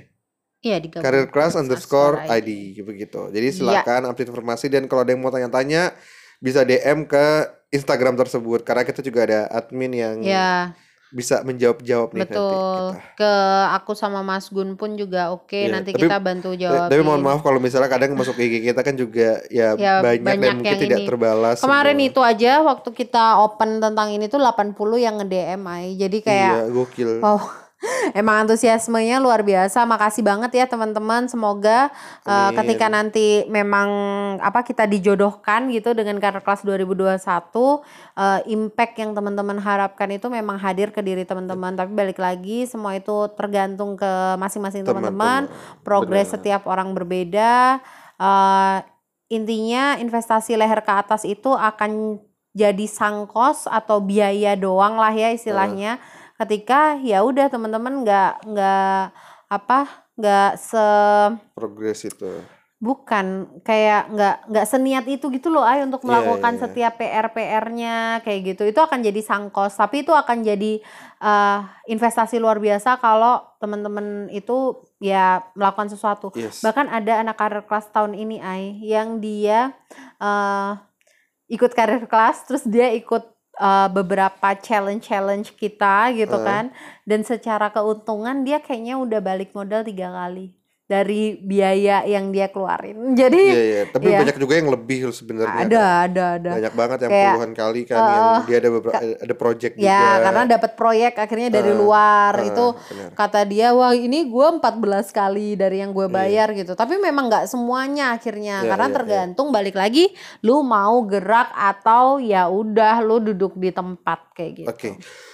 iya 0.61 0.77
digabung 0.77 1.01
Karir 1.03 1.25
kelas 1.33 1.57
underscore 1.57 2.21
ID. 2.29 2.77
ID 2.77 2.85
begitu. 2.85 3.33
Jadi 3.33 3.47
Iya. 3.49 3.57
silakan 3.57 4.13
update 4.13 4.29
informasi 4.29 4.69
dan 4.69 4.85
kalau 4.85 5.01
ada 5.01 5.09
yang 5.09 5.21
mau 5.21 5.33
tanya-tanya 5.33 5.97
bisa 6.37 6.61
DM 6.61 7.09
ke 7.09 7.25
Instagram 7.73 8.13
tersebut 8.13 8.61
karena 8.61 8.85
kita 8.85 9.01
juga 9.01 9.25
ada 9.25 9.39
admin 9.49 9.91
yang 9.93 10.15
ya 10.21 10.73
bisa 11.11 11.43
menjawab-jawab 11.43 12.09
nih 12.09 12.19
nanti 12.21 12.33
betul 12.33 12.83
kita. 12.89 13.19
ke 13.19 13.33
aku 13.69 13.91
sama 13.93 14.19
Mas 14.21 14.47
Gun 14.47 14.73
pun 14.73 14.95
juga 14.95 15.29
oke 15.29 15.59
Iya, 15.59 15.67
nanti 15.69 15.91
tapi- 15.91 16.01
kita 16.01 16.17
bantu 16.17 16.49
Ta- 16.49 16.57
jawabin 16.57 16.87
Tapi 16.89 17.01
mohon 17.03 17.19
maaf 17.21 17.39
kalau 17.39 17.59
misalnya 17.59 17.87
kadang 17.87 18.15
masuk 18.15 18.33
IG 18.33 18.63
kita 18.63 18.79
kan 18.79 18.95
juga 18.95 19.43
ya, 19.47 19.75
Ya, 19.75 19.99
banyak, 19.99 20.23
banyak 20.23 20.39
dan 20.41 20.55
mungkin 20.57 20.71
yang 20.71 20.81
tidak 20.81 20.97
ini. 20.97 21.07
terbalas. 21.07 21.57
Kemarin 21.59 21.93
semua. 21.93 22.07
itu 22.07 22.21
aja 22.23 22.51
waktu 22.61 22.89
kita 22.89 23.23
open 23.39 23.69
tentang 23.77 24.07
ini 24.09 24.25
tuh 24.25 24.39
80 24.39 24.71
yang 24.97 25.19
nge-DM. 25.19 25.61
Jadi 25.93 26.17
kayak 26.21 26.51
Iya, 26.57 26.65
gokil. 26.69 27.11
wow. 27.19 27.39
Emang 28.19 28.45
antusiasmenya 28.45 29.17
luar 29.17 29.41
biasa. 29.41 29.83
Makasih 29.89 30.21
banget 30.21 30.51
ya 30.53 30.65
teman-teman. 30.69 31.25
Semoga 31.25 31.89
uh, 32.29 32.53
ketika 32.61 32.87
nanti 32.87 33.45
memang 33.49 33.89
apa 34.37 34.61
kita 34.61 34.85
dijodohkan 34.85 35.69
gitu 35.73 35.97
dengan 35.97 36.21
karir 36.21 36.45
kelas 36.45 36.61
2021 36.61 37.17
uh, 37.17 37.79
impact 38.45 38.93
yang 39.01 39.11
teman-teman 39.17 39.57
harapkan 39.57 40.09
itu 40.13 40.29
memang 40.29 40.61
hadir 40.61 40.93
ke 40.93 41.01
diri 41.01 41.25
teman-teman. 41.25 41.73
Tapi 41.73 41.91
balik 41.93 42.21
lagi 42.21 42.69
semua 42.69 42.93
itu 42.93 43.29
tergantung 43.33 43.97
ke 43.97 44.37
masing-masing 44.37 44.85
teman-teman. 44.85 45.49
Progres 45.81 46.29
setiap 46.29 46.69
orang 46.69 46.93
berbeda. 46.93 47.81
Eh, 48.21 48.77
intinya 49.33 49.97
investasi 49.97 50.53
leher 50.53 50.85
ke 50.85 50.93
atas 50.93 51.25
itu 51.25 51.49
akan 51.49 52.21
jadi 52.51 52.85
sangkos 52.85 53.65
atau 53.65 54.03
biaya 54.03 54.53
doang 54.59 54.99
lah 54.99 55.15
ya 55.15 55.33
istilahnya. 55.33 55.97
Ketika 56.41 56.97
ya 56.97 57.21
udah 57.21 57.45
teman-teman 57.47 58.01
nggak 58.01 58.49
nggak 58.49 59.01
apa 59.47 59.79
nggak 60.17 60.51
se 60.57 60.85
Progres 61.53 62.01
itu. 62.01 62.41
bukan 62.81 63.45
kayak 63.61 64.09
nggak 64.09 64.35
nggak 64.49 64.65
seniat 64.65 65.05
itu 65.05 65.29
gitu 65.29 65.53
loh 65.53 65.61
ay 65.61 65.85
untuk 65.85 66.01
Iya, 66.01 66.07
melakukan 66.09 66.49
iya, 66.49 66.57
iya. 66.57 66.63
setiap 66.65 66.93
PR 66.97 67.27
PR-nya 67.29 67.95
kayak 68.25 68.39
gitu 68.41 68.63
itu 68.65 68.79
akan 68.81 69.05
jadi 69.05 69.21
sangkos 69.21 69.77
tapi 69.77 70.01
itu 70.01 70.09
akan 70.09 70.41
jadi 70.41 70.81
eh, 71.21 71.59
investasi 71.85 72.41
luar 72.41 72.57
biasa 72.57 72.97
kalau 72.97 73.37
teman-teman 73.61 74.33
itu 74.33 74.81
ya 74.97 75.45
melakukan 75.53 75.93
sesuatu 75.93 76.33
Yes. 76.33 76.65
bahkan 76.65 76.89
ada 76.89 77.21
anak 77.21 77.37
karir 77.37 77.61
kelas 77.61 77.85
tahun 77.93 78.17
ini 78.17 78.41
ay 78.41 78.81
yang 78.81 79.21
dia 79.21 79.77
eh 80.17 80.71
ikut 81.49 81.77
karir 81.77 82.01
kelas 82.09 82.49
terus 82.49 82.65
dia 82.65 82.89
ikut 82.89 83.29
uh, 83.61 83.87
beberapa 83.93 84.57
challenge-challenge 84.57 85.53
kita 85.55 86.09
gitu 86.17 86.37
Eh. 86.41 86.43
kan. 86.43 86.65
Dan 87.05 87.21
secara 87.21 87.69
keuntungan 87.69 88.41
dia 88.41 88.57
kayaknya 88.57 88.97
udah 88.97 89.21
balik 89.21 89.53
modal 89.53 89.85
tiga 89.85 90.09
kali 90.09 90.60
dari 90.91 91.21
biaya 91.37 92.03
yang 92.03 92.29
dia 92.29 92.51
keluarin. 92.51 92.99
Jadi 93.21 93.39
Iya 93.41 93.63
iya, 93.63 93.81
tapi 93.87 94.11
Iya. 94.11 94.19
banyak 94.19 94.37
juga 94.37 94.53
yang 94.59 94.67
lebih 94.67 95.07
sebenarnya. 95.09 95.63
ada 95.63 95.83
ada 96.03 96.23
ada. 96.35 96.51
Banyak 96.51 96.73
banget 96.75 96.97
yang 96.99 97.11
Kayak, 97.11 97.27
puluhan 97.31 97.51
kali 97.53 97.81
kan 97.85 97.99
yang 98.01 98.25
uh, 98.27 98.39
dia 98.43 98.57
ada 98.57 98.69
beberapa 98.69 98.99
ada 98.99 99.33
project 99.33 99.73
juga. 99.73 99.87
Ya, 99.87 100.03
karena 100.19 100.43
dapat 100.49 100.71
proyek 100.75 101.13
akhirnya 101.15 101.49
dari 101.49 101.71
Eh, 101.71 101.77
luar 101.77 102.33
eh, 102.37 102.49
itu 102.51 102.65
benar. 102.75 103.09
kata 103.15 103.41
dia 103.45 103.67
wah 103.71 103.93
ini 103.93 104.27
gua 104.27 104.51
14 104.51 105.07
kali 105.09 105.55
dari 105.55 105.79
yang 105.79 105.91
gue 105.91 106.03
Iya. 106.03 106.11
bayar 106.11 106.47
gitu. 106.51 106.73
Tapi 106.73 106.99
memang 106.99 107.31
nggak 107.31 107.45
semuanya 107.47 108.11
akhirnya 108.11 108.59
Iya, 108.59 108.67
karena 108.67 108.85
iya, 108.85 108.91
iya. 108.91 108.97
tergantung 108.99 109.47
balik 109.49 109.73
lagi 109.73 110.11
lu 110.41 110.59
mau 110.61 110.99
gerak 111.03 111.47
atau 111.51 112.17
ya 112.17 112.45
udah 112.45 112.99
lu 112.99 113.23
duduk 113.23 113.55
di 113.55 113.71
tempat 113.71 114.19
kayak 114.33 114.51
gitu. 114.57 114.67
Oke. 114.67 114.89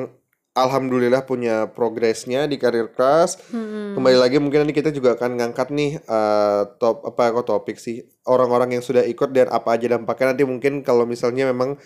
alhamdulillah 0.58 1.24
punya 1.26 1.70
progresnya 1.70 2.50
di 2.50 2.58
karir 2.58 2.90
keras. 2.94 3.38
Hmm. 3.54 3.94
Kembali 3.98 4.18
lagi 4.18 4.38
mungkin 4.42 4.66
nanti 4.66 4.76
kita 4.76 4.90
juga 4.90 5.14
akan 5.18 5.40
ngangkat 5.40 5.68
nih 5.74 5.92
eh, 6.02 6.62
top 6.82 7.06
apa 7.06 7.42
kok 7.42 7.46
topik 7.48 7.78
sih 7.78 8.02
orang-orang 8.26 8.78
yang 8.80 8.84
sudah 8.84 9.06
ikut 9.06 9.30
dan 9.34 9.50
apa 9.50 9.78
aja 9.78 9.98
dampaknya 9.98 10.34
nanti 10.36 10.44
mungkin 10.46 10.74
kalau 10.86 11.06
misalnya 11.06 11.50
memang 11.50 11.78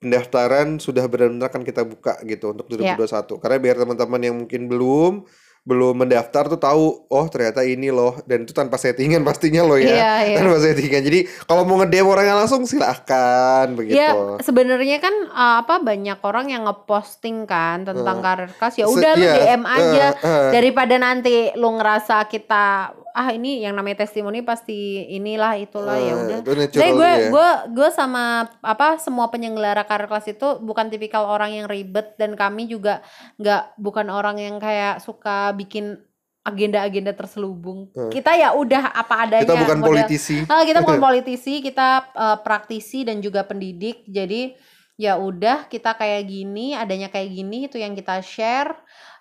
pendaftaran 0.00 0.80
sudah 0.80 1.04
benar-benar 1.12 1.52
akan 1.52 1.62
kita 1.62 1.84
buka 1.84 2.16
gitu 2.24 2.56
untuk 2.56 2.72
Ya. 2.80 2.96
2021 2.96 3.36
karena 3.36 3.56
biar 3.60 3.76
teman-teman 3.76 4.20
yang 4.24 4.36
mungkin 4.40 4.64
belum 4.64 5.12
belum 5.60 5.92
mendaftar 5.92 6.48
tuh 6.48 6.56
tahu 6.56 7.04
oh 7.12 7.26
ternyata 7.28 7.60
ini 7.60 7.92
loh 7.92 8.16
dan 8.24 8.48
itu 8.48 8.56
tanpa 8.56 8.80
settingan 8.80 9.20
pastinya 9.20 9.60
loh 9.60 9.76
ya 9.76 9.92
Iya, 9.92 10.12
iya. 10.32 10.36
tanpa 10.40 10.56
settingan 10.56 11.04
jadi 11.04 11.20
kalau 11.44 11.68
mau 11.68 11.76
ngedem 11.84 12.08
orangnya 12.08 12.32
langsung 12.40 12.64
silahkan 12.64 13.68
begitu 13.76 14.00
Ya 14.00 14.16
sebenarnya 14.40 15.04
kan 15.04 15.12
uh, 15.28 15.60
apa 15.60 15.84
banyak 15.84 16.16
orang 16.24 16.48
yang 16.48 16.64
ngeposting 16.64 17.44
kan 17.44 17.84
tentang 17.84 18.18
Eh. 18.20 18.24
karir 18.24 18.50
kelas 18.56 18.74
ya 18.80 18.86
udah 18.88 19.12
lu 19.16 19.24
iya, 19.24 19.34
DM 19.36 19.62
aja 19.68 20.06
eh, 20.16 20.26
eh. 20.26 20.50
daripada 20.56 20.94
nanti 20.96 21.52
lu 21.54 21.76
ngerasa 21.76 22.24
kita 22.24 22.96
ah 23.12 23.28
ini 23.28 23.60
yang 23.60 23.72
namanya 23.72 24.00
testimoni 24.00 24.40
pasti 24.40 24.76
inilah 25.08 25.54
itulah 25.56 25.94
ya 25.94 26.12
Eh, 26.12 26.16
udah. 26.16 26.38
Jadi 26.66 26.90
gue 26.90 27.04
ya. 27.10 27.28
gue 27.28 27.48
gue 27.72 27.88
sama 27.90 28.24
apa 28.58 28.96
semua 28.96 29.26
penyelenggara 29.26 29.82
karir 29.82 30.06
kelas 30.06 30.28
itu 30.28 30.58
bukan 30.58 30.86
tipikal 30.86 31.24
orang 31.24 31.52
yang 31.52 31.66
ribet 31.66 32.14
dan 32.14 32.32
kami 32.32 32.64
juga 32.64 33.02
nggak 33.36 33.76
bukan 33.76 34.06
orang 34.08 34.36
yang 34.36 34.56
kayak 34.56 34.98
suka 34.98 35.50
bikin 35.52 35.98
agenda-agenda 36.42 37.12
terselubung. 37.12 37.92
Eh. 37.92 38.08
Kita 38.10 38.32
ya 38.32 38.54
udah 38.54 38.90
apa 38.90 39.14
adanya. 39.22 39.44
kita 39.44 39.56
bukan 39.58 39.76
model- 39.76 39.88
politisi 39.92 40.36
Ah, 40.46 40.62
kita 40.62 40.80
bukan 40.80 41.00
politisi, 41.06 41.54
kita 41.60 41.88
eh, 42.08 42.38
praktisi 42.40 43.02
dan 43.02 43.18
juga 43.18 43.42
pendidik. 43.42 44.02
Jadi 44.04 44.56
ya 45.00 45.16
udah 45.16 45.64
kita 45.72 45.96
kayak 45.96 46.28
gini, 46.28 46.76
adanya 46.76 47.08
kayak 47.08 47.30
gini 47.32 47.56
itu 47.68 47.80
yang 47.80 47.96
kita 47.96 48.20
share. 48.20 48.76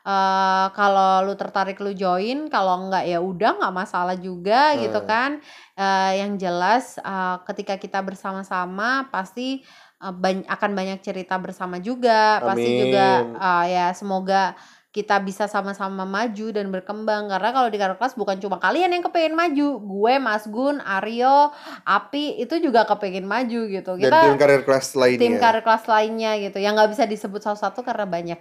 Eh 0.07 0.67
kalau 0.75 1.23
lu 1.27 1.33
tertarik 1.39 1.77
lu 1.83 1.91
join, 1.95 2.47
kalau 2.51 2.87
enggak 2.87 3.03
ya 3.07 3.19
udah 3.23 3.51
nggak 3.59 3.75
masalah 3.75 4.15
juga 4.19 4.75
gitu 4.79 4.99
Hmm. 4.99 5.07
kan. 5.11 5.31
Eh 5.79 6.11
yang 6.23 6.35
jelas 6.39 6.99
eh, 6.99 7.37
ketika 7.47 7.75
kita 7.79 7.99
bersama-sama 8.03 9.07
pasti 9.13 9.63
eh, 10.03 10.13
bany- 10.15 10.47
akan 10.47 10.71
banyak 10.75 10.99
cerita 11.03 11.35
bersama 11.39 11.79
juga. 11.83 12.43
Pasti 12.47 12.69
juga 12.79 13.07
Amin. 13.27 13.35
eh, 13.39 13.65
ya 13.75 13.85
semoga 13.95 14.55
kita 14.89 15.21
bisa 15.21 15.45
sama-sama 15.45 16.01
maju 16.01 16.49
dan 16.49 16.73
berkembang. 16.73 17.29
Karena 17.29 17.53
kalau 17.53 17.69
di 17.69 17.77
karir 17.77 17.93
kelas 17.93 18.17
bukan 18.17 18.41
cuma 18.41 18.57
kalian 18.57 18.89
yang 18.89 19.05
kepengen 19.05 19.37
maju. 19.37 19.67
Gue 19.85 20.13
Mas 20.17 20.49
Gun 20.49 20.81
Aryo 20.81 21.53
Api 21.85 22.41
itu 22.41 22.57
juga 22.57 22.89
kepengen 22.89 23.29
maju 23.29 23.69
gitu. 23.69 23.91
Dan 24.01 24.09
tim 24.09 24.33
kita 24.33 24.41
karir 24.41 24.61
kelas 24.65 24.97
lainnya. 24.97 25.21
tim 25.21 25.33
karir 25.37 25.61
kelas 25.61 25.85
lainnya 25.85 26.31
gitu. 26.41 26.57
Yang 26.57 26.73
nggak 26.73 26.91
bisa 26.97 27.03
disebut 27.05 27.41
satu-satu 27.45 27.85
karena 27.85 28.05
banyak. 28.09 28.39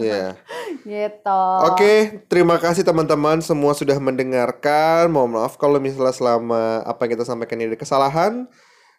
Iya. 0.00 0.32
gitu. 0.88 1.44
Oke, 1.68 2.24
terima 2.32 2.56
kasih 2.56 2.88
teman-teman 2.88 3.44
semua 3.44 3.76
sudah 3.76 4.00
mendengarkan. 4.00 5.12
Mohon 5.12 5.44
maaf 5.44 5.60
kalau 5.60 5.76
misalnya 5.76 6.16
selama 6.16 6.80
apa 6.88 7.04
yang 7.04 7.20
kita 7.20 7.28
sampaikan 7.28 7.60
ini 7.60 7.68
ada 7.68 7.80
kesalahan. 7.80 8.48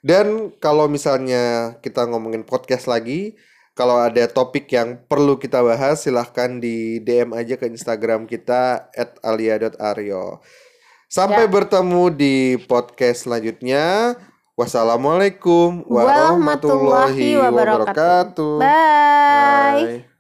Dan 0.04 0.54
kalau 0.62 0.86
misalnya 0.92 1.80
kita 1.80 2.06
ngomongin 2.06 2.44
podcast 2.44 2.92
lagi, 2.92 3.40
kalau 3.74 3.98
ada 3.98 4.26
topik 4.30 4.70
yang 4.70 5.02
perlu 5.06 5.38
kita 5.38 5.62
bahas, 5.62 6.06
silahkan 6.06 6.62
di 6.62 7.02
DM 7.02 7.34
aja 7.34 7.58
ke 7.58 7.66
Instagram 7.66 8.26
kita 8.26 8.90
@alia.aryo. 9.22 10.42
Sampai 11.10 11.46
Ya. 11.46 11.52
bertemu 11.52 12.10
di 12.10 12.36
podcast 12.66 13.26
selanjutnya. 13.30 14.18
Wassalamualaikum 14.54 15.82
warahmatullahi 15.90 17.34
Warahmatullahi 17.34 17.42
wabarakatuh. 17.42 18.62
wabarakatuh. 18.62 18.62
bye 18.62 20.04
Bye. 20.06 20.13